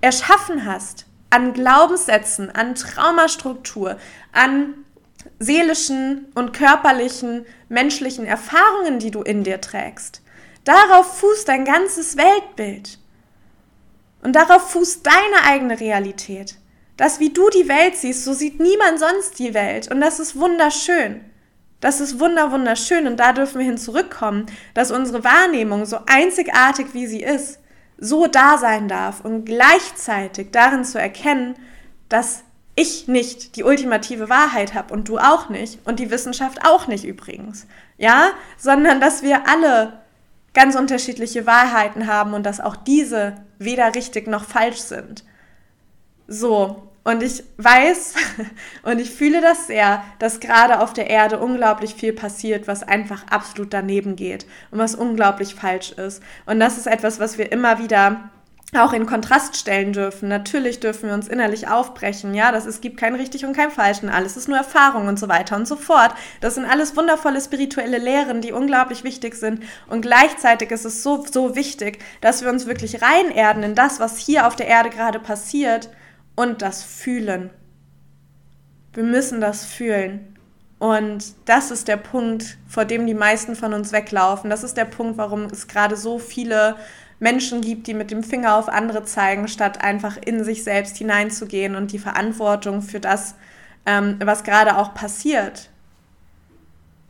erschaffen 0.00 0.64
hast, 0.64 1.06
an 1.30 1.52
Glaubenssätzen, 1.52 2.50
an 2.50 2.74
Traumastruktur, 2.74 3.98
an 4.32 4.74
seelischen 5.38 6.26
und 6.34 6.52
körperlichen, 6.52 7.46
menschlichen 7.68 8.26
Erfahrungen, 8.26 8.98
die 8.98 9.12
du 9.12 9.22
in 9.22 9.44
dir 9.44 9.60
trägst. 9.60 10.22
Darauf 10.64 11.18
fußt 11.18 11.48
dein 11.48 11.64
ganzes 11.64 12.16
Weltbild. 12.16 12.98
Und 14.22 14.34
darauf 14.34 14.70
fußt 14.70 15.06
deine 15.06 15.44
eigene 15.46 15.78
Realität. 15.80 16.56
dass 16.98 17.20
wie 17.20 17.30
du 17.30 17.48
die 17.48 17.68
Welt 17.68 17.96
siehst, 17.96 18.24
so 18.24 18.34
sieht 18.34 18.58
niemand 18.60 18.98
sonst 18.98 19.38
die 19.38 19.54
Welt. 19.54 19.88
Und 19.90 20.00
das 20.00 20.18
ist 20.18 20.36
wunderschön. 20.36 21.24
Das 21.80 22.00
ist 22.00 22.18
wunder, 22.18 22.50
wunderschön. 22.50 23.06
Und 23.06 23.18
da 23.18 23.32
dürfen 23.32 23.60
wir 23.60 23.66
hin 23.66 23.78
zurückkommen, 23.78 24.46
dass 24.74 24.90
unsere 24.90 25.22
Wahrnehmung, 25.22 25.86
so 25.86 25.98
einzigartig 26.06 26.88
wie 26.94 27.06
sie 27.06 27.22
ist, 27.22 27.60
so 27.98 28.26
da 28.26 28.58
sein 28.58 28.88
darf 28.88 29.20
und 29.24 29.44
gleichzeitig 29.44 30.48
darin 30.50 30.84
zu 30.84 31.00
erkennen, 31.00 31.54
dass 32.08 32.42
ich 32.74 33.06
nicht 33.06 33.56
die 33.56 33.64
ultimative 33.64 34.28
Wahrheit 34.28 34.74
habe 34.74 34.92
und 34.92 35.08
du 35.08 35.18
auch 35.18 35.48
nicht 35.48 35.78
und 35.84 36.00
die 36.00 36.10
Wissenschaft 36.10 36.64
auch 36.64 36.86
nicht 36.86 37.04
übrigens, 37.04 37.66
ja, 37.96 38.30
sondern 38.56 39.00
dass 39.00 39.22
wir 39.22 39.48
alle 39.48 40.00
ganz 40.58 40.74
unterschiedliche 40.74 41.46
Wahrheiten 41.46 42.08
haben 42.08 42.34
und 42.34 42.44
dass 42.44 42.58
auch 42.58 42.74
diese 42.74 43.36
weder 43.60 43.94
richtig 43.94 44.26
noch 44.26 44.42
falsch 44.42 44.78
sind. 44.80 45.22
So, 46.26 46.90
und 47.04 47.22
ich 47.22 47.44
weiß 47.58 48.14
und 48.82 48.98
ich 48.98 49.08
fühle 49.12 49.40
das 49.40 49.68
sehr, 49.68 50.02
dass 50.18 50.40
gerade 50.40 50.80
auf 50.80 50.92
der 50.92 51.10
Erde 51.10 51.38
unglaublich 51.38 51.94
viel 51.94 52.12
passiert, 52.12 52.66
was 52.66 52.82
einfach 52.82 53.24
absolut 53.30 53.72
daneben 53.72 54.16
geht 54.16 54.46
und 54.72 54.80
was 54.80 54.96
unglaublich 54.96 55.54
falsch 55.54 55.92
ist. 55.92 56.24
Und 56.44 56.58
das 56.58 56.76
ist 56.76 56.88
etwas, 56.88 57.20
was 57.20 57.38
wir 57.38 57.52
immer 57.52 57.78
wieder 57.78 58.28
auch 58.76 58.92
in 58.92 59.06
Kontrast 59.06 59.56
stellen 59.56 59.94
dürfen. 59.94 60.28
Natürlich 60.28 60.80
dürfen 60.80 61.08
wir 61.08 61.14
uns 61.14 61.26
innerlich 61.26 61.68
aufbrechen, 61.68 62.34
ja, 62.34 62.52
dass 62.52 62.66
es 62.66 62.82
gibt 62.82 62.98
kein 62.98 63.14
richtig 63.14 63.46
und 63.46 63.56
kein 63.56 63.70
falsch 63.70 64.02
und 64.02 64.10
alles 64.10 64.36
ist 64.36 64.48
nur 64.48 64.58
Erfahrung 64.58 65.08
und 65.08 65.18
so 65.18 65.28
weiter 65.28 65.56
und 65.56 65.66
so 65.66 65.76
fort. 65.76 66.12
Das 66.40 66.54
sind 66.54 66.66
alles 66.66 66.94
wundervolle 66.94 67.40
spirituelle 67.40 67.98
Lehren, 67.98 68.42
die 68.42 68.52
unglaublich 68.52 69.04
wichtig 69.04 69.36
sind 69.36 69.62
und 69.88 70.02
gleichzeitig 70.02 70.70
ist 70.70 70.84
es 70.84 71.02
so, 71.02 71.24
so 71.24 71.56
wichtig, 71.56 72.00
dass 72.20 72.42
wir 72.42 72.50
uns 72.50 72.66
wirklich 72.66 73.00
reinerden 73.00 73.62
in 73.62 73.74
das, 73.74 74.00
was 74.00 74.18
hier 74.18 74.46
auf 74.46 74.54
der 74.54 74.66
Erde 74.66 74.90
gerade 74.90 75.18
passiert 75.18 75.88
und 76.36 76.60
das 76.60 76.82
Fühlen. 76.82 77.50
Wir 78.92 79.04
müssen 79.04 79.40
das 79.40 79.64
fühlen. 79.64 80.34
Und 80.78 81.34
das 81.44 81.72
ist 81.72 81.88
der 81.88 81.96
Punkt, 81.96 82.56
vor 82.68 82.84
dem 82.84 83.06
die 83.06 83.14
meisten 83.14 83.56
von 83.56 83.74
uns 83.74 83.92
weglaufen. 83.92 84.48
Das 84.48 84.62
ist 84.62 84.76
der 84.76 84.84
Punkt, 84.84 85.18
warum 85.18 85.46
es 85.46 85.66
gerade 85.66 85.96
so 85.96 86.18
viele 86.20 86.76
Menschen 87.20 87.60
gibt, 87.60 87.86
die 87.86 87.94
mit 87.94 88.10
dem 88.10 88.22
Finger 88.22 88.56
auf 88.56 88.68
andere 88.68 89.04
zeigen, 89.04 89.48
statt 89.48 89.82
einfach 89.82 90.16
in 90.16 90.44
sich 90.44 90.64
selbst 90.64 90.96
hineinzugehen 90.96 91.74
und 91.74 91.92
die 91.92 91.98
Verantwortung 91.98 92.82
für 92.82 93.00
das, 93.00 93.34
ähm, 93.86 94.18
was 94.22 94.44
gerade 94.44 94.78
auch 94.78 94.94
passiert, 94.94 95.70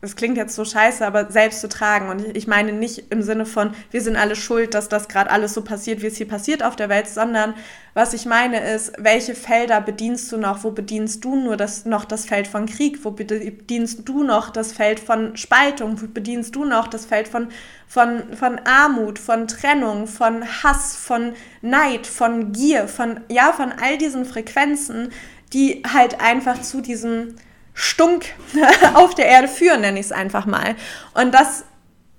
das 0.01 0.15
klingt 0.15 0.37
jetzt 0.37 0.55
so 0.55 0.63
scheiße, 0.63 1.05
aber 1.05 1.29
selbst 1.29 1.59
zu 1.59 1.67
tragen. 1.67 2.09
Und 2.09 2.37
ich 2.37 2.47
meine 2.47 2.71
nicht 2.71 3.11
im 3.11 3.21
Sinne 3.21 3.45
von, 3.45 3.71
wir 3.91 4.01
sind 4.01 4.15
alle 4.15 4.37
schuld, 4.37 4.73
dass 4.73 4.87
das 4.87 5.09
gerade 5.09 5.29
alles 5.29 5.53
so 5.53 5.61
passiert, 5.61 6.01
wie 6.01 6.07
es 6.07 6.15
hier 6.15 6.27
passiert 6.27 6.63
auf 6.63 6.77
der 6.77 6.87
Welt, 6.87 7.09
sondern 7.09 7.53
was 7.93 8.13
ich 8.13 8.25
meine 8.25 8.61
ist, 8.61 8.93
welche 8.97 9.35
Felder 9.35 9.81
bedienst 9.81 10.31
du 10.31 10.37
noch? 10.37 10.63
Wo 10.63 10.71
bedienst 10.71 11.25
du 11.25 11.35
nur 11.35 11.57
das, 11.57 11.83
noch 11.83 12.05
das 12.05 12.25
Feld 12.25 12.47
von 12.47 12.65
Krieg? 12.65 13.03
Wo 13.03 13.11
bedienst 13.11 14.07
du 14.07 14.23
noch 14.23 14.51
das 14.51 14.71
Feld 14.71 15.01
von 15.01 15.35
Spaltung? 15.35 16.01
Wo 16.01 16.07
bedienst 16.07 16.55
du 16.55 16.63
noch 16.63 16.87
das 16.87 17.05
Feld 17.05 17.27
von, 17.27 17.49
von, 17.85 18.33
von 18.33 18.57
Armut, 18.59 19.19
von 19.19 19.49
Trennung, 19.49 20.07
von 20.07 20.45
Hass, 20.63 20.95
von 20.95 21.33
Neid, 21.61 22.07
von 22.07 22.53
Gier, 22.53 22.87
von, 22.87 23.19
ja, 23.27 23.51
von 23.51 23.73
all 23.73 23.97
diesen 23.97 24.23
Frequenzen, 24.23 25.11
die 25.51 25.83
halt 25.91 26.21
einfach 26.21 26.61
zu 26.61 26.79
diesem 26.79 27.35
Stunk 27.79 28.25
auf 28.93 29.15
der 29.15 29.27
Erde 29.27 29.47
führen, 29.47 29.79
nenne 29.79 29.99
ich 30.01 30.07
es 30.07 30.11
einfach 30.11 30.45
mal. 30.45 30.75
Und 31.13 31.33
das 31.33 31.63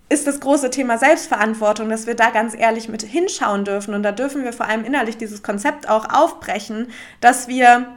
ist 0.08 0.26
das 0.26 0.40
große 0.40 0.70
Thema 0.70 0.96
Selbstverantwortung, 0.96 1.90
dass 1.90 2.06
wir 2.06 2.14
da 2.16 2.30
ganz 2.30 2.54
ehrlich 2.56 2.88
mit 2.88 3.02
hinschauen 3.02 3.66
dürfen. 3.66 3.92
Und 3.92 4.02
da 4.02 4.10
dürfen 4.10 4.42
wir 4.42 4.54
vor 4.54 4.66
allem 4.66 4.84
innerlich 4.84 5.18
dieses 5.18 5.42
Konzept 5.42 5.86
auch 5.86 6.06
aufbrechen, 6.10 6.90
dass 7.20 7.46
wir 7.46 7.94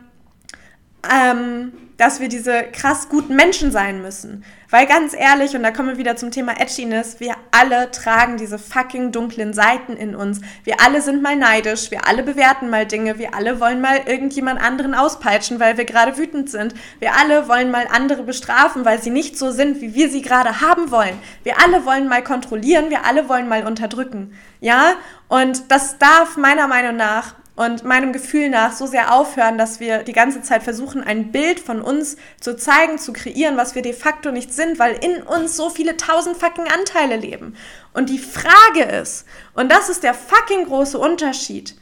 ähm, 1.09 1.71
dass 2.03 2.19
wir 2.19 2.27
diese 2.27 2.63
krass 2.63 3.07
guten 3.07 3.33
Menschen 3.33 3.71
sein 3.71 4.01
müssen. 4.01 4.43
Weil 4.69 4.87
ganz 4.87 5.13
ehrlich, 5.13 5.55
und 5.55 5.63
da 5.63 5.71
kommen 5.71 5.87
wir 5.87 5.97
wieder 5.97 6.17
zum 6.17 6.31
Thema 6.31 6.59
Edginess, 6.59 7.21
wir 7.21 7.35
alle 7.51 7.91
tragen 7.91 8.35
diese 8.35 8.59
fucking 8.59 9.13
dunklen 9.13 9.53
Seiten 9.53 9.95
in 9.95 10.13
uns. 10.13 10.41
Wir 10.65 10.81
alle 10.81 11.01
sind 11.01 11.21
mal 11.21 11.37
neidisch, 11.37 11.91
wir 11.91 12.05
alle 12.05 12.23
bewerten 12.23 12.69
mal 12.69 12.85
Dinge, 12.85 13.19
wir 13.19 13.35
alle 13.35 13.61
wollen 13.61 13.79
mal 13.79 14.01
irgendjemand 14.05 14.61
anderen 14.61 14.95
auspeitschen, 14.95 15.61
weil 15.61 15.77
wir 15.77 15.85
gerade 15.85 16.17
wütend 16.17 16.49
sind. 16.49 16.73
Wir 16.99 17.15
alle 17.15 17.47
wollen 17.47 17.71
mal 17.71 17.87
andere 17.89 18.23
bestrafen, 18.23 18.83
weil 18.83 19.01
sie 19.01 19.09
nicht 19.09 19.37
so 19.37 19.51
sind, 19.51 19.79
wie 19.79 19.93
wir 19.93 20.09
sie 20.09 20.21
gerade 20.21 20.59
haben 20.59 20.91
wollen. 20.91 21.17
Wir 21.43 21.61
alle 21.63 21.85
wollen 21.85 22.09
mal 22.09 22.21
kontrollieren, 22.21 22.89
wir 22.89 23.05
alle 23.05 23.29
wollen 23.29 23.47
mal 23.47 23.65
unterdrücken. 23.65 24.33
Ja? 24.59 24.95
Und 25.29 25.71
das 25.71 25.99
darf 25.99 26.35
meiner 26.35 26.67
Meinung 26.67 26.97
nach 26.97 27.35
und 27.55 27.83
meinem 27.83 28.13
Gefühl 28.13 28.49
nach 28.49 28.73
so 28.73 28.87
sehr 28.87 29.13
aufhören, 29.13 29.57
dass 29.57 29.79
wir 29.79 29.99
die 29.99 30.13
ganze 30.13 30.41
Zeit 30.41 30.63
versuchen, 30.63 31.03
ein 31.03 31.31
Bild 31.31 31.59
von 31.59 31.81
uns 31.81 32.17
zu 32.39 32.55
zeigen, 32.55 32.97
zu 32.97 33.13
kreieren, 33.13 33.57
was 33.57 33.75
wir 33.75 33.83
de 33.83 33.93
facto 33.93 34.31
nicht 34.31 34.53
sind, 34.53 34.79
weil 34.79 34.95
in 35.03 35.21
uns 35.21 35.55
so 35.55 35.69
viele 35.69 35.95
tausend 35.95 36.37
fucking 36.37 36.67
Anteile 36.67 37.17
leben. 37.17 37.55
Und 37.93 38.09
die 38.09 38.19
Frage 38.19 38.83
ist, 39.01 39.25
und 39.53 39.71
das 39.71 39.89
ist 39.89 40.03
der 40.03 40.15
fucking 40.15 40.65
große 40.65 40.97
Unterschied, 40.97 41.75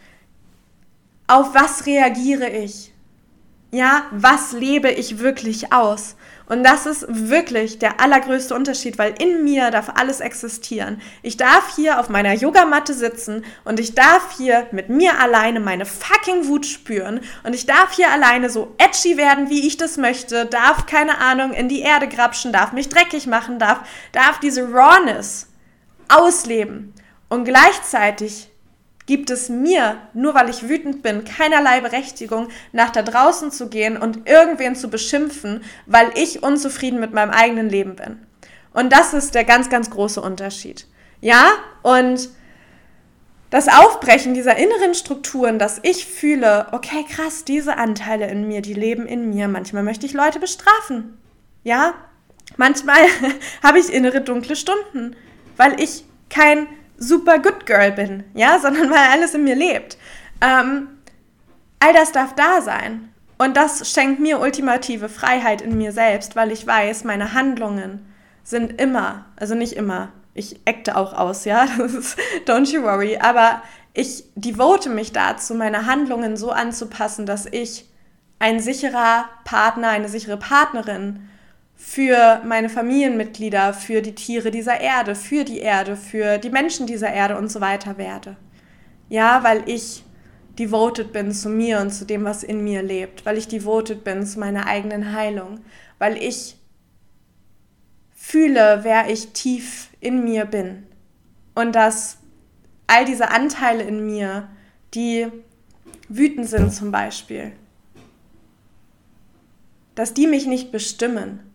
auf 1.27 1.53
was 1.53 1.85
reagiere 1.85 2.49
ich? 2.49 2.91
Ja, 3.71 4.03
was 4.11 4.51
lebe 4.51 4.91
ich 4.91 5.19
wirklich 5.19 5.71
aus? 5.71 6.17
Und 6.51 6.65
das 6.65 6.85
ist 6.85 7.05
wirklich 7.07 7.79
der 7.79 8.01
allergrößte 8.01 8.53
Unterschied, 8.53 8.97
weil 8.97 9.13
in 9.17 9.45
mir 9.45 9.71
darf 9.71 9.87
alles 9.95 10.19
existieren. 10.19 11.01
Ich 11.21 11.37
darf 11.37 11.77
hier 11.77 11.97
auf 11.97 12.09
meiner 12.09 12.33
Yogamatte 12.33 12.93
sitzen 12.93 13.45
und 13.63 13.79
ich 13.79 13.95
darf 13.95 14.35
hier 14.35 14.67
mit 14.73 14.89
mir 14.89 15.17
alleine 15.17 15.61
meine 15.61 15.85
fucking 15.85 16.49
Wut 16.49 16.65
spüren 16.65 17.21
und 17.45 17.55
ich 17.55 17.67
darf 17.67 17.93
hier 17.95 18.11
alleine 18.11 18.49
so 18.49 18.75
edgy 18.79 19.15
werden, 19.15 19.49
wie 19.49 19.65
ich 19.65 19.77
das 19.77 19.95
möchte, 19.95 20.45
darf 20.45 20.87
keine 20.87 21.19
Ahnung 21.19 21.53
in 21.53 21.69
die 21.69 21.79
Erde 21.79 22.09
grapschen, 22.09 22.51
darf 22.51 22.73
mich 22.73 22.89
dreckig 22.89 23.27
machen, 23.27 23.57
darf, 23.57 23.79
darf 24.11 24.41
diese 24.41 24.69
Rawness 24.73 25.47
ausleben. 26.09 26.93
Und 27.29 27.45
gleichzeitig 27.45 28.50
gibt 29.05 29.29
es 29.29 29.49
mir, 29.49 29.97
nur 30.13 30.33
weil 30.33 30.49
ich 30.49 30.69
wütend 30.69 31.01
bin, 31.03 31.25
keinerlei 31.25 31.81
Berechtigung, 31.81 32.47
nach 32.71 32.91
da 32.91 33.01
draußen 33.01 33.51
zu 33.51 33.69
gehen 33.69 33.97
und 33.97 34.27
irgendwen 34.29 34.75
zu 34.75 34.89
beschimpfen, 34.89 35.63
weil 35.85 36.11
ich 36.15 36.43
unzufrieden 36.43 36.99
mit 36.99 37.13
meinem 37.13 37.31
eigenen 37.31 37.69
Leben 37.69 37.95
bin. 37.95 38.19
Und 38.73 38.93
das 38.93 39.13
ist 39.13 39.35
der 39.35 39.43
ganz, 39.43 39.69
ganz 39.69 39.89
große 39.89 40.21
Unterschied. 40.21 40.87
Ja, 41.19 41.51
und 41.81 42.29
das 43.49 43.67
Aufbrechen 43.67 44.33
dieser 44.33 44.55
inneren 44.55 44.95
Strukturen, 44.95 45.59
dass 45.59 45.79
ich 45.83 46.05
fühle, 46.05 46.67
okay, 46.71 47.03
krass, 47.07 47.43
diese 47.43 47.77
Anteile 47.77 48.29
in 48.29 48.47
mir, 48.47 48.61
die 48.61 48.73
leben 48.73 49.05
in 49.05 49.29
mir. 49.29 49.49
Manchmal 49.49 49.83
möchte 49.83 50.05
ich 50.05 50.13
Leute 50.13 50.39
bestrafen. 50.39 51.17
Ja, 51.63 51.93
manchmal 52.55 53.01
habe 53.63 53.79
ich 53.79 53.91
innere 53.91 54.21
dunkle 54.21 54.55
Stunden, 54.55 55.17
weil 55.57 55.79
ich 55.81 56.05
kein 56.29 56.67
super 57.01 57.39
Good 57.39 57.65
Girl 57.65 57.91
bin, 57.91 58.23
ja, 58.33 58.59
sondern 58.61 58.89
weil 58.89 59.09
alles 59.11 59.33
in 59.33 59.43
mir 59.43 59.55
lebt. 59.55 59.97
Ähm, 60.39 60.87
all 61.79 61.93
das 61.93 62.11
darf 62.11 62.33
da 62.35 62.61
sein. 62.61 63.09
Und 63.37 63.57
das 63.57 63.91
schenkt 63.91 64.19
mir 64.19 64.39
ultimative 64.39 65.09
Freiheit 65.09 65.61
in 65.61 65.77
mir 65.77 65.91
selbst, 65.91 66.35
weil 66.35 66.51
ich 66.51 66.65
weiß, 66.65 67.03
meine 67.03 67.33
Handlungen 67.33 68.05
sind 68.43 68.79
immer, 68.79 69.25
also 69.35 69.55
nicht 69.55 69.73
immer, 69.73 70.09
ich 70.35 70.61
acte 70.67 70.95
auch 70.95 71.13
aus, 71.13 71.45
ja, 71.45 71.63
ist, 71.85 72.17
don't 72.45 72.71
you 72.71 72.83
worry, 72.83 73.17
aber 73.17 73.63
ich 73.93 74.23
devote 74.35 74.89
mich 74.89 75.11
dazu, 75.11 75.55
meine 75.55 75.87
Handlungen 75.87 76.37
so 76.37 76.51
anzupassen, 76.51 77.25
dass 77.25 77.45
ich 77.45 77.89
ein 78.39 78.59
sicherer 78.59 79.25
Partner, 79.43 79.89
eine 79.89 80.07
sichere 80.07 80.37
Partnerin 80.37 81.27
für 81.83 82.41
meine 82.45 82.69
Familienmitglieder, 82.69 83.73
für 83.73 84.03
die 84.03 84.13
Tiere 84.13 84.51
dieser 84.51 84.79
Erde, 84.79 85.15
für 85.15 85.43
die 85.43 85.59
Erde, 85.59 85.97
für 85.97 86.37
die 86.37 86.51
Menschen 86.51 86.85
dieser 86.85 87.11
Erde 87.11 87.37
und 87.37 87.51
so 87.51 87.59
weiter 87.59 87.97
werde. 87.97 88.37
Ja, 89.09 89.43
weil 89.43 89.67
ich 89.67 90.03
devoted 90.59 91.11
bin 91.11 91.31
zu 91.31 91.49
mir 91.49 91.81
und 91.81 91.89
zu 91.89 92.05
dem, 92.05 92.23
was 92.23 92.43
in 92.43 92.63
mir 92.63 92.83
lebt, 92.83 93.25
weil 93.25 93.37
ich 93.37 93.47
devoted 93.47 94.03
bin 94.03 94.25
zu 94.25 94.39
meiner 94.39 94.67
eigenen 94.67 95.11
Heilung, 95.13 95.59
weil 95.97 96.21
ich 96.21 96.55
fühle, 98.13 98.81
wer 98.83 99.09
ich 99.09 99.29
tief 99.33 99.89
in 99.99 100.23
mir 100.23 100.45
bin 100.45 100.83
und 101.55 101.73
dass 101.73 102.19
all 102.85 103.05
diese 103.05 103.31
Anteile 103.31 103.83
in 103.83 104.05
mir, 104.05 104.47
die 104.93 105.27
wütend 106.07 106.47
sind 106.47 106.73
zum 106.73 106.91
Beispiel, 106.91 107.53
dass 109.95 110.13
die 110.13 110.27
mich 110.27 110.45
nicht 110.45 110.71
bestimmen, 110.71 111.50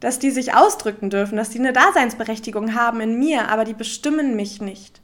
dass 0.00 0.18
die 0.18 0.30
sich 0.30 0.54
ausdrücken 0.54 1.10
dürfen, 1.10 1.36
dass 1.36 1.50
die 1.50 1.58
eine 1.58 1.72
Daseinsberechtigung 1.72 2.74
haben 2.74 3.00
in 3.00 3.18
mir, 3.18 3.48
aber 3.48 3.64
die 3.64 3.74
bestimmen 3.74 4.36
mich 4.36 4.60
nicht. 4.60 5.00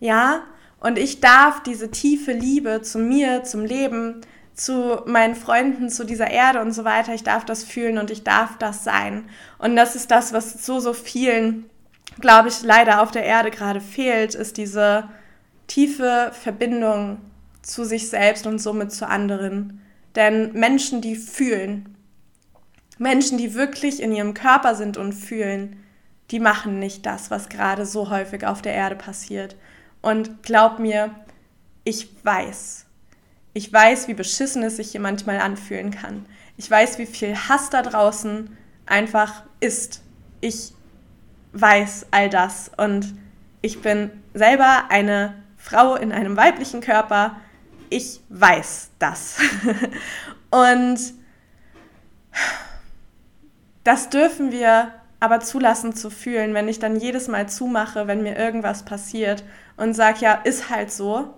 Ja? 0.00 0.42
Und 0.80 0.98
ich 0.98 1.20
darf 1.20 1.62
diese 1.62 1.90
tiefe 1.90 2.32
Liebe 2.32 2.82
zu 2.82 2.98
mir, 2.98 3.42
zum 3.42 3.64
Leben, 3.64 4.20
zu 4.54 5.02
meinen 5.06 5.34
Freunden, 5.34 5.88
zu 5.88 6.04
dieser 6.04 6.30
Erde 6.30 6.60
und 6.60 6.72
so 6.72 6.84
weiter, 6.84 7.12
ich 7.12 7.24
darf 7.24 7.44
das 7.44 7.64
fühlen 7.64 7.98
und 7.98 8.10
ich 8.10 8.22
darf 8.22 8.56
das 8.58 8.84
sein. 8.84 9.24
Und 9.58 9.74
das 9.76 9.96
ist 9.96 10.10
das, 10.10 10.32
was 10.32 10.64
so, 10.64 10.78
so 10.78 10.92
vielen, 10.92 11.68
glaube 12.20 12.48
ich, 12.48 12.62
leider 12.62 13.02
auf 13.02 13.10
der 13.10 13.24
Erde 13.24 13.50
gerade 13.50 13.80
fehlt, 13.80 14.34
ist 14.34 14.56
diese 14.56 15.08
tiefe 15.66 16.30
Verbindung 16.32 17.18
zu 17.62 17.84
sich 17.84 18.08
selbst 18.08 18.46
und 18.46 18.60
somit 18.60 18.92
zu 18.92 19.08
anderen. 19.08 19.80
Denn 20.14 20.52
Menschen, 20.52 21.00
die 21.00 21.16
fühlen, 21.16 21.93
Menschen, 22.98 23.38
die 23.38 23.54
wirklich 23.54 24.00
in 24.00 24.12
ihrem 24.12 24.34
Körper 24.34 24.74
sind 24.74 24.96
und 24.96 25.12
fühlen, 25.12 25.84
die 26.30 26.40
machen 26.40 26.78
nicht 26.78 27.04
das, 27.06 27.30
was 27.30 27.48
gerade 27.48 27.86
so 27.86 28.10
häufig 28.10 28.46
auf 28.46 28.62
der 28.62 28.74
Erde 28.74 28.96
passiert. 28.96 29.56
Und 30.00 30.42
glaub 30.42 30.78
mir, 30.78 31.14
ich 31.84 32.08
weiß, 32.24 32.86
ich 33.52 33.72
weiß, 33.72 34.08
wie 34.08 34.14
beschissen 34.14 34.62
es 34.62 34.76
sich 34.76 34.90
hier 34.90 35.00
manchmal 35.00 35.38
anfühlen 35.38 35.90
kann. 35.90 36.26
Ich 36.56 36.70
weiß, 36.70 36.98
wie 36.98 37.06
viel 37.06 37.36
Hass 37.36 37.70
da 37.70 37.82
draußen 37.82 38.56
einfach 38.86 39.44
ist. 39.60 40.02
Ich 40.40 40.72
weiß 41.52 42.06
all 42.10 42.28
das 42.28 42.70
und 42.76 43.14
ich 43.62 43.80
bin 43.80 44.10
selber 44.34 44.84
eine 44.88 45.34
Frau 45.56 45.94
in 45.94 46.12
einem 46.12 46.36
weiblichen 46.36 46.80
Körper. 46.80 47.36
Ich 47.90 48.20
weiß 48.28 48.90
das. 48.98 49.38
und 50.50 50.98
das 53.84 54.08
dürfen 54.08 54.50
wir 54.50 54.92
aber 55.20 55.40
zulassen 55.40 55.94
zu 55.94 56.10
fühlen, 56.10 56.52
wenn 56.54 56.68
ich 56.68 56.78
dann 56.78 56.96
jedes 56.96 57.28
Mal 57.28 57.48
zumache, 57.48 58.06
wenn 58.06 58.22
mir 58.22 58.36
irgendwas 58.36 58.84
passiert 58.84 59.44
und 59.76 59.94
sage, 59.94 60.18
ja, 60.20 60.34
ist 60.34 60.68
halt 60.70 60.90
so. 60.90 61.32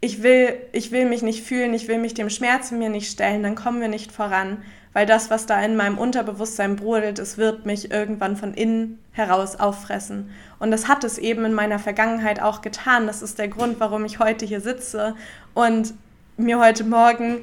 Ich 0.00 0.22
will, 0.22 0.54
ich 0.72 0.92
will 0.92 1.06
mich 1.06 1.22
nicht 1.22 1.44
fühlen, 1.44 1.74
ich 1.74 1.88
will 1.88 1.98
mich 1.98 2.14
dem 2.14 2.30
Schmerz 2.30 2.70
in 2.70 2.78
mir 2.78 2.90
nicht 2.90 3.10
stellen, 3.10 3.42
dann 3.42 3.54
kommen 3.54 3.80
wir 3.80 3.88
nicht 3.88 4.12
voran, 4.12 4.62
weil 4.92 5.06
das, 5.06 5.30
was 5.30 5.46
da 5.46 5.62
in 5.62 5.76
meinem 5.76 5.98
Unterbewusstsein 5.98 6.76
brodelt, 6.76 7.18
es 7.18 7.36
wird 7.36 7.66
mich 7.66 7.90
irgendwann 7.90 8.36
von 8.36 8.54
innen 8.54 8.98
heraus 9.12 9.58
auffressen. 9.58 10.30
Und 10.58 10.70
das 10.70 10.88
hat 10.88 11.04
es 11.04 11.18
eben 11.18 11.44
in 11.44 11.54
meiner 11.54 11.78
Vergangenheit 11.78 12.40
auch 12.40 12.60
getan. 12.62 13.06
Das 13.06 13.22
ist 13.22 13.38
der 13.38 13.48
Grund, 13.48 13.80
warum 13.80 14.04
ich 14.04 14.18
heute 14.18 14.44
hier 14.46 14.60
sitze 14.60 15.16
und 15.54 15.94
mir 16.36 16.58
heute 16.58 16.84
Morgen 16.84 17.38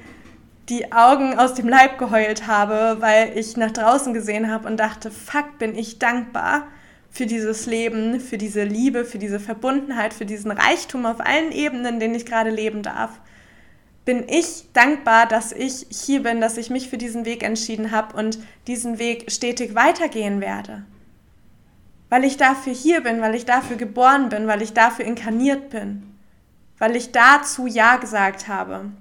die 0.70 0.92
Augen 0.92 1.38
aus 1.38 1.54
dem 1.54 1.68
Leib 1.68 1.98
geheult 1.98 2.48
habe, 2.48 2.98
weil 3.00 3.38
ich 3.38 3.58
nach 3.58 3.72
draußen 3.72 4.14
gesehen 4.14 4.52
habe 4.52 4.68
und 4.68 4.78
dachte, 4.78 5.12
fuck, 5.12 5.58
bin 5.58 5.76
ich 5.78 6.00
dankbar 6.00 6.68
für 7.10 7.26
dieses 7.26 7.66
Leben, 7.66 8.20
für 8.22 8.38
diese 8.38 8.64
Liebe, 8.64 9.04
für 9.04 9.20
diese 9.20 9.40
Verbundenheit, 9.40 10.14
für 10.14 10.26
diesen 10.26 10.52
Reichtum 10.52 11.06
auf 11.06 11.20
allen 11.20 11.52
Ebenen, 11.52 12.00
den 12.00 12.16
ich 12.16 12.26
gerade 12.26 12.50
leben 12.50 12.84
darf. 12.84 13.20
Bin 14.06 14.28
ich 14.28 14.72
dankbar, 14.74 15.28
dass 15.28 15.52
ich 15.52 15.86
hier 15.90 16.24
bin, 16.24 16.42
dass 16.42 16.58
ich 16.58 16.70
mich 16.70 16.90
für 16.90 16.98
diesen 16.98 17.26
Weg 17.26 17.44
entschieden 17.44 17.92
habe 17.92 18.16
und 18.18 18.40
diesen 18.68 18.98
Weg 18.98 19.30
stetig 19.32 19.76
weitergehen 19.76 20.42
werde. 20.42 20.86
Weil 22.10 22.24
ich 22.24 22.38
dafür 22.38 22.74
hier 22.74 23.02
bin, 23.02 23.22
weil 23.22 23.36
ich 23.36 23.46
dafür 23.46 23.78
geboren 23.78 24.30
bin, 24.30 24.48
weil 24.48 24.62
ich 24.62 24.74
dafür 24.74 25.06
inkarniert 25.06 25.70
bin, 25.70 26.16
weil 26.80 26.96
ich 26.96 27.12
dazu 27.12 27.68
Ja 27.68 27.98
gesagt 27.98 28.48
habe. 28.48 28.92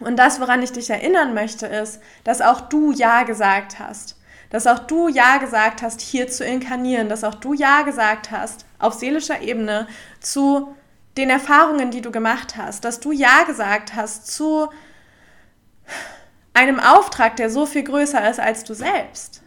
Und 0.00 0.16
das, 0.16 0.40
woran 0.40 0.62
ich 0.62 0.72
dich 0.72 0.90
erinnern 0.90 1.34
möchte, 1.34 1.66
ist, 1.66 2.00
dass 2.24 2.40
auch 2.40 2.62
du 2.62 2.92
Ja 2.92 3.22
gesagt 3.22 3.78
hast. 3.78 4.18
Dass 4.48 4.66
auch 4.66 4.80
du 4.80 5.08
Ja 5.08 5.36
gesagt 5.36 5.82
hast, 5.82 6.00
hier 6.00 6.28
zu 6.28 6.44
inkarnieren. 6.44 7.08
Dass 7.08 7.22
auch 7.22 7.34
du 7.34 7.52
Ja 7.52 7.82
gesagt 7.82 8.30
hast, 8.30 8.66
auf 8.78 8.94
seelischer 8.94 9.42
Ebene, 9.42 9.86
zu 10.20 10.74
den 11.16 11.30
Erfahrungen, 11.30 11.90
die 11.90 12.00
du 12.00 12.10
gemacht 12.10 12.56
hast. 12.56 12.84
Dass 12.84 13.00
du 13.00 13.12
Ja 13.12 13.44
gesagt 13.44 13.94
hast 13.94 14.26
zu 14.26 14.68
einem 16.54 16.80
Auftrag, 16.80 17.36
der 17.36 17.50
so 17.50 17.66
viel 17.66 17.84
größer 17.84 18.28
ist 18.28 18.40
als 18.40 18.64
du 18.64 18.74
selbst. 18.74 19.42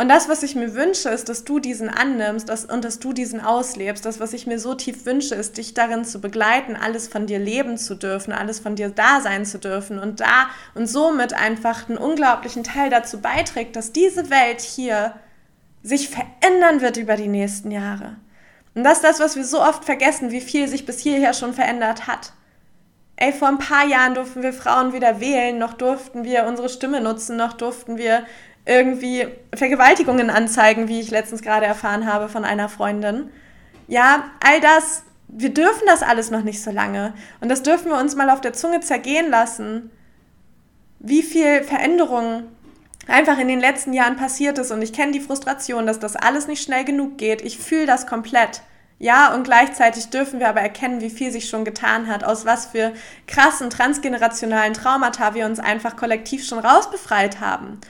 Und 0.00 0.08
das, 0.08 0.30
was 0.30 0.42
ich 0.42 0.56
mir 0.56 0.74
wünsche, 0.74 1.10
ist, 1.10 1.28
dass 1.28 1.44
du 1.44 1.58
diesen 1.58 1.90
annimmst 1.90 2.48
dass, 2.48 2.64
und 2.64 2.86
dass 2.86 3.00
du 3.00 3.12
diesen 3.12 3.38
auslebst. 3.38 4.06
Das, 4.06 4.18
was 4.18 4.32
ich 4.32 4.46
mir 4.46 4.58
so 4.58 4.74
tief 4.74 5.04
wünsche, 5.04 5.34
ist, 5.34 5.58
dich 5.58 5.74
darin 5.74 6.06
zu 6.06 6.22
begleiten, 6.22 6.74
alles 6.74 7.06
von 7.06 7.26
dir 7.26 7.38
leben 7.38 7.76
zu 7.76 7.96
dürfen, 7.96 8.32
alles 8.32 8.60
von 8.60 8.76
dir 8.76 8.88
da 8.88 9.20
sein 9.20 9.44
zu 9.44 9.58
dürfen 9.58 9.98
und 9.98 10.20
da 10.20 10.48
und 10.74 10.86
somit 10.86 11.34
einfach 11.34 11.86
einen 11.90 11.98
unglaublichen 11.98 12.64
Teil 12.64 12.88
dazu 12.88 13.20
beiträgt, 13.20 13.76
dass 13.76 13.92
diese 13.92 14.30
Welt 14.30 14.62
hier 14.62 15.12
sich 15.82 16.08
verändern 16.08 16.80
wird 16.80 16.96
über 16.96 17.16
die 17.16 17.28
nächsten 17.28 17.70
Jahre. 17.70 18.16
Und 18.74 18.84
das 18.84 19.00
ist 19.00 19.04
das, 19.04 19.20
was 19.20 19.36
wir 19.36 19.44
so 19.44 19.60
oft 19.60 19.84
vergessen, 19.84 20.30
wie 20.30 20.40
viel 20.40 20.66
sich 20.66 20.86
bis 20.86 21.00
hierher 21.00 21.34
schon 21.34 21.52
verändert 21.52 22.06
hat. 22.06 22.32
Ey, 23.16 23.34
vor 23.34 23.48
ein 23.48 23.58
paar 23.58 23.86
Jahren 23.86 24.14
durften 24.14 24.42
wir 24.42 24.54
Frauen 24.54 24.94
wieder 24.94 25.20
wählen, 25.20 25.58
noch 25.58 25.74
durften 25.74 26.24
wir 26.24 26.46
unsere 26.46 26.70
Stimme 26.70 27.02
nutzen, 27.02 27.36
noch 27.36 27.52
durften 27.52 27.98
wir 27.98 28.24
irgendwie 28.66 29.26
Vergewaltigungen 29.54 30.30
anzeigen, 30.30 30.88
wie 30.88 31.00
ich 31.00 31.10
letztens 31.10 31.42
gerade 31.42 31.66
erfahren 31.66 32.06
habe 32.06 32.28
von 32.28 32.44
einer 32.44 32.68
Freundin. 32.68 33.30
Ja, 33.88 34.24
all 34.44 34.60
das, 34.60 35.02
wir 35.28 35.52
dürfen 35.52 35.82
das 35.86 36.02
alles 36.02 36.30
noch 36.30 36.42
nicht 36.42 36.62
so 36.62 36.70
lange. 36.70 37.14
Und 37.40 37.48
das 37.48 37.62
dürfen 37.62 37.90
wir 37.90 37.98
uns 37.98 38.14
mal 38.14 38.30
auf 38.30 38.40
der 38.40 38.52
Zunge 38.52 38.80
zergehen 38.80 39.30
lassen, 39.30 39.90
wie 40.98 41.22
viel 41.22 41.62
Veränderung 41.62 42.44
einfach 43.08 43.38
in 43.38 43.48
den 43.48 43.60
letzten 43.60 43.92
Jahren 43.92 44.16
passiert 44.16 44.58
ist. 44.58 44.70
Und 44.70 44.82
ich 44.82 44.92
kenne 44.92 45.12
die 45.12 45.20
Frustration, 45.20 45.86
dass 45.86 45.98
das 45.98 46.14
alles 46.14 46.46
nicht 46.46 46.62
schnell 46.62 46.84
genug 46.84 47.18
geht. 47.18 47.42
Ich 47.42 47.58
fühle 47.58 47.86
das 47.86 48.06
komplett. 48.06 48.62
Ja, 48.98 49.34
und 49.34 49.44
gleichzeitig 49.44 50.10
dürfen 50.10 50.40
wir 50.40 50.50
aber 50.50 50.60
erkennen, 50.60 51.00
wie 51.00 51.08
viel 51.08 51.32
sich 51.32 51.48
schon 51.48 51.64
getan 51.64 52.06
hat, 52.06 52.22
aus 52.22 52.44
was 52.44 52.66
für 52.66 52.92
krassen 53.26 53.70
transgenerationalen 53.70 54.74
Traumata 54.74 55.32
wir 55.34 55.46
uns 55.46 55.58
einfach 55.58 55.96
kollektiv 55.96 56.46
schon 56.46 56.58
rausbefreit 56.58 57.40
haben 57.40 57.80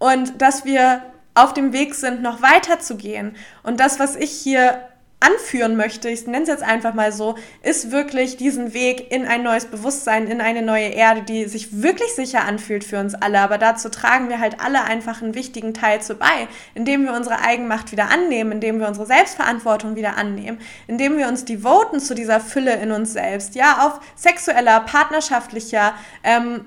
und 0.00 0.42
dass 0.42 0.64
wir 0.64 1.02
auf 1.34 1.54
dem 1.54 1.72
Weg 1.72 1.94
sind, 1.94 2.22
noch 2.22 2.42
weiter 2.42 2.80
zu 2.80 2.96
gehen. 2.96 3.36
Und 3.62 3.78
das, 3.78 4.00
was 4.00 4.16
ich 4.16 4.32
hier 4.32 4.80
anführen 5.20 5.76
möchte, 5.76 6.08
ich 6.08 6.26
nenne 6.26 6.44
es 6.44 6.48
jetzt 6.48 6.62
einfach 6.62 6.94
mal 6.94 7.12
so, 7.12 7.34
ist 7.62 7.92
wirklich 7.92 8.38
diesen 8.38 8.72
Weg 8.72 9.12
in 9.12 9.26
ein 9.26 9.42
neues 9.42 9.66
Bewusstsein, 9.66 10.26
in 10.26 10.40
eine 10.40 10.62
neue 10.62 10.88
Erde, 10.88 11.22
die 11.22 11.44
sich 11.44 11.82
wirklich 11.82 12.14
sicher 12.14 12.46
anfühlt 12.46 12.84
für 12.84 12.98
uns 12.98 13.14
alle. 13.14 13.40
Aber 13.40 13.58
dazu 13.58 13.90
tragen 13.90 14.30
wir 14.30 14.40
halt 14.40 14.60
alle 14.64 14.82
einfach 14.84 15.20
einen 15.20 15.34
wichtigen 15.34 15.74
Teil 15.74 16.00
zu 16.00 16.14
bei, 16.14 16.48
indem 16.74 17.04
wir 17.04 17.12
unsere 17.12 17.40
Eigenmacht 17.42 17.92
wieder 17.92 18.10
annehmen, 18.10 18.52
indem 18.52 18.80
wir 18.80 18.88
unsere 18.88 19.06
Selbstverantwortung 19.06 19.94
wieder 19.94 20.16
annehmen, 20.16 20.58
indem 20.86 21.18
wir 21.18 21.28
uns 21.28 21.44
devoten 21.44 22.00
zu 22.00 22.14
dieser 22.14 22.40
Fülle 22.40 22.76
in 22.76 22.90
uns 22.90 23.12
selbst, 23.12 23.54
ja, 23.54 23.86
auf 23.86 24.00
sexueller, 24.16 24.80
partnerschaftlicher, 24.80 25.92
ähm, 26.24 26.64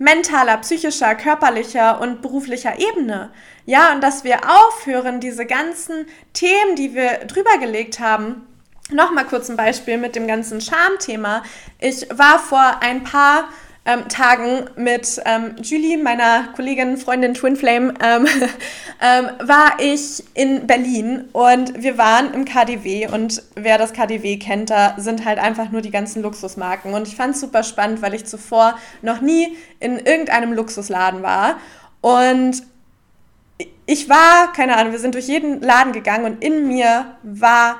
mentaler, 0.00 0.56
psychischer, 0.56 1.14
körperlicher 1.14 2.00
und 2.00 2.22
beruflicher 2.22 2.78
Ebene. 2.80 3.30
Ja, 3.66 3.92
und 3.92 4.00
dass 4.00 4.24
wir 4.24 4.40
aufhören, 4.50 5.20
diese 5.20 5.46
ganzen 5.46 6.06
Themen, 6.32 6.74
die 6.74 6.94
wir 6.94 7.26
drüber 7.26 7.58
gelegt 7.58 8.00
haben, 8.00 8.46
Nochmal 8.92 9.24
kurz 9.24 9.48
ein 9.48 9.56
Beispiel 9.56 9.98
mit 9.98 10.16
dem 10.16 10.26
ganzen 10.26 10.60
Schamthema. 10.60 11.44
Ich 11.78 12.08
war 12.10 12.40
vor 12.40 12.78
ein 12.80 13.04
paar 13.04 13.48
ähm, 13.90 14.08
Tagen 14.08 14.68
mit 14.76 15.20
ähm, 15.24 15.56
Julie, 15.62 15.98
meiner 15.98 16.48
Kollegin, 16.54 16.96
Freundin 16.96 17.34
Twin 17.34 17.56
Flame, 17.56 17.94
ähm, 18.02 18.26
ähm 19.00 19.30
war 19.40 19.80
ich 19.80 20.22
in 20.34 20.66
Berlin 20.66 21.28
und 21.32 21.82
wir 21.82 21.98
waren 21.98 22.32
im 22.34 22.44
KDW 22.44 23.08
und 23.08 23.42
wer 23.54 23.78
das 23.78 23.92
KDW 23.92 24.36
kennt, 24.38 24.70
da 24.70 24.94
sind 24.98 25.24
halt 25.24 25.38
einfach 25.38 25.70
nur 25.70 25.80
die 25.80 25.90
ganzen 25.90 26.22
Luxusmarken. 26.22 26.92
Und 26.94 27.08
ich 27.08 27.16
fand 27.16 27.34
es 27.34 27.40
super 27.40 27.62
spannend, 27.62 28.02
weil 28.02 28.14
ich 28.14 28.26
zuvor 28.26 28.78
noch 29.02 29.20
nie 29.20 29.56
in 29.80 29.98
irgendeinem 29.98 30.52
Luxusladen 30.52 31.22
war. 31.22 31.58
Und 32.00 32.62
ich 33.86 34.08
war, 34.08 34.52
keine 34.52 34.76
Ahnung, 34.76 34.92
wir 34.92 35.00
sind 35.00 35.14
durch 35.14 35.26
jeden 35.26 35.60
Laden 35.60 35.92
gegangen 35.92 36.24
und 36.24 36.44
in 36.44 36.66
mir 36.66 37.16
war 37.22 37.76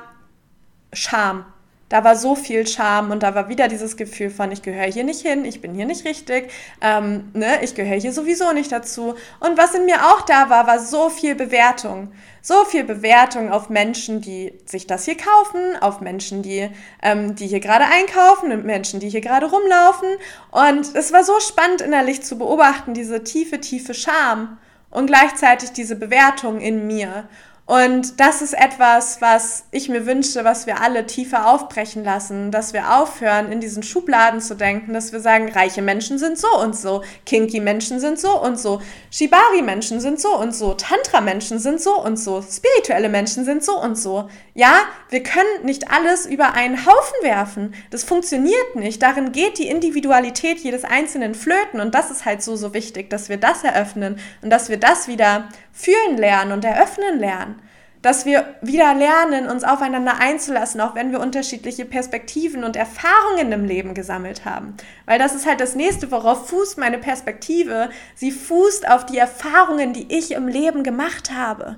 Scham 0.93 1.45
da 1.91 2.05
war 2.05 2.15
so 2.15 2.35
viel 2.35 2.65
Scham 2.65 3.11
und 3.11 3.21
da 3.21 3.35
war 3.35 3.49
wieder 3.49 3.67
dieses 3.67 3.97
Gefühl 3.97 4.29
von, 4.29 4.49
ich 4.53 4.61
gehöre 4.61 4.85
hier 4.85 5.03
nicht 5.03 5.27
hin, 5.27 5.43
ich 5.43 5.59
bin 5.59 5.73
hier 5.73 5.85
nicht 5.85 6.05
richtig, 6.07 6.49
ähm, 6.79 7.29
ne, 7.33 7.61
ich 7.63 7.75
gehöre 7.75 7.99
hier 7.99 8.13
sowieso 8.13 8.53
nicht 8.53 8.71
dazu. 8.71 9.15
Und 9.41 9.57
was 9.57 9.75
in 9.75 9.83
mir 9.83 9.97
auch 10.05 10.21
da 10.21 10.49
war, 10.49 10.67
war 10.67 10.79
so 10.79 11.09
viel 11.09 11.35
Bewertung. 11.35 12.13
So 12.41 12.63
viel 12.63 12.85
Bewertung 12.85 13.51
auf 13.51 13.69
Menschen, 13.69 14.21
die 14.21 14.53
sich 14.65 14.87
das 14.87 15.03
hier 15.03 15.17
kaufen, 15.17 15.75
auf 15.81 15.99
Menschen, 15.99 16.41
die, 16.41 16.69
ähm, 17.03 17.35
die 17.35 17.47
hier 17.47 17.59
gerade 17.59 17.83
einkaufen 17.83 18.53
und 18.53 18.63
Menschen, 18.63 19.01
die 19.01 19.09
hier 19.09 19.19
gerade 19.19 19.47
rumlaufen. 19.47 20.07
Und 20.49 20.95
es 20.95 21.11
war 21.11 21.25
so 21.25 21.41
spannend 21.41 21.81
innerlich 21.81 22.23
zu 22.23 22.37
beobachten, 22.37 22.93
diese 22.93 23.25
tiefe, 23.25 23.59
tiefe 23.59 23.93
Scham 23.93 24.59
und 24.91 25.07
gleichzeitig 25.07 25.73
diese 25.73 25.97
Bewertung 25.97 26.61
in 26.61 26.87
mir. 26.87 27.27
Und 27.71 28.19
das 28.19 28.41
ist 28.41 28.53
etwas, 28.53 29.21
was 29.21 29.63
ich 29.71 29.87
mir 29.87 30.05
wünsche, 30.05 30.43
was 30.43 30.67
wir 30.67 30.81
alle 30.81 31.05
tiefer 31.05 31.47
aufbrechen 31.49 32.03
lassen, 32.03 32.51
dass 32.51 32.73
wir 32.73 32.99
aufhören, 32.99 33.49
in 33.49 33.61
diesen 33.61 33.81
Schubladen 33.81 34.41
zu 34.41 34.55
denken, 34.55 34.91
dass 34.91 35.13
wir 35.13 35.21
sagen, 35.21 35.49
reiche 35.49 35.81
Menschen 35.81 36.17
sind 36.17 36.37
so 36.37 36.49
und 36.61 36.75
so, 36.75 37.01
kinky 37.25 37.61
Menschen 37.61 38.01
sind 38.01 38.19
so 38.19 38.41
und 38.41 38.59
so, 38.59 38.81
Shibari 39.09 39.61
Menschen 39.61 40.01
sind 40.01 40.19
so 40.19 40.37
und 40.37 40.53
so, 40.53 40.73
Tantra 40.73 41.21
Menschen 41.21 41.59
sind 41.59 41.79
so 41.79 41.97
und 41.97 42.19
so, 42.19 42.41
spirituelle 42.41 43.07
Menschen 43.07 43.45
sind 43.45 43.63
so 43.63 43.81
und 43.81 43.97
so. 43.97 44.27
Ja, 44.53 44.73
wir 45.07 45.23
können 45.23 45.63
nicht 45.63 45.91
alles 45.91 46.25
über 46.25 46.51
einen 46.51 46.85
Haufen 46.85 47.15
werfen. 47.21 47.73
Das 47.89 48.03
funktioniert 48.03 48.75
nicht. 48.75 49.01
Darin 49.01 49.31
geht 49.31 49.59
die 49.59 49.69
Individualität 49.69 50.59
jedes 50.59 50.83
Einzelnen 50.83 51.35
flöten 51.35 51.79
und 51.79 51.95
das 51.95 52.11
ist 52.11 52.25
halt 52.25 52.43
so, 52.43 52.57
so 52.57 52.73
wichtig, 52.73 53.09
dass 53.09 53.29
wir 53.29 53.37
das 53.37 53.63
eröffnen 53.63 54.19
und 54.41 54.49
dass 54.49 54.67
wir 54.67 54.77
das 54.77 55.07
wieder 55.07 55.47
fühlen 55.71 56.17
lernen 56.17 56.51
und 56.51 56.65
eröffnen 56.65 57.17
lernen. 57.17 57.60
Dass 58.01 58.25
wir 58.25 58.55
wieder 58.61 58.93
lernen, 58.95 59.47
uns 59.47 59.63
aufeinander 59.63 60.19
einzulassen, 60.19 60.81
auch 60.81 60.95
wenn 60.95 61.11
wir 61.11 61.19
unterschiedliche 61.19 61.85
Perspektiven 61.85 62.63
und 62.63 62.75
Erfahrungen 62.75 63.51
im 63.51 63.65
Leben 63.65 63.93
gesammelt 63.93 64.43
haben. 64.43 64.75
Weil 65.05 65.19
das 65.19 65.35
ist 65.35 65.45
halt 65.45 65.59
das 65.59 65.75
nächste, 65.75 66.11
worauf 66.11 66.49
fußt 66.49 66.79
meine 66.79 66.97
Perspektive. 66.97 67.89
Sie 68.15 68.31
fußt 68.31 68.89
auf 68.89 69.05
die 69.05 69.19
Erfahrungen, 69.19 69.93
die 69.93 70.11
ich 70.11 70.31
im 70.31 70.47
Leben 70.47 70.83
gemacht 70.83 71.31
habe. 71.31 71.77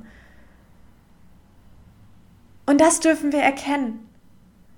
Und 2.65 2.79
das 2.79 3.01
dürfen 3.01 3.33
wir 3.33 3.41
erkennen. 3.41 4.09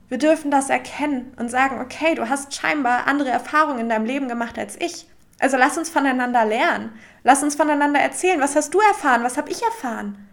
Wir 0.07 0.17
dürfen 0.17 0.49
das 0.49 0.69
erkennen 0.69 1.33
und 1.37 1.49
sagen, 1.49 1.79
okay, 1.79 2.15
du 2.15 2.29
hast 2.29 2.55
scheinbar 2.55 3.07
andere 3.07 3.29
Erfahrungen 3.29 3.79
in 3.79 3.89
deinem 3.89 4.05
Leben 4.05 4.27
gemacht 4.27 4.57
als 4.57 4.79
ich. 4.79 5.07
Also 5.39 5.57
lass 5.57 5.77
uns 5.77 5.89
voneinander 5.89 6.45
lernen. 6.45 6.91
Lass 7.23 7.43
uns 7.43 7.55
voneinander 7.55 7.99
erzählen. 7.99 8.39
Was 8.39 8.55
hast 8.55 8.73
du 8.73 8.79
erfahren? 8.79 9.23
Was 9.23 9.37
habe 9.37 9.51
ich 9.51 9.61
erfahren? 9.61 10.27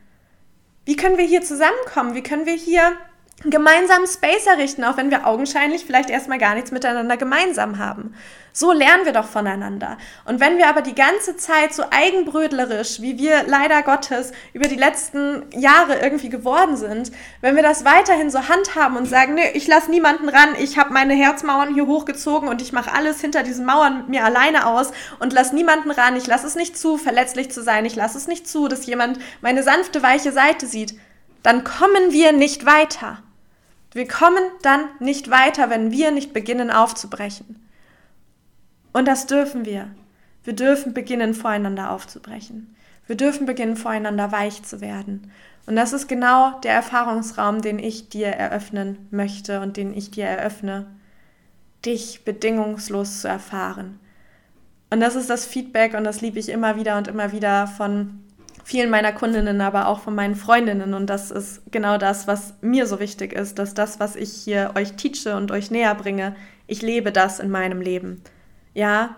Wie 0.84 0.96
können 0.96 1.16
wir 1.16 1.24
hier 1.24 1.42
zusammenkommen? 1.42 2.14
Wie 2.14 2.22
können 2.22 2.46
wir 2.46 2.54
hier 2.54 2.96
gemeinsam 3.44 4.06
Space 4.06 4.46
errichten, 4.46 4.84
auch 4.84 4.96
wenn 4.96 5.10
wir 5.10 5.26
augenscheinlich 5.26 5.84
vielleicht 5.84 6.10
erstmal 6.10 6.38
gar 6.38 6.54
nichts 6.54 6.70
miteinander 6.70 7.16
gemeinsam 7.16 7.78
haben. 7.78 8.14
So 8.54 8.72
lernen 8.72 9.06
wir 9.06 9.12
doch 9.12 9.26
voneinander. 9.26 9.96
Und 10.26 10.38
wenn 10.38 10.58
wir 10.58 10.68
aber 10.68 10.82
die 10.82 10.94
ganze 10.94 11.36
Zeit 11.38 11.72
so 11.72 11.84
eigenbrödlerisch, 11.90 13.00
wie 13.00 13.16
wir 13.16 13.44
leider 13.46 13.82
Gottes 13.82 14.32
über 14.52 14.68
die 14.68 14.76
letzten 14.76 15.44
Jahre 15.58 16.00
irgendwie 16.00 16.28
geworden 16.28 16.76
sind, 16.76 17.12
wenn 17.40 17.56
wir 17.56 17.62
das 17.62 17.86
weiterhin 17.86 18.30
so 18.30 18.48
handhaben 18.48 18.98
und 18.98 19.06
sagen, 19.06 19.34
nee, 19.34 19.50
ich 19.54 19.66
lasse 19.66 19.90
niemanden 19.90 20.28
ran, 20.28 20.54
ich 20.60 20.76
habe 20.76 20.92
meine 20.92 21.14
Herzmauern 21.14 21.72
hier 21.72 21.86
hochgezogen 21.86 22.48
und 22.48 22.60
ich 22.60 22.72
mache 22.72 22.92
alles 22.92 23.22
hinter 23.22 23.42
diesen 23.42 23.64
Mauern 23.64 23.98
mit 23.98 24.08
mir 24.10 24.24
alleine 24.24 24.66
aus 24.66 24.92
und 25.18 25.32
lasse 25.32 25.54
niemanden 25.54 25.90
ran, 25.90 26.16
ich 26.16 26.26
lasse 26.26 26.46
es 26.46 26.54
nicht 26.54 26.76
zu, 26.76 26.98
verletzlich 26.98 27.50
zu 27.50 27.62
sein, 27.62 27.86
ich 27.86 27.96
lasse 27.96 28.18
es 28.18 28.26
nicht 28.26 28.46
zu, 28.46 28.68
dass 28.68 28.84
jemand 28.84 29.18
meine 29.40 29.62
sanfte, 29.62 30.02
weiche 30.02 30.30
Seite 30.30 30.66
sieht, 30.66 30.94
dann 31.42 31.64
kommen 31.64 32.12
wir 32.12 32.32
nicht 32.32 32.66
weiter. 32.66 33.22
Wir 33.92 34.08
kommen 34.08 34.42
dann 34.62 34.88
nicht 35.00 35.30
weiter, 35.30 35.70
wenn 35.70 35.90
wir 35.90 36.10
nicht 36.10 36.32
beginnen 36.32 36.70
aufzubrechen. 36.70 37.68
Und 38.92 39.06
das 39.06 39.26
dürfen 39.26 39.64
wir. 39.64 39.88
Wir 40.44 40.54
dürfen 40.54 40.94
beginnen, 40.94 41.34
voreinander 41.34 41.90
aufzubrechen. 41.90 42.74
Wir 43.06 43.16
dürfen 43.16 43.46
beginnen, 43.46 43.76
voreinander 43.76 44.32
weich 44.32 44.62
zu 44.62 44.80
werden. 44.80 45.30
Und 45.66 45.76
das 45.76 45.92
ist 45.92 46.08
genau 46.08 46.58
der 46.60 46.72
Erfahrungsraum, 46.72 47.62
den 47.62 47.78
ich 47.78 48.08
dir 48.08 48.28
eröffnen 48.28 49.08
möchte 49.10 49.60
und 49.60 49.76
den 49.76 49.94
ich 49.94 50.10
dir 50.10 50.24
eröffne, 50.24 50.86
dich 51.84 52.24
bedingungslos 52.24 53.20
zu 53.20 53.28
erfahren. 53.28 54.00
Und 54.90 55.00
das 55.00 55.16
ist 55.16 55.30
das 55.30 55.46
Feedback 55.46 55.94
und 55.94 56.04
das 56.04 56.20
liebe 56.20 56.38
ich 56.38 56.48
immer 56.48 56.76
wieder 56.76 56.98
und 56.98 57.08
immer 57.08 57.32
wieder 57.32 57.66
von 57.66 58.21
vielen 58.64 58.90
meiner 58.90 59.12
Kundinnen, 59.12 59.60
aber 59.60 59.88
auch 59.88 60.00
von 60.00 60.14
meinen 60.14 60.34
Freundinnen. 60.34 60.94
Und 60.94 61.06
das 61.06 61.30
ist 61.30 61.62
genau 61.70 61.98
das, 61.98 62.26
was 62.26 62.54
mir 62.60 62.86
so 62.86 63.00
wichtig 63.00 63.32
ist, 63.32 63.58
dass 63.58 63.74
das, 63.74 64.00
was 64.00 64.16
ich 64.16 64.32
hier 64.32 64.72
euch 64.74 64.94
teache 64.94 65.36
und 65.36 65.50
euch 65.50 65.70
näher 65.70 65.94
bringe, 65.94 66.34
ich 66.66 66.82
lebe 66.82 67.12
das 67.12 67.40
in 67.40 67.50
meinem 67.50 67.80
Leben. 67.80 68.22
Ja, 68.74 69.16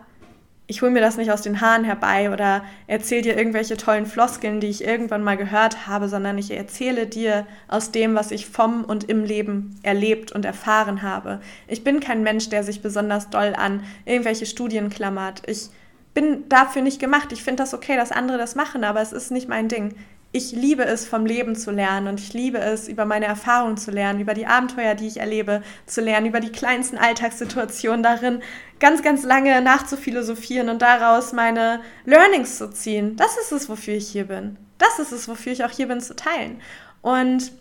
ich 0.67 0.81
hole 0.81 0.91
mir 0.91 1.01
das 1.01 1.19
nicht 1.19 1.31
aus 1.31 1.43
den 1.43 1.61
Haaren 1.61 1.85
herbei 1.85 2.31
oder 2.31 2.65
erzähle 2.87 3.23
dir 3.23 3.37
irgendwelche 3.37 3.77
tollen 3.77 4.07
Floskeln, 4.07 4.61
die 4.61 4.69
ich 4.69 4.83
irgendwann 4.83 5.23
mal 5.23 5.37
gehört 5.37 5.87
habe, 5.87 6.09
sondern 6.09 6.39
ich 6.39 6.51
erzähle 6.51 7.07
dir 7.07 7.47
aus 7.69 7.91
dem, 7.91 8.15
was 8.15 8.31
ich 8.31 8.47
vom 8.47 8.83
und 8.85 9.05
im 9.05 9.25
Leben 9.25 9.79
erlebt 9.83 10.33
und 10.33 10.47
erfahren 10.47 11.03
habe. 11.03 11.41
Ich 11.69 11.85
bin 11.85 12.01
kein 12.01 12.23
Mensch, 12.23 12.49
der 12.49 12.65
sich 12.65 12.81
besonders 12.81 13.29
doll 13.29 13.55
an 13.55 13.85
irgendwelche 14.07 14.47
Studien 14.47 14.89
klammert. 14.89 15.43
Ich 15.47 15.69
bin 16.15 16.49
dafür 16.49 16.83
nicht 16.83 17.01
gemacht. 17.01 17.33
Ich 17.33 17.43
finde 17.43 17.63
das 17.63 17.75
okay, 17.75 17.97
dass 17.97 18.13
andere 18.13 18.39
das 18.39 18.55
machen, 18.55 18.85
aber 18.85 19.03
es 19.03 19.13
ist 19.13 19.31
nicht 19.31 19.49
mein 19.49 19.69
Ding. 19.69 19.95
Ich 20.31 20.51
liebe 20.51 20.85
es, 20.85 21.07
vom 21.07 21.27
Leben 21.27 21.55
zu 21.55 21.71
lernen 21.71 22.09
und 22.09 22.19
ich 22.19 22.33
liebe 22.33 22.59
es, 22.59 22.89
über 22.89 23.05
meine 23.05 23.27
Erfahrungen 23.27 23.77
zu 23.77 23.93
lernen, 23.93 24.19
über 24.19 24.35
die 24.35 24.47
Abenteuer, 24.47 24.97
die 24.97 25.07
ich 25.07 25.19
erlebe, 25.19 25.63
zu 25.87 26.01
lernen, 26.01 26.27
über 26.27 26.41
die 26.41 26.51
kleinsten 26.51 26.99
Alltagssituationen 26.99 28.03
darin, 28.03 28.43
ganz, 28.81 29.03
ganz 29.03 29.23
lange 29.23 29.61
nachzuphilosophieren 29.61 30.71
und 30.71 30.83
daraus 30.83 31.33
meine 31.33 31.81
Learnings 32.05 32.59
zu 32.59 32.71
ziehen. 32.71 33.15
Das 33.17 33.37
ist 33.37 33.53
es, 33.53 33.69
wofür 33.69 33.95
ich 33.95 34.09
hier 34.09 34.25
bin. 34.25 34.57
Das 34.79 34.99
ist 34.99 35.13
es, 35.13 35.29
wofür 35.29 35.53
ich 35.53 35.65
auch 35.65 35.71
hier 35.71 35.87
bin, 35.87 36.01
zu 36.01 36.17
teilen. 36.17 36.61
Und 37.01 37.53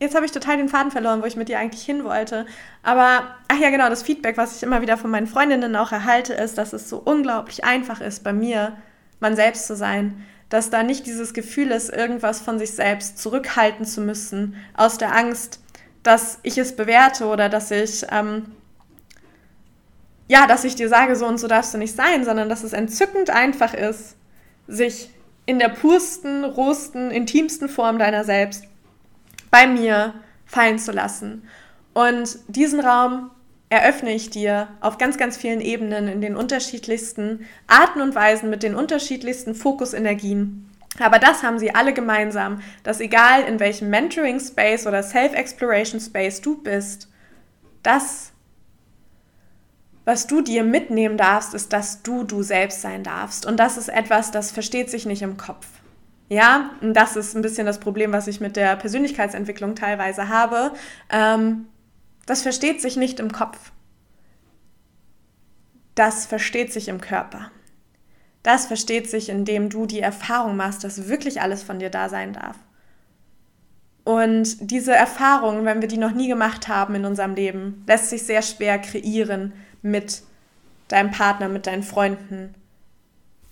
Jetzt 0.00 0.14
habe 0.14 0.24
ich 0.24 0.32
total 0.32 0.58
den 0.58 0.68
Faden 0.68 0.92
verloren, 0.92 1.22
wo 1.22 1.26
ich 1.26 1.36
mit 1.36 1.48
dir 1.48 1.58
eigentlich 1.58 1.84
hin 1.84 2.04
wollte. 2.04 2.46
Aber, 2.82 3.34
ach 3.48 3.58
ja, 3.58 3.70
genau, 3.70 3.88
das 3.88 4.04
Feedback, 4.04 4.36
was 4.36 4.56
ich 4.56 4.62
immer 4.62 4.80
wieder 4.80 4.96
von 4.96 5.10
meinen 5.10 5.26
Freundinnen 5.26 5.74
auch 5.74 5.90
erhalte, 5.90 6.34
ist, 6.34 6.56
dass 6.56 6.72
es 6.72 6.88
so 6.88 6.98
unglaublich 6.98 7.64
einfach 7.64 8.00
ist, 8.00 8.22
bei 8.22 8.32
mir 8.32 8.76
man 9.18 9.34
selbst 9.34 9.66
zu 9.66 9.74
sein. 9.74 10.24
Dass 10.50 10.70
da 10.70 10.84
nicht 10.84 11.06
dieses 11.06 11.34
Gefühl 11.34 11.72
ist, 11.72 11.90
irgendwas 11.90 12.40
von 12.40 12.58
sich 12.58 12.70
selbst 12.72 13.18
zurückhalten 13.18 13.84
zu 13.84 14.00
müssen, 14.00 14.56
aus 14.74 14.98
der 14.98 15.14
Angst, 15.14 15.60
dass 16.04 16.38
ich 16.44 16.56
es 16.58 16.76
bewerte 16.76 17.26
oder 17.26 17.48
dass 17.48 17.70
ich, 17.72 18.06
ähm, 18.12 18.46
ja, 20.28 20.46
dass 20.46 20.64
ich 20.64 20.76
dir 20.76 20.88
sage, 20.88 21.16
so 21.16 21.26
und 21.26 21.38
so 21.38 21.48
darfst 21.48 21.74
du 21.74 21.78
nicht 21.78 21.96
sein, 21.96 22.24
sondern 22.24 22.48
dass 22.48 22.62
es 22.62 22.72
entzückend 22.72 23.30
einfach 23.30 23.74
ist, 23.74 24.14
sich 24.68 25.10
in 25.44 25.58
der 25.58 25.70
pursten, 25.70 26.44
rohsten, 26.44 27.10
intimsten 27.10 27.68
Form 27.68 27.98
deiner 27.98 28.24
selbst 28.24 28.64
bei 29.50 29.66
mir 29.66 30.14
fallen 30.46 30.78
zu 30.78 30.92
lassen. 30.92 31.48
Und 31.94 32.38
diesen 32.48 32.80
Raum 32.80 33.30
eröffne 33.70 34.14
ich 34.14 34.30
dir 34.30 34.68
auf 34.80 34.98
ganz, 34.98 35.18
ganz 35.18 35.36
vielen 35.36 35.60
Ebenen 35.60 36.08
in 36.08 36.20
den 36.20 36.36
unterschiedlichsten 36.36 37.46
Arten 37.66 38.00
und 38.00 38.14
Weisen 38.14 38.50
mit 38.50 38.62
den 38.62 38.74
unterschiedlichsten 38.74 39.54
Fokusenergien. 39.54 40.70
Aber 40.98 41.18
das 41.18 41.42
haben 41.42 41.58
sie 41.58 41.74
alle 41.74 41.92
gemeinsam, 41.92 42.60
dass 42.82 43.00
egal 43.00 43.42
in 43.42 43.60
welchem 43.60 43.90
Mentoring-Space 43.90 44.86
oder 44.86 45.02
Self-Exploration-Space 45.02 46.40
du 46.40 46.60
bist, 46.62 47.08
das, 47.82 48.32
was 50.04 50.26
du 50.26 50.40
dir 50.40 50.64
mitnehmen 50.64 51.16
darfst, 51.16 51.54
ist, 51.54 51.72
dass 51.72 52.02
du 52.02 52.24
du 52.24 52.42
selbst 52.42 52.80
sein 52.80 53.04
darfst. 53.04 53.46
Und 53.46 53.58
das 53.58 53.76
ist 53.76 53.88
etwas, 53.88 54.30
das 54.30 54.50
versteht 54.50 54.90
sich 54.90 55.06
nicht 55.06 55.22
im 55.22 55.36
Kopf. 55.36 55.66
Ja, 56.28 56.70
und 56.82 56.94
das 56.94 57.16
ist 57.16 57.34
ein 57.34 57.42
bisschen 57.42 57.66
das 57.66 57.80
Problem, 57.80 58.12
was 58.12 58.26
ich 58.26 58.40
mit 58.40 58.56
der 58.56 58.76
Persönlichkeitsentwicklung 58.76 59.74
teilweise 59.74 60.28
habe. 60.28 60.72
Ähm, 61.10 61.66
das 62.26 62.42
versteht 62.42 62.82
sich 62.82 62.96
nicht 62.96 63.18
im 63.18 63.32
Kopf. 63.32 63.72
Das 65.94 66.26
versteht 66.26 66.72
sich 66.72 66.88
im 66.88 67.00
Körper. 67.00 67.50
Das 68.42 68.66
versteht 68.66 69.10
sich, 69.10 69.30
indem 69.30 69.70
du 69.70 69.86
die 69.86 70.00
Erfahrung 70.00 70.56
machst, 70.56 70.84
dass 70.84 71.08
wirklich 71.08 71.40
alles 71.40 71.62
von 71.62 71.78
dir 71.78 71.90
da 71.90 72.08
sein 72.08 72.34
darf. 72.34 72.56
Und 74.04 74.70
diese 74.70 74.94
Erfahrung, 74.94 75.64
wenn 75.64 75.80
wir 75.80 75.88
die 75.88 75.98
noch 75.98 76.12
nie 76.12 76.28
gemacht 76.28 76.68
haben 76.68 76.94
in 76.94 77.04
unserem 77.04 77.34
Leben, 77.34 77.84
lässt 77.86 78.10
sich 78.10 78.22
sehr 78.22 78.42
schwer 78.42 78.78
kreieren 78.78 79.52
mit 79.82 80.22
deinem 80.88 81.10
Partner, 81.10 81.48
mit 81.48 81.66
deinen 81.66 81.82
Freunden, 81.82 82.54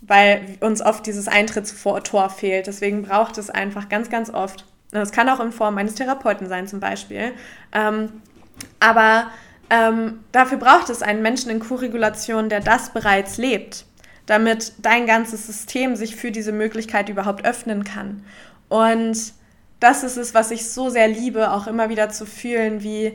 weil 0.01 0.57
uns 0.61 0.83
oft 0.83 1.07
dieses 1.07 1.29
Eintrittstor 1.29 2.31
fehlt. 2.31 2.67
Deswegen 2.67 3.03
braucht 3.03 3.39
es 3.39 3.51
einfach 3.51 3.89
ganz, 3.89 4.11
ganz 4.11 4.31
oft. 4.31 4.65
Das 4.91 5.13
kann 5.13 5.29
auch 5.29 5.41
in 5.41 5.53
Form 5.53 5.79
eines 5.79 5.95
Therapeuten 5.95 6.49
sein 6.49 6.69
zum 6.69 6.81
Beispiel. 6.81 7.33
Ähm, 7.73 8.23
aber 8.81 9.31
ähm, 9.71 10.21
dafür 10.33 10.59
braucht 10.59 10.91
es 10.91 11.03
einen 11.03 11.23
Menschen 11.23 11.51
in 11.51 11.61
Koregulation, 11.61 12.49
der 12.49 12.61
das 12.61 12.91
bereits 12.91 13.37
lebt, 13.37 13.85
damit 14.27 14.75
dein 14.79 15.07
ganzes 15.07 15.47
System 15.47 15.97
sich 15.97 16.17
für 16.17 16.31
diese 16.31 16.53
Möglichkeit 16.53 17.09
überhaupt 17.09 17.45
öffnen 17.45 17.85
kann. 17.85 18.25
Und 18.69 19.33
das 19.81 20.03
ist 20.03 20.17
es, 20.17 20.35
was 20.35 20.51
ich 20.51 20.71
so 20.71 20.89
sehr 20.89 21.09
liebe, 21.09 21.53
auch 21.53 21.67
immer 21.67 21.89
wieder 21.89 22.09
zu 22.11 22.27
fühlen, 22.27 22.83
wie 22.83 23.13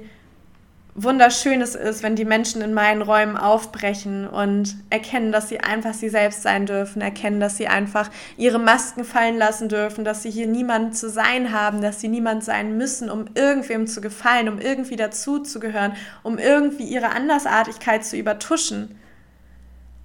wunderschön 0.93 1.61
es 1.61 1.75
ist, 1.75 2.03
wenn 2.03 2.15
die 2.15 2.25
Menschen 2.25 2.61
in 2.61 2.73
meinen 2.73 3.01
Räumen 3.01 3.37
aufbrechen 3.37 4.27
und 4.27 4.75
erkennen, 4.89 5.31
dass 5.31 5.47
sie 5.47 5.59
einfach 5.61 5.93
sie 5.93 6.09
selbst 6.09 6.41
sein 6.41 6.65
dürfen, 6.65 7.01
erkennen, 7.01 7.39
dass 7.39 7.57
sie 7.57 7.67
einfach 7.67 8.09
ihre 8.35 8.59
Masken 8.59 9.05
fallen 9.05 9.37
lassen 9.37 9.69
dürfen, 9.69 10.03
dass 10.03 10.23
sie 10.23 10.31
hier 10.31 10.47
niemand 10.47 10.97
zu 10.97 11.09
sein 11.09 11.53
haben, 11.53 11.81
dass 11.81 12.01
sie 12.01 12.09
niemand 12.09 12.43
sein 12.43 12.77
müssen, 12.77 13.09
um 13.09 13.25
irgendwem 13.35 13.87
zu 13.87 14.01
gefallen, 14.01 14.49
um 14.49 14.59
irgendwie 14.59 14.97
dazuzugehören, 14.97 15.93
um 16.23 16.37
irgendwie 16.37 16.85
ihre 16.85 17.09
Andersartigkeit 17.09 18.05
zu 18.05 18.17
übertuschen. 18.17 18.97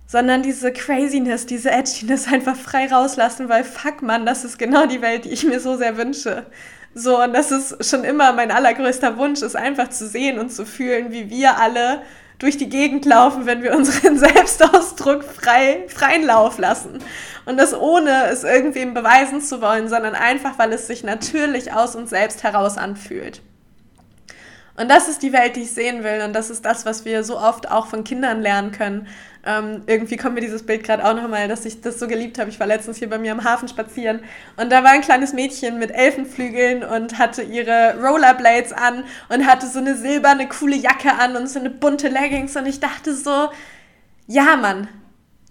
Sondern 0.08 0.44
diese 0.44 0.72
Craziness, 0.72 1.46
diese 1.46 1.72
Edginess 1.72 2.28
einfach 2.32 2.54
frei 2.54 2.86
rauslassen, 2.86 3.48
weil 3.48 3.64
fuck 3.64 4.02
man, 4.02 4.24
das 4.24 4.44
ist 4.44 4.56
genau 4.56 4.86
die 4.86 5.02
Welt, 5.02 5.24
die 5.24 5.30
ich 5.30 5.42
mir 5.42 5.58
so 5.58 5.76
sehr 5.76 5.96
wünsche. 5.96 6.46
So, 6.98 7.22
und 7.22 7.34
das 7.34 7.52
ist 7.52 7.84
schon 7.90 8.04
immer 8.04 8.32
mein 8.32 8.50
allergrößter 8.50 9.18
Wunsch, 9.18 9.42
ist 9.42 9.54
einfach 9.54 9.90
zu 9.90 10.08
sehen 10.08 10.38
und 10.38 10.48
zu 10.50 10.64
fühlen, 10.64 11.12
wie 11.12 11.28
wir 11.28 11.58
alle 11.58 12.00
durch 12.38 12.56
die 12.56 12.70
Gegend 12.70 13.04
laufen, 13.04 13.44
wenn 13.44 13.62
wir 13.62 13.76
unseren 13.76 14.16
Selbstausdruck 14.18 15.22
frei, 15.22 15.84
freien 15.88 16.24
Lauf 16.24 16.56
lassen. 16.56 17.00
Und 17.44 17.58
das 17.58 17.78
ohne 17.78 18.28
es 18.30 18.44
irgendwem 18.44 18.94
beweisen 18.94 19.42
zu 19.42 19.60
wollen, 19.60 19.90
sondern 19.90 20.14
einfach, 20.14 20.58
weil 20.58 20.72
es 20.72 20.86
sich 20.86 21.04
natürlich 21.04 21.70
aus 21.74 21.94
uns 21.96 22.08
selbst 22.08 22.42
heraus 22.44 22.78
anfühlt. 22.78 23.42
Und 24.78 24.90
das 24.90 25.06
ist 25.08 25.22
die 25.22 25.34
Welt, 25.34 25.56
die 25.56 25.62
ich 25.62 25.72
sehen 25.72 26.02
will. 26.02 26.22
Und 26.24 26.32
das 26.32 26.48
ist 26.48 26.64
das, 26.64 26.86
was 26.86 27.04
wir 27.04 27.24
so 27.24 27.38
oft 27.38 27.70
auch 27.70 27.88
von 27.88 28.04
Kindern 28.04 28.40
lernen 28.40 28.72
können. 28.72 29.06
Ähm, 29.46 29.82
irgendwie 29.86 30.16
kommt 30.16 30.34
mir 30.34 30.40
dieses 30.40 30.66
Bild 30.66 30.82
gerade 30.82 31.04
auch 31.04 31.14
nochmal, 31.14 31.46
dass 31.46 31.64
ich 31.64 31.80
das 31.80 32.00
so 32.00 32.08
geliebt 32.08 32.38
habe. 32.38 32.50
Ich 32.50 32.58
war 32.58 32.66
letztens 32.66 32.98
hier 32.98 33.08
bei 33.08 33.18
mir 33.18 33.30
am 33.30 33.44
Hafen 33.44 33.68
spazieren 33.68 34.20
und 34.56 34.70
da 34.72 34.82
war 34.82 34.90
ein 34.90 35.02
kleines 35.02 35.32
Mädchen 35.32 35.78
mit 35.78 35.92
Elfenflügeln 35.92 36.82
und 36.82 37.18
hatte 37.18 37.42
ihre 37.42 37.94
Rollerblades 38.02 38.72
an 38.72 39.04
und 39.28 39.46
hatte 39.46 39.68
so 39.68 39.78
eine 39.78 39.96
silberne, 39.96 40.48
coole 40.48 40.74
Jacke 40.74 41.12
an 41.12 41.36
und 41.36 41.48
so 41.48 41.60
eine 41.60 41.70
bunte 41.70 42.08
Leggings. 42.08 42.56
Und 42.56 42.66
ich 42.66 42.80
dachte 42.80 43.14
so, 43.14 43.48
ja, 44.26 44.56
Mann, 44.56 44.88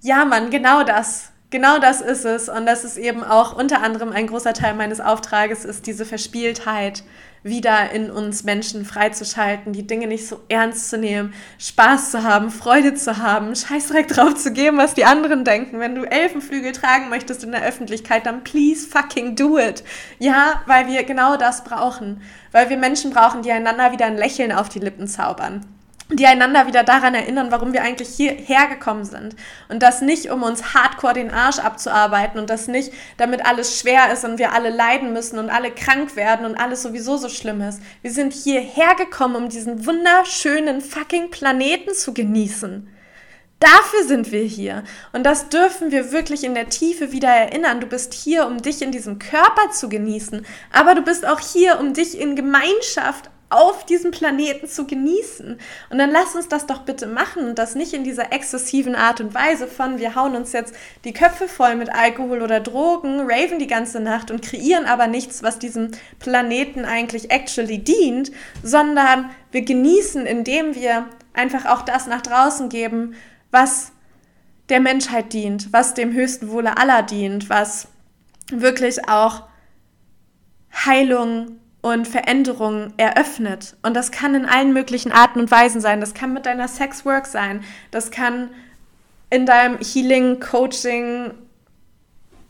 ja, 0.01 0.25
Mann, 0.25 0.49
genau 0.49 0.83
das. 0.83 1.31
Genau 1.49 1.79
das 1.79 2.01
ist 2.01 2.25
es. 2.25 2.49
Und 2.49 2.65
das 2.65 2.83
ist 2.83 2.97
eben 2.97 3.23
auch 3.23 3.55
unter 3.55 3.81
anderem 3.81 4.11
ein 4.11 4.27
großer 4.27 4.53
Teil 4.53 4.73
meines 4.73 4.99
Auftrages, 4.99 5.63
ist 5.63 5.87
diese 5.87 6.05
Verspieltheit 6.05 7.03
wieder 7.45 7.91
in 7.91 8.09
uns 8.09 8.43
Menschen 8.43 8.85
freizuschalten, 8.85 9.71
die 9.71 9.85
Dinge 9.85 10.07
nicht 10.07 10.27
so 10.27 10.41
ernst 10.49 10.89
zu 10.89 10.97
nehmen, 10.97 11.31
Spaß 11.59 12.09
zu 12.09 12.23
haben, 12.23 12.49
Freude 12.49 12.95
zu 12.95 13.19
haben, 13.19 13.55
Scheißdreck 13.55 14.07
drauf 14.09 14.33
zu 14.33 14.51
geben, 14.51 14.77
was 14.77 14.95
die 14.95 15.05
anderen 15.05 15.45
denken. 15.45 15.79
Wenn 15.79 15.93
du 15.93 16.03
Elfenflügel 16.03 16.71
tragen 16.71 17.09
möchtest 17.09 17.43
in 17.43 17.51
der 17.51 17.63
Öffentlichkeit, 17.63 18.25
dann 18.25 18.43
please 18.43 18.87
fucking 18.87 19.35
do 19.35 19.59
it. 19.59 19.83
Ja, 20.17 20.63
weil 20.65 20.87
wir 20.87 21.03
genau 21.03 21.37
das 21.37 21.63
brauchen. 21.63 22.21
Weil 22.51 22.71
wir 22.71 22.77
Menschen 22.77 23.11
brauchen, 23.11 23.43
die 23.43 23.51
einander 23.51 23.91
wieder 23.91 24.07
ein 24.07 24.17
Lächeln 24.17 24.51
auf 24.51 24.67
die 24.67 24.79
Lippen 24.79 25.07
zaubern 25.07 25.61
die 26.09 26.27
einander 26.27 26.67
wieder 26.67 26.83
daran 26.83 27.15
erinnern, 27.15 27.47
warum 27.49 27.73
wir 27.73 27.81
eigentlich 27.81 28.09
hierher 28.09 28.67
gekommen 28.67 29.05
sind. 29.05 29.35
Und 29.69 29.81
das 29.81 30.01
nicht, 30.01 30.29
um 30.29 30.43
uns 30.43 30.75
hardcore 30.75 31.13
den 31.13 31.31
Arsch 31.31 31.57
abzuarbeiten 31.57 32.39
und 32.39 32.49
das 32.49 32.67
nicht, 32.67 32.93
damit 33.17 33.45
alles 33.45 33.79
schwer 33.79 34.13
ist 34.13 34.23
und 34.23 34.37
wir 34.37 34.53
alle 34.53 34.69
leiden 34.69 35.13
müssen 35.13 35.39
und 35.39 35.49
alle 35.49 35.71
krank 35.71 36.15
werden 36.15 36.45
und 36.45 36.55
alles 36.55 36.83
sowieso 36.83 37.17
so 37.17 37.27
schlimm 37.27 37.61
ist. 37.61 37.81
Wir 38.03 38.11
sind 38.11 38.33
hierher 38.33 38.93
gekommen, 38.95 39.35
um 39.35 39.49
diesen 39.49 39.85
wunderschönen 39.85 40.81
fucking 40.81 41.31
Planeten 41.31 41.95
zu 41.95 42.13
genießen. 42.13 42.87
Dafür 43.59 44.03
sind 44.05 44.31
wir 44.31 44.43
hier. 44.43 44.83
Und 45.13 45.23
das 45.23 45.49
dürfen 45.49 45.89
wir 45.89 46.11
wirklich 46.11 46.43
in 46.43 46.53
der 46.53 46.69
Tiefe 46.69 47.13
wieder 47.13 47.29
erinnern. 47.29 47.79
Du 47.79 47.87
bist 47.87 48.13
hier, 48.13 48.45
um 48.45 48.61
dich 48.61 48.81
in 48.81 48.91
diesem 48.91 49.17
Körper 49.17 49.71
zu 49.71 49.89
genießen, 49.89 50.45
aber 50.71 50.93
du 50.93 51.01
bist 51.01 51.25
auch 51.25 51.39
hier, 51.39 51.79
um 51.79 51.93
dich 51.93 52.19
in 52.19 52.35
Gemeinschaft 52.35 53.31
auf 53.55 53.85
diesem 53.85 54.11
Planeten 54.11 54.67
zu 54.67 54.85
genießen. 54.85 55.57
Und 55.89 55.97
dann 55.97 56.11
lass 56.11 56.35
uns 56.35 56.47
das 56.47 56.65
doch 56.65 56.79
bitte 56.79 57.07
machen 57.07 57.47
und 57.47 57.57
das 57.57 57.75
nicht 57.75 57.93
in 57.93 58.03
dieser 58.03 58.31
exzessiven 58.31 58.95
Art 58.95 59.21
und 59.21 59.33
Weise 59.33 59.67
von, 59.67 59.97
wir 59.99 60.15
hauen 60.15 60.35
uns 60.35 60.51
jetzt 60.51 60.75
die 61.03 61.13
Köpfe 61.13 61.47
voll 61.47 61.75
mit 61.75 61.89
Alkohol 61.89 62.41
oder 62.41 62.59
Drogen, 62.59 63.21
raven 63.21 63.59
die 63.59 63.67
ganze 63.67 63.99
Nacht 63.99 64.31
und 64.31 64.41
kreieren 64.41 64.85
aber 64.85 65.07
nichts, 65.07 65.43
was 65.43 65.59
diesem 65.59 65.91
Planeten 66.19 66.85
eigentlich 66.85 67.31
actually 67.31 67.79
dient, 67.79 68.31
sondern 68.63 69.29
wir 69.51 69.61
genießen, 69.61 70.25
indem 70.25 70.75
wir 70.75 71.07
einfach 71.33 71.65
auch 71.65 71.83
das 71.83 72.07
nach 72.07 72.21
draußen 72.21 72.69
geben, 72.69 73.15
was 73.51 73.91
der 74.69 74.79
Menschheit 74.79 75.33
dient, 75.33 75.71
was 75.71 75.93
dem 75.93 76.13
höchsten 76.13 76.49
Wohle 76.49 76.77
aller 76.77 77.03
dient, 77.03 77.49
was 77.49 77.87
wirklich 78.51 79.07
auch 79.07 79.43
Heilung 80.73 81.59
und 81.85 82.07
Veränderung 82.07 82.93
eröffnet. 82.97 83.75
Und 83.83 83.93
das 83.93 84.09
kann 84.09 84.33
in 84.33 84.47
allen 84.47 84.73
möglichen 84.73 85.11
Arten 85.11 85.39
und 85.39 85.51
Weisen 85.51 85.81
sein. 85.81 86.01
Das 86.01 86.15
kann 86.15 86.33
mit 86.33 86.47
deiner 86.47 86.67
Sexwork 86.67 87.27
sein. 87.27 87.63
Das 87.91 88.09
kann 88.09 88.49
in 89.29 89.45
deinem 89.45 89.77
Healing, 89.77 90.39
Coaching, 90.39 91.29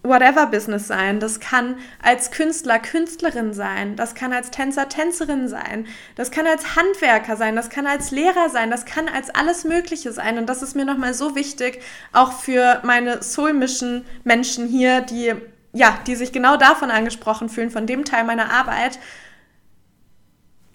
whatever 0.04 0.46
Business 0.46 0.88
sein. 0.88 1.20
Das 1.20 1.42
kann 1.42 1.76
als 2.02 2.32
Künstler, 2.32 2.80
Künstlerin 2.80 3.54
sein. 3.54 3.98
Das 3.98 4.16
kann 4.16 4.32
als 4.32 4.52
Tänzer, 4.52 4.88
Tänzerin 4.88 5.50
sein. 5.50 5.86
Das 6.16 6.32
kann 6.32 6.48
als 6.48 6.78
Handwerker 6.78 7.36
sein. 7.36 7.58
Das 7.58 7.70
kann 7.70 7.88
als 7.88 8.12
Lehrer 8.12 8.50
sein. 8.50 8.72
Das 8.72 8.86
kann 8.86 9.10
als 9.10 9.36
alles 9.36 9.66
Mögliche 9.66 10.14
sein. 10.14 10.38
Und 10.38 10.48
das 10.48 10.62
ist 10.64 10.78
mir 10.78 10.86
nochmal 10.86 11.14
so 11.14 11.36
wichtig, 11.36 11.82
auch 12.14 12.32
für 12.32 12.80
meine 12.84 13.22
Soul 13.22 13.52
Mission 13.52 14.06
Menschen 14.24 14.66
hier, 14.66 15.02
die 15.02 15.34
ja, 15.76 16.00
die 16.08 16.16
sich 16.16 16.32
genau 16.32 16.56
davon 16.56 16.90
angesprochen 16.90 17.50
fühlen, 17.50 17.70
von 17.70 17.86
dem 17.86 18.06
Teil 18.06 18.24
meiner 18.24 18.50
Arbeit, 18.50 18.98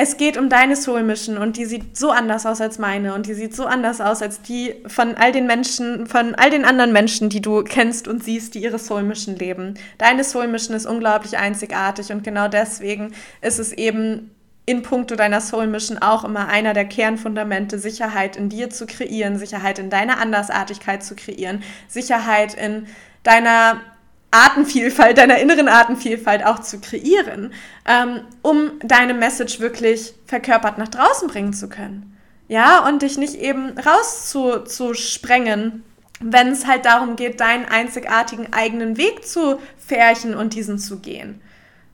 es 0.03 0.17
geht 0.17 0.39
um 0.39 0.49
deine 0.49 0.77
Soul 0.77 1.03
Mission 1.03 1.37
und 1.37 1.59
die 1.59 1.67
sieht 1.67 1.95
so 1.95 2.11
anders 2.11 2.47
aus 2.47 2.63
als 2.63 2.79
meine 2.79 3.13
und 3.13 3.27
die 3.27 3.35
sieht 3.35 3.55
so 3.55 3.67
anders 3.67 4.01
aus 4.01 4.23
als 4.23 4.41
die 4.41 4.75
von 4.87 5.15
all 5.17 5.31
den 5.31 5.47
Menschen, 5.47 6.07
von 6.07 6.35
all 6.37 6.49
den 6.49 6.65
anderen 6.65 6.91
Menschen, 6.91 7.29
die 7.29 7.43
du 7.43 7.63
kennst 7.65 8.09
und 8.09 8.25
siehst, 8.25 8.55
die 8.55 8.63
ihre 8.63 8.79
Soul 8.79 9.03
Mission 9.03 9.37
leben. 9.37 9.75
Deine 9.99 10.25
Soul 10.25 10.49
Mission 10.49 10.75
ist 10.75 10.87
unglaublich 10.87 11.37
einzigartig 11.37 12.13
und 12.13 12.25
genau 12.25 12.49
deswegen 12.49 13.13
ist 13.43 13.59
es 13.59 13.75
eben 13.75 14.31
in 14.65 14.81
puncto 14.81 15.17
deiner 15.17 15.43
Soul 15.43 15.67
Mission 15.67 15.99
auch 15.99 16.25
immer 16.25 16.49
einer 16.49 16.73
der 16.73 16.87
Kernfundamente, 16.87 17.79
Sicherheit 17.79 18.37
in 18.37 18.49
dir 18.49 18.71
zu 18.71 18.87
kreieren, 18.87 19.39
Sicherheit 19.39 19.79
in 19.79 19.91
deiner 19.91 20.19
Andersartigkeit 20.19 21.05
zu 21.05 21.15
kreieren, 21.15 21.63
Sicherheit 21.89 22.55
in 22.55 22.87
deiner 23.23 23.83
Artenvielfalt, 24.31 25.19
deiner 25.19 25.39
inneren 25.39 25.69
Artenvielfalt 25.69 26.45
auch 26.45 26.61
zu 26.61 26.81
kreieren, 26.81 27.53
ähm, 27.87 28.21
um 28.43 28.73
deine 28.83 29.15
Message 29.15 29.61
wirklich 29.61 30.15
verkörpert 30.27 30.79
nach 30.79 30.89
draußen 30.89 31.29
bringen 31.29 31.53
zu 31.53 31.69
können. 31.69 32.17
Ja, 32.49 32.87
und 32.87 33.03
dich 33.03 33.17
nicht 33.17 33.35
eben 33.35 33.75
rauszusprengen, 33.79 35.85
wenn 36.21 36.49
es 36.49 36.67
halt 36.67 36.85
darum 36.85 37.17
geht, 37.17 37.41
deinen 37.41 37.65
einzigartigen 37.65 38.53
eigenen 38.53 38.97
Weg 38.97 39.27
zu 39.27 39.59
färchen 39.79 40.35
und 40.35 40.55
diesen 40.55 40.79
zu 40.79 40.99
gehen. 40.99 41.41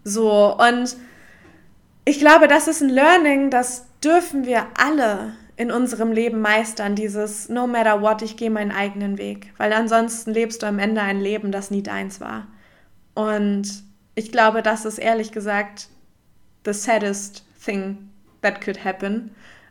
So, 0.05 0.57
und 0.57 0.97
ich 2.05 2.19
glaube, 2.19 2.49
das 2.49 2.69
ist 2.69 2.83
ein 2.83 2.89
Learning, 2.89 3.51
das 3.51 3.87
dürfen 4.03 4.47
wir 4.47 4.67
alle 4.77 5.35
in 5.57 5.71
unserem 5.71 6.13
Leben 6.13 6.41
meistern, 6.41 6.95
dieses 6.95 7.49
No 7.49 7.67
matter 7.67 8.03
what, 8.03 8.23
ich 8.23 8.37
gehe 8.37 8.51
meinen 8.51 8.73
eigenen 8.73 9.19
Weg. 9.19 9.53
Weil 9.57 9.73
ansonsten 9.73 10.33
lebst 10.33 10.63
du 10.63 10.67
am 10.67 10.79
Ende 10.79 11.01
ein 11.01 11.21
Leben, 11.21 11.51
das 11.51 11.71
nie 11.71 11.83
deins 11.83 12.21
war. 12.21 12.47
Und 13.15 13.85
ich 14.15 14.31
glaube, 14.33 14.63
das 14.63 14.85
ist 14.85 14.99
ehrlich 14.99 15.33
gesagt 15.33 15.89
the 16.65 16.73
saddest 16.73 17.45
thing 17.65 18.11
that 18.43 18.61
could 18.61 18.85
happen. 18.85 19.31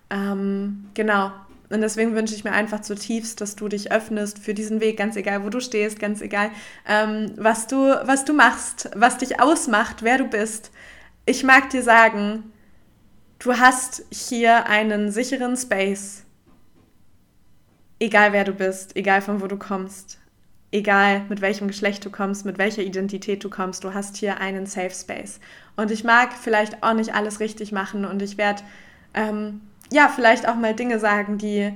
Ähm, 0.09 0.85
genau. 0.95 1.31
Und 1.69 1.81
deswegen 1.81 2.15
wünsche 2.15 2.35
ich 2.35 2.43
mir 2.43 2.51
einfach 2.51 2.81
zutiefst, 2.81 3.41
dass 3.41 3.55
du 3.55 3.67
dich 3.67 3.91
öffnest 3.91 4.39
für 4.39 4.53
diesen 4.53 4.81
Weg, 4.81 4.97
ganz 4.97 5.15
egal, 5.15 5.43
wo 5.43 5.49
du 5.49 5.59
stehst, 5.59 5.99
ganz 5.99 6.21
egal, 6.21 6.51
ähm, 6.87 7.33
was, 7.37 7.67
du, 7.67 7.75
was 7.75 8.23
du 8.23 8.33
machst, 8.33 8.89
was 8.95 9.17
dich 9.17 9.39
ausmacht, 9.39 10.03
wer 10.03 10.17
du 10.17 10.25
bist. 10.25 10.71
Ich 11.25 11.43
mag 11.43 11.71
dir 11.71 11.81
sagen, 11.81 12.51
Du 13.39 13.53
hast 13.53 14.03
hier 14.11 14.67
einen 14.67 15.11
sicheren 15.11 15.55
Space. 15.55 16.23
Egal 17.99 18.33
wer 18.33 18.43
du 18.43 18.53
bist, 18.53 18.95
egal 18.95 19.21
von 19.21 19.41
wo 19.41 19.47
du 19.47 19.57
kommst, 19.57 20.19
egal 20.71 21.21
mit 21.29 21.41
welchem 21.41 21.67
Geschlecht 21.67 22.03
du 22.05 22.09
kommst, 22.09 22.45
mit 22.45 22.57
welcher 22.57 22.81
Identität 22.81 23.43
du 23.43 23.49
kommst, 23.49 23.83
du 23.83 23.93
hast 23.93 24.17
hier 24.17 24.39
einen 24.39 24.65
Safe 24.65 24.91
Space. 24.91 25.39
Und 25.75 25.91
ich 25.91 26.03
mag 26.03 26.33
vielleicht 26.33 26.83
auch 26.83 26.93
nicht 26.93 27.13
alles 27.13 27.39
richtig 27.39 27.71
machen 27.71 28.05
und 28.05 28.21
ich 28.21 28.37
werde 28.37 28.63
ähm, 29.13 29.61
ja 29.91 30.09
vielleicht 30.13 30.47
auch 30.47 30.55
mal 30.55 30.75
Dinge 30.75 30.99
sagen, 30.99 31.37
die 31.37 31.71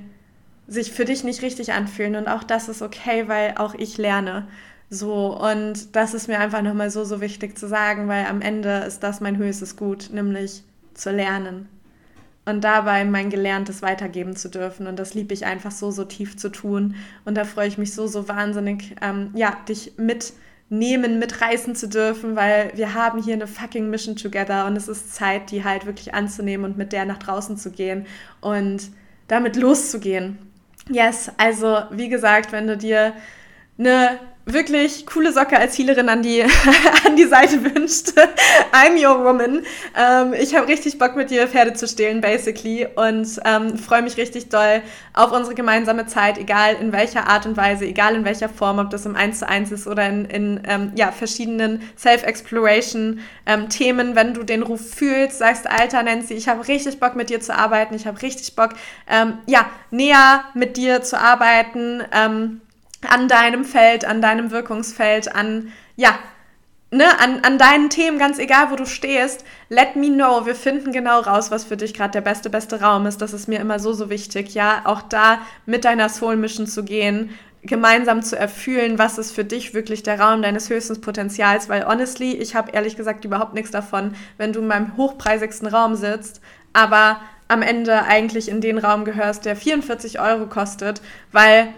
sich 0.68 0.92
für 0.92 1.06
dich 1.06 1.24
nicht 1.24 1.42
richtig 1.42 1.72
anfühlen 1.74 2.16
und 2.16 2.28
auch 2.28 2.44
das 2.44 2.70
ist 2.70 2.82
okay, 2.82 3.28
weil 3.28 3.56
auch 3.58 3.76
ich 3.76 3.98
lerne. 3.98 4.48
So, 4.90 5.40
und 5.40 5.96
das 5.96 6.14
ist 6.14 6.28
mir 6.28 6.40
einfach 6.40 6.62
nochmal 6.62 6.90
so, 6.90 7.04
so 7.06 7.22
wichtig 7.22 7.58
zu 7.58 7.68
sagen, 7.68 8.08
weil 8.08 8.26
am 8.26 8.42
Ende 8.42 8.80
ist 8.80 9.02
das 9.02 9.22
mein 9.22 9.38
höchstes 9.38 9.76
Gut, 9.78 10.10
nämlich 10.12 10.64
zu 10.94 11.12
lernen 11.12 11.68
und 12.50 12.64
dabei 12.64 13.06
mein 13.06 13.30
Gelerntes 13.30 13.82
weitergeben 13.82 14.36
zu 14.36 14.50
dürfen. 14.50 14.88
Und 14.88 14.98
das 14.98 15.14
liebe 15.14 15.34
ich 15.34 15.46
einfach 15.46 15.72
so, 15.72 15.92
so 15.92 16.04
tief 16.04 16.38
zu 16.38 16.50
tun. 16.50 16.96
Und 17.26 17.36
da 17.36 17.46
freue 17.46 17.68
ich 17.68 17.78
mich 17.78 17.94
so, 17.94 18.08
so 18.08 18.28
wahnsinnig, 18.28 18.96
ähm, 19.02 19.32
ja, 19.36 19.56
dich 19.68 19.94
mitnehmen, 19.98 21.20
mitreißen 21.20 21.76
zu 21.76 21.88
dürfen, 21.88 22.36
weil 22.36 22.72
wir 22.76 22.94
haben 22.94 23.22
hier 23.22 23.36
eine 23.36 23.48
fucking 23.48 23.90
Mission 23.90 24.16
together 24.16 24.66
und 24.66 24.76
es 24.76 24.88
ist 24.88 25.14
Zeit, 25.14 25.52
die 25.52 25.64
halt 25.64 25.86
wirklich 25.86 26.14
anzunehmen 26.14 26.66
und 26.66 26.78
mit 26.78 26.92
der 26.92 27.06
nach 27.06 27.20
draußen 27.20 27.58
zu 27.58 27.72
gehen 27.72 28.06
und 28.42 28.90
damit 29.28 29.56
loszugehen. 29.56 30.40
Yes, 30.90 31.32
also 31.38 31.84
wie 31.92 32.10
gesagt, 32.10 32.52
wenn 32.52 32.66
du 32.66 32.78
dir 32.78 33.14
eine 33.78 34.20
wirklich 34.54 35.06
coole 35.06 35.32
Socke 35.32 35.58
als 35.58 35.78
Healerin 35.78 36.10
an 36.10 36.22
die, 36.22 36.44
an 37.06 37.16
die 37.16 37.26
Seite 37.26 37.64
wünscht. 37.64 38.14
I'm 38.72 38.98
your 38.98 39.24
woman. 39.24 39.64
Ähm, 39.96 40.34
ich 40.34 40.56
habe 40.56 40.68
richtig 40.68 40.98
Bock 40.98 41.16
mit 41.16 41.30
dir 41.30 41.48
Pferde 41.48 41.74
zu 41.74 41.88
stehlen, 41.88 42.22
basically. 42.22 42.88
Und 42.96 43.40
ähm, 43.46 43.78
freue 43.78 44.02
mich 44.02 44.18
richtig 44.18 44.50
doll 44.50 44.82
auf 45.14 45.32
unsere 45.32 45.56
gemeinsame 45.56 46.08
Zeit, 46.08 46.38
egal 46.38 46.76
in 46.80 46.92
welcher 46.92 47.28
Art 47.28 47.46
und 47.46 47.58
Weise, 47.58 47.86
egal 47.86 48.16
in 48.16 48.26
welcher 48.26 48.50
Form, 48.50 48.80
ob 48.80 48.90
das 48.90 49.06
im 49.06 49.16
1 49.16 49.40
zu 49.40 49.48
1 49.48 49.72
ist 49.72 49.88
oder 49.88 50.08
in, 50.08 50.26
in 50.26 50.62
ähm, 50.66 50.92
ja, 50.96 51.12
verschiedenen 51.12 51.82
Self-Exploration-Themen. 51.98 54.10
Ähm, 54.10 54.16
Wenn 54.16 54.34
du 54.34 54.44
den 54.44 54.64
Ruf 54.64 54.96
fühlst, 54.96 55.40
sagst, 55.40 55.68
Alter 55.68 56.04
Nancy, 56.04 56.34
ich 56.34 56.48
habe 56.48 56.68
richtig 56.68 57.00
Bock 57.00 57.16
mit 57.16 57.30
dir 57.30 57.40
zu 57.40 57.56
arbeiten, 57.56 57.96
ich 57.96 58.08
habe 58.08 58.22
richtig 58.22 58.56
Bock, 58.56 58.72
ähm, 59.10 59.40
ja, 59.46 59.70
näher 59.92 60.46
mit 60.54 60.78
dir 60.78 61.02
zu 61.02 61.20
arbeiten. 61.20 62.04
An 63.08 63.28
deinem 63.28 63.64
Feld, 63.64 64.06
an 64.06 64.22
deinem 64.22 64.52
Wirkungsfeld, 64.52 65.34
an, 65.34 65.72
ja, 65.96 66.20
ne, 66.92 67.20
an, 67.20 67.42
an 67.44 67.58
deinen 67.58 67.90
Themen, 67.90 68.20
ganz 68.20 68.40
egal, 68.40 68.72
wo 68.72 68.76
du 68.76 68.86
stehst, 68.86 69.46
let 69.70 69.96
me 69.96 70.10
know. 70.10 70.46
Wir 70.46 70.56
finden 70.56 70.92
genau 70.92 71.22
raus, 71.22 71.52
was 71.52 71.64
für 71.64 71.78
dich 71.78 71.94
gerade 71.94 72.12
der 72.12 72.22
beste, 72.22 72.50
beste 72.50 72.82
Raum 72.82 73.06
ist. 73.06 73.22
Das 73.22 73.34
ist 73.34 73.48
mir 73.48 73.60
immer 73.60 73.80
so, 73.80 73.94
so 73.94 74.10
wichtig, 74.10 74.54
ja. 74.54 74.82
Auch 74.86 75.02
da 75.02 75.40
mit 75.66 75.86
deiner 75.86 76.10
Soul 76.10 76.36
Mission 76.36 76.68
zu 76.68 76.84
gehen, 76.84 77.30
gemeinsam 77.62 78.22
zu 78.22 78.38
erfühlen, 78.38 78.98
was 78.98 79.18
ist 79.18 79.32
für 79.32 79.44
dich 79.44 79.74
wirklich 79.74 80.04
der 80.04 80.20
Raum 80.20 80.42
deines 80.42 80.70
höchsten 80.70 81.02
Potenzials, 81.02 81.68
weil 81.68 81.86
honestly, 81.86 82.34
ich 82.34 82.56
habe 82.56 82.72
ehrlich 82.72 82.96
gesagt 82.96 83.26
überhaupt 83.26 83.54
nichts 83.54 83.72
davon, 83.72 84.16
wenn 84.38 84.54
du 84.54 84.62
in 84.62 84.68
meinem 84.68 84.96
hochpreisigsten 84.96 85.68
Raum 85.68 85.96
sitzt, 85.96 86.42
aber 86.72 87.20
am 87.50 87.62
Ende 87.62 88.04
eigentlich 88.04 88.48
in 88.48 88.62
den 88.62 88.78
Raum 88.78 89.04
gehörst, 89.04 89.44
der 89.46 89.56
44 89.56 90.22
Euro 90.22 90.46
kostet, 90.46 91.02
weil 91.32 91.74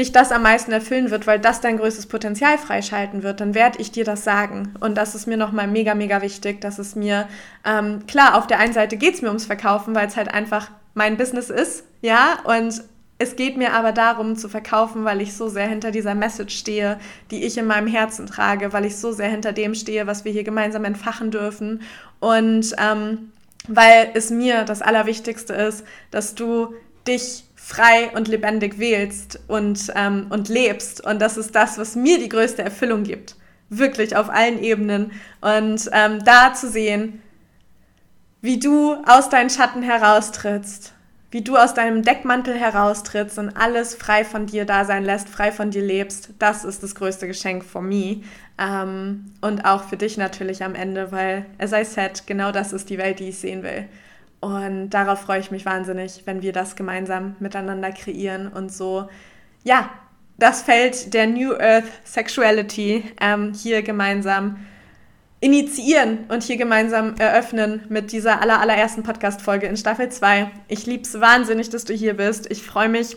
dich 0.00 0.12
das 0.12 0.32
am 0.32 0.42
meisten 0.42 0.72
erfüllen 0.72 1.10
wird, 1.10 1.26
weil 1.26 1.38
das 1.38 1.60
dein 1.60 1.78
größtes 1.78 2.06
Potenzial 2.06 2.58
freischalten 2.58 3.22
wird, 3.22 3.40
dann 3.40 3.54
werde 3.54 3.78
ich 3.80 3.92
dir 3.92 4.04
das 4.04 4.24
sagen. 4.24 4.74
Und 4.80 4.96
das 4.96 5.14
ist 5.14 5.26
mir 5.26 5.36
nochmal 5.36 5.68
mega, 5.68 5.94
mega 5.94 6.22
wichtig, 6.22 6.60
dass 6.60 6.78
es 6.78 6.96
mir, 6.96 7.28
ähm, 7.64 8.06
klar, 8.06 8.36
auf 8.36 8.46
der 8.46 8.58
einen 8.58 8.72
Seite 8.72 8.96
geht 8.96 9.14
es 9.14 9.22
mir 9.22 9.28
ums 9.28 9.46
Verkaufen, 9.46 9.94
weil 9.94 10.08
es 10.08 10.16
halt 10.16 10.32
einfach 10.32 10.70
mein 10.94 11.16
Business 11.16 11.50
ist, 11.50 11.84
ja, 12.02 12.38
und 12.44 12.82
es 13.18 13.36
geht 13.36 13.58
mir 13.58 13.74
aber 13.74 13.92
darum 13.92 14.34
zu 14.34 14.48
verkaufen, 14.48 15.04
weil 15.04 15.20
ich 15.20 15.34
so 15.34 15.48
sehr 15.48 15.68
hinter 15.68 15.90
dieser 15.90 16.14
Message 16.14 16.56
stehe, 16.56 16.98
die 17.30 17.44
ich 17.44 17.58
in 17.58 17.66
meinem 17.66 17.86
Herzen 17.86 18.26
trage, 18.26 18.72
weil 18.72 18.86
ich 18.86 18.96
so 18.96 19.12
sehr 19.12 19.28
hinter 19.28 19.52
dem 19.52 19.74
stehe, 19.74 20.06
was 20.06 20.24
wir 20.24 20.32
hier 20.32 20.42
gemeinsam 20.42 20.86
entfachen 20.86 21.30
dürfen. 21.30 21.82
Und 22.18 22.74
ähm, 22.78 23.30
weil 23.68 24.10
es 24.14 24.30
mir 24.30 24.64
das 24.64 24.80
Allerwichtigste 24.80 25.52
ist, 25.52 25.84
dass 26.10 26.34
du 26.34 26.74
dich 27.06 27.44
frei 27.70 28.10
und 28.14 28.26
lebendig 28.26 28.78
wählst 28.78 29.38
und, 29.46 29.92
ähm, 29.94 30.26
und 30.30 30.48
lebst. 30.48 31.04
Und 31.06 31.22
das 31.22 31.36
ist 31.36 31.54
das, 31.54 31.78
was 31.78 31.94
mir 31.94 32.18
die 32.18 32.28
größte 32.28 32.62
Erfüllung 32.62 33.04
gibt. 33.04 33.36
Wirklich 33.68 34.16
auf 34.16 34.28
allen 34.28 34.60
Ebenen. 34.60 35.12
Und 35.40 35.88
ähm, 35.92 36.24
da 36.24 36.52
zu 36.52 36.68
sehen, 36.68 37.22
wie 38.40 38.58
du 38.58 38.94
aus 39.06 39.28
deinen 39.28 39.50
Schatten 39.50 39.82
heraustrittst, 39.82 40.92
wie 41.30 41.42
du 41.42 41.56
aus 41.56 41.74
deinem 41.74 42.02
Deckmantel 42.02 42.56
heraustrittst 42.56 43.38
und 43.38 43.50
alles 43.56 43.94
frei 43.94 44.24
von 44.24 44.46
dir 44.46 44.64
da 44.64 44.84
sein 44.84 45.04
lässt, 45.04 45.28
frei 45.28 45.52
von 45.52 45.70
dir 45.70 45.82
lebst, 45.82 46.30
das 46.40 46.64
ist 46.64 46.82
das 46.82 46.96
größte 46.96 47.28
Geschenk 47.28 47.64
for 47.64 47.82
me. 47.82 48.22
Ähm, 48.58 49.32
und 49.40 49.64
auch 49.64 49.84
für 49.84 49.96
dich 49.96 50.16
natürlich 50.16 50.64
am 50.64 50.74
Ende, 50.74 51.12
weil, 51.12 51.46
as 51.58 51.72
I 51.72 51.84
said, 51.84 52.26
genau 52.26 52.50
das 52.50 52.72
ist 52.72 52.90
die 52.90 52.98
Welt, 52.98 53.20
die 53.20 53.28
ich 53.28 53.38
sehen 53.38 53.62
will. 53.62 53.86
Und 54.40 54.90
darauf 54.90 55.20
freue 55.20 55.40
ich 55.40 55.50
mich 55.50 55.66
wahnsinnig, 55.66 56.22
wenn 56.24 56.40
wir 56.40 56.52
das 56.52 56.74
gemeinsam 56.74 57.36
miteinander 57.40 57.92
kreieren 57.92 58.48
und 58.48 58.72
so, 58.72 59.08
ja, 59.64 59.90
das 60.38 60.62
Feld 60.62 61.12
der 61.12 61.26
New 61.26 61.52
Earth 61.52 61.84
Sexuality 62.04 63.04
ähm, 63.20 63.52
hier 63.52 63.82
gemeinsam 63.82 64.56
initiieren 65.40 66.26
und 66.28 66.42
hier 66.42 66.56
gemeinsam 66.56 67.14
eröffnen 67.16 67.82
mit 67.88 68.12
dieser 68.12 68.40
aller, 68.40 68.60
allerersten 68.60 69.02
Podcast-Folge 69.02 69.66
in 69.66 69.76
Staffel 69.76 70.08
2. 70.08 70.50
Ich 70.68 70.86
liebe 70.86 71.02
es 71.02 71.20
wahnsinnig, 71.20 71.70
dass 71.70 71.84
du 71.84 71.94
hier 71.94 72.14
bist. 72.14 72.50
Ich 72.50 72.62
freue 72.62 72.88
mich 72.88 73.16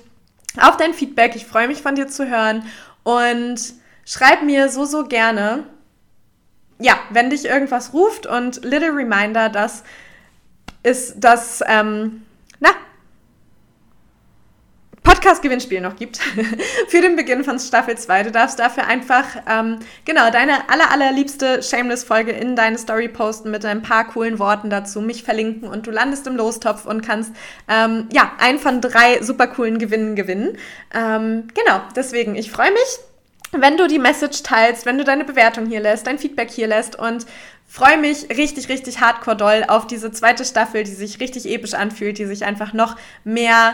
auf 0.60 0.78
dein 0.78 0.94
Feedback. 0.94 1.36
Ich 1.36 1.46
freue 1.46 1.68
mich 1.68 1.82
von 1.82 1.96
dir 1.96 2.08
zu 2.08 2.30
hören 2.30 2.64
und 3.04 3.74
schreib 4.06 4.44
mir 4.44 4.70
so, 4.70 4.86
so 4.86 5.06
gerne, 5.06 5.64
ja, 6.80 6.98
wenn 7.10 7.30
dich 7.30 7.46
irgendwas 7.46 7.94
ruft 7.94 8.26
und 8.26 8.64
little 8.64 8.94
reminder, 8.94 9.50
dass 9.50 9.84
ist, 10.84 11.16
dass, 11.18 11.62
ähm, 11.68 12.24
na, 12.60 12.70
Podcast-Gewinnspiel 15.04 15.82
noch 15.82 15.96
gibt 15.96 16.18
für 16.88 17.02
den 17.02 17.16
Beginn 17.16 17.44
von 17.44 17.60
Staffel 17.60 17.98
2. 17.98 18.24
Du 18.24 18.32
darfst 18.32 18.60
dafür 18.60 18.88
einfach, 18.88 19.26
ähm, 19.50 19.80
genau, 20.06 20.30
deine 20.32 20.70
aller, 20.70 20.92
allerliebste 20.92 21.62
Shameless-Folge 21.62 22.32
in 22.32 22.56
deine 22.56 22.78
Story 22.78 23.10
posten 23.10 23.52
mit 23.52 23.66
ein 23.66 23.82
paar 23.82 24.08
coolen 24.08 24.40
Worten 24.40 24.70
dazu, 24.70 25.02
mich 25.02 25.24
verlinken 25.24 25.68
und 25.68 25.88
du 25.88 25.92
landest 25.92 26.28
im 26.28 26.36
Lostopf 26.36 26.86
und 26.86 27.02
kannst, 27.02 27.34
ähm, 27.68 28.08
ja, 28.12 28.32
einen 28.40 28.60
von 28.60 28.82
drei 28.82 29.22
super 29.22 29.48
coolen 29.48 29.78
Gewinnen 29.78 30.16
gewinnen. 30.16 30.58
Ähm, 30.94 31.48
genau, 31.54 31.82
deswegen, 31.96 32.36
ich 32.36 32.52
freue 32.52 32.72
mich 32.72 33.00
wenn 33.56 33.78
du 33.78 33.88
die 33.88 34.00
Message 34.00 34.44
teilst, 34.44 34.86
wenn 34.86 34.98
du 34.98 35.04
deine 35.04 35.26
Bewertung 35.26 35.68
hier 35.68 35.80
lässt, 35.80 36.08
dein 36.08 36.18
Feedback 36.18 36.50
hier 36.50 36.68
lässt 36.68 36.98
und 36.98 37.26
freue 37.74 37.98
mich 37.98 38.30
richtig, 38.30 38.70
richtig 38.70 39.02
hardcore 39.02 39.36
doll 39.36 39.66
auf 39.68 39.88
diese 39.88 40.12
zweite 40.12 40.46
Staffel, 40.46 40.84
die 40.84 40.92
sich 40.92 41.20
richtig 41.20 41.50
episch 41.50 41.74
anfühlt, 41.74 42.20
die 42.20 42.26
sich 42.26 42.46
einfach 42.46 42.72
noch 42.74 42.98
mehr 43.24 43.74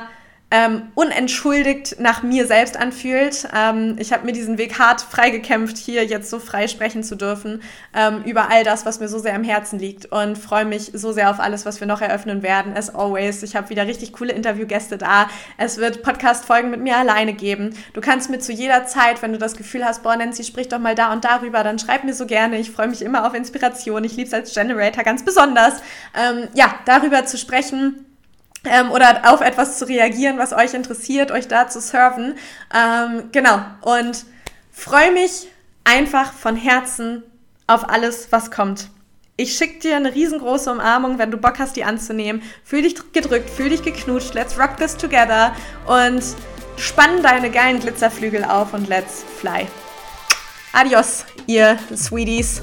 ähm, 0.51 0.91
unentschuldigt 0.95 1.99
nach 1.99 2.23
mir 2.23 2.47
selbst 2.47 2.75
anfühlt. 2.75 3.47
Ähm, 3.55 3.95
ich 3.99 4.11
habe 4.11 4.25
mir 4.25 4.31
diesen 4.31 4.57
Weg 4.57 4.79
hart 4.79 5.01
freigekämpft, 5.01 5.77
hier 5.77 6.05
jetzt 6.05 6.29
so 6.29 6.39
frei 6.39 6.67
sprechen 6.67 7.03
zu 7.03 7.15
dürfen 7.15 7.61
ähm, 7.93 8.23
über 8.23 8.49
all 8.49 8.63
das, 8.63 8.85
was 8.85 8.99
mir 8.99 9.07
so 9.07 9.19
sehr 9.19 9.35
am 9.35 9.43
Herzen 9.43 9.77
liegt 9.77 10.07
und 10.07 10.37
freue 10.37 10.65
mich 10.65 10.91
so 10.93 11.11
sehr 11.11 11.29
auf 11.29 11.39
alles, 11.39 11.65
was 11.65 11.79
wir 11.79 11.87
noch 11.87 12.01
eröffnen 12.01 12.41
werden. 12.41 12.75
As 12.75 12.93
always, 12.93 13.43
ich 13.43 13.55
habe 13.55 13.69
wieder 13.69 13.85
richtig 13.85 14.11
coole 14.13 14.33
Interviewgäste 14.33 14.97
da. 14.97 15.29
Es 15.57 15.77
wird 15.77 16.01
Podcast-Folgen 16.01 16.71
mit 16.71 16.81
mir 16.81 16.97
alleine 16.97 17.33
geben. 17.33 17.75
Du 17.93 18.01
kannst 18.01 18.31
mir 18.31 18.39
zu 18.39 18.51
jeder 18.51 18.87
Zeit, 18.87 19.21
wenn 19.21 19.31
du 19.31 19.37
das 19.37 19.55
Gefühl 19.55 19.85
hast, 19.85 20.01
boah, 20.01 20.15
Nancy, 20.15 20.43
sprich 20.43 20.67
doch 20.67 20.79
mal 20.79 20.95
da 20.95 21.13
und 21.13 21.25
darüber, 21.25 21.63
dann 21.63 21.77
schreib 21.77 22.03
mir 22.03 22.15
so 22.15 22.25
gerne. 22.25 22.57
Ich 22.57 22.71
freue 22.71 22.87
mich 22.87 23.03
immer 23.03 23.27
auf 23.27 23.35
Inspiration. 23.35 24.03
Ich 24.03 24.15
liebe 24.15 24.27
es 24.27 24.33
als 24.33 24.53
Generator 24.55 25.03
ganz 25.03 25.23
besonders. 25.23 25.75
Ähm, 26.15 26.47
ja, 26.55 26.73
darüber 26.85 27.25
zu 27.25 27.37
sprechen 27.37 28.05
ähm, 28.65 28.91
oder 28.91 29.21
auf 29.31 29.41
etwas 29.41 29.77
zu 29.77 29.87
reagieren, 29.87 30.37
was 30.37 30.53
euch 30.53 30.73
interessiert, 30.73 31.31
euch 31.31 31.47
da 31.47 31.67
zu 31.67 31.79
serven. 31.81 32.35
Ähm, 32.73 33.29
genau. 33.31 33.59
Und 33.81 34.25
freue 34.71 35.11
mich 35.11 35.47
einfach 35.83 36.33
von 36.33 36.55
Herzen 36.55 37.23
auf 37.67 37.89
alles, 37.89 38.31
was 38.31 38.51
kommt. 38.51 38.89
Ich 39.37 39.55
schicke 39.55 39.79
dir 39.79 39.95
eine 39.95 40.13
riesengroße 40.13 40.69
Umarmung, 40.69 41.17
wenn 41.17 41.31
du 41.31 41.37
Bock 41.37 41.59
hast, 41.59 41.77
die 41.77 41.85
anzunehmen. 41.85 42.41
Fühl 42.63 42.81
dich 42.81 42.95
gedrückt, 43.13 43.49
fühl 43.49 43.69
dich 43.69 43.83
geknutscht. 43.83 44.33
Let's 44.33 44.59
rock 44.59 44.75
this 44.77 44.97
together. 44.97 45.55
Und 45.87 46.21
spann 46.75 47.23
deine 47.23 47.49
geilen 47.49 47.79
Glitzerflügel 47.79 48.43
auf 48.43 48.73
und 48.73 48.89
let's 48.89 49.23
fly. 49.39 49.67
Adios, 50.73 51.25
ihr 51.47 51.77
Sweeties. 51.95 52.61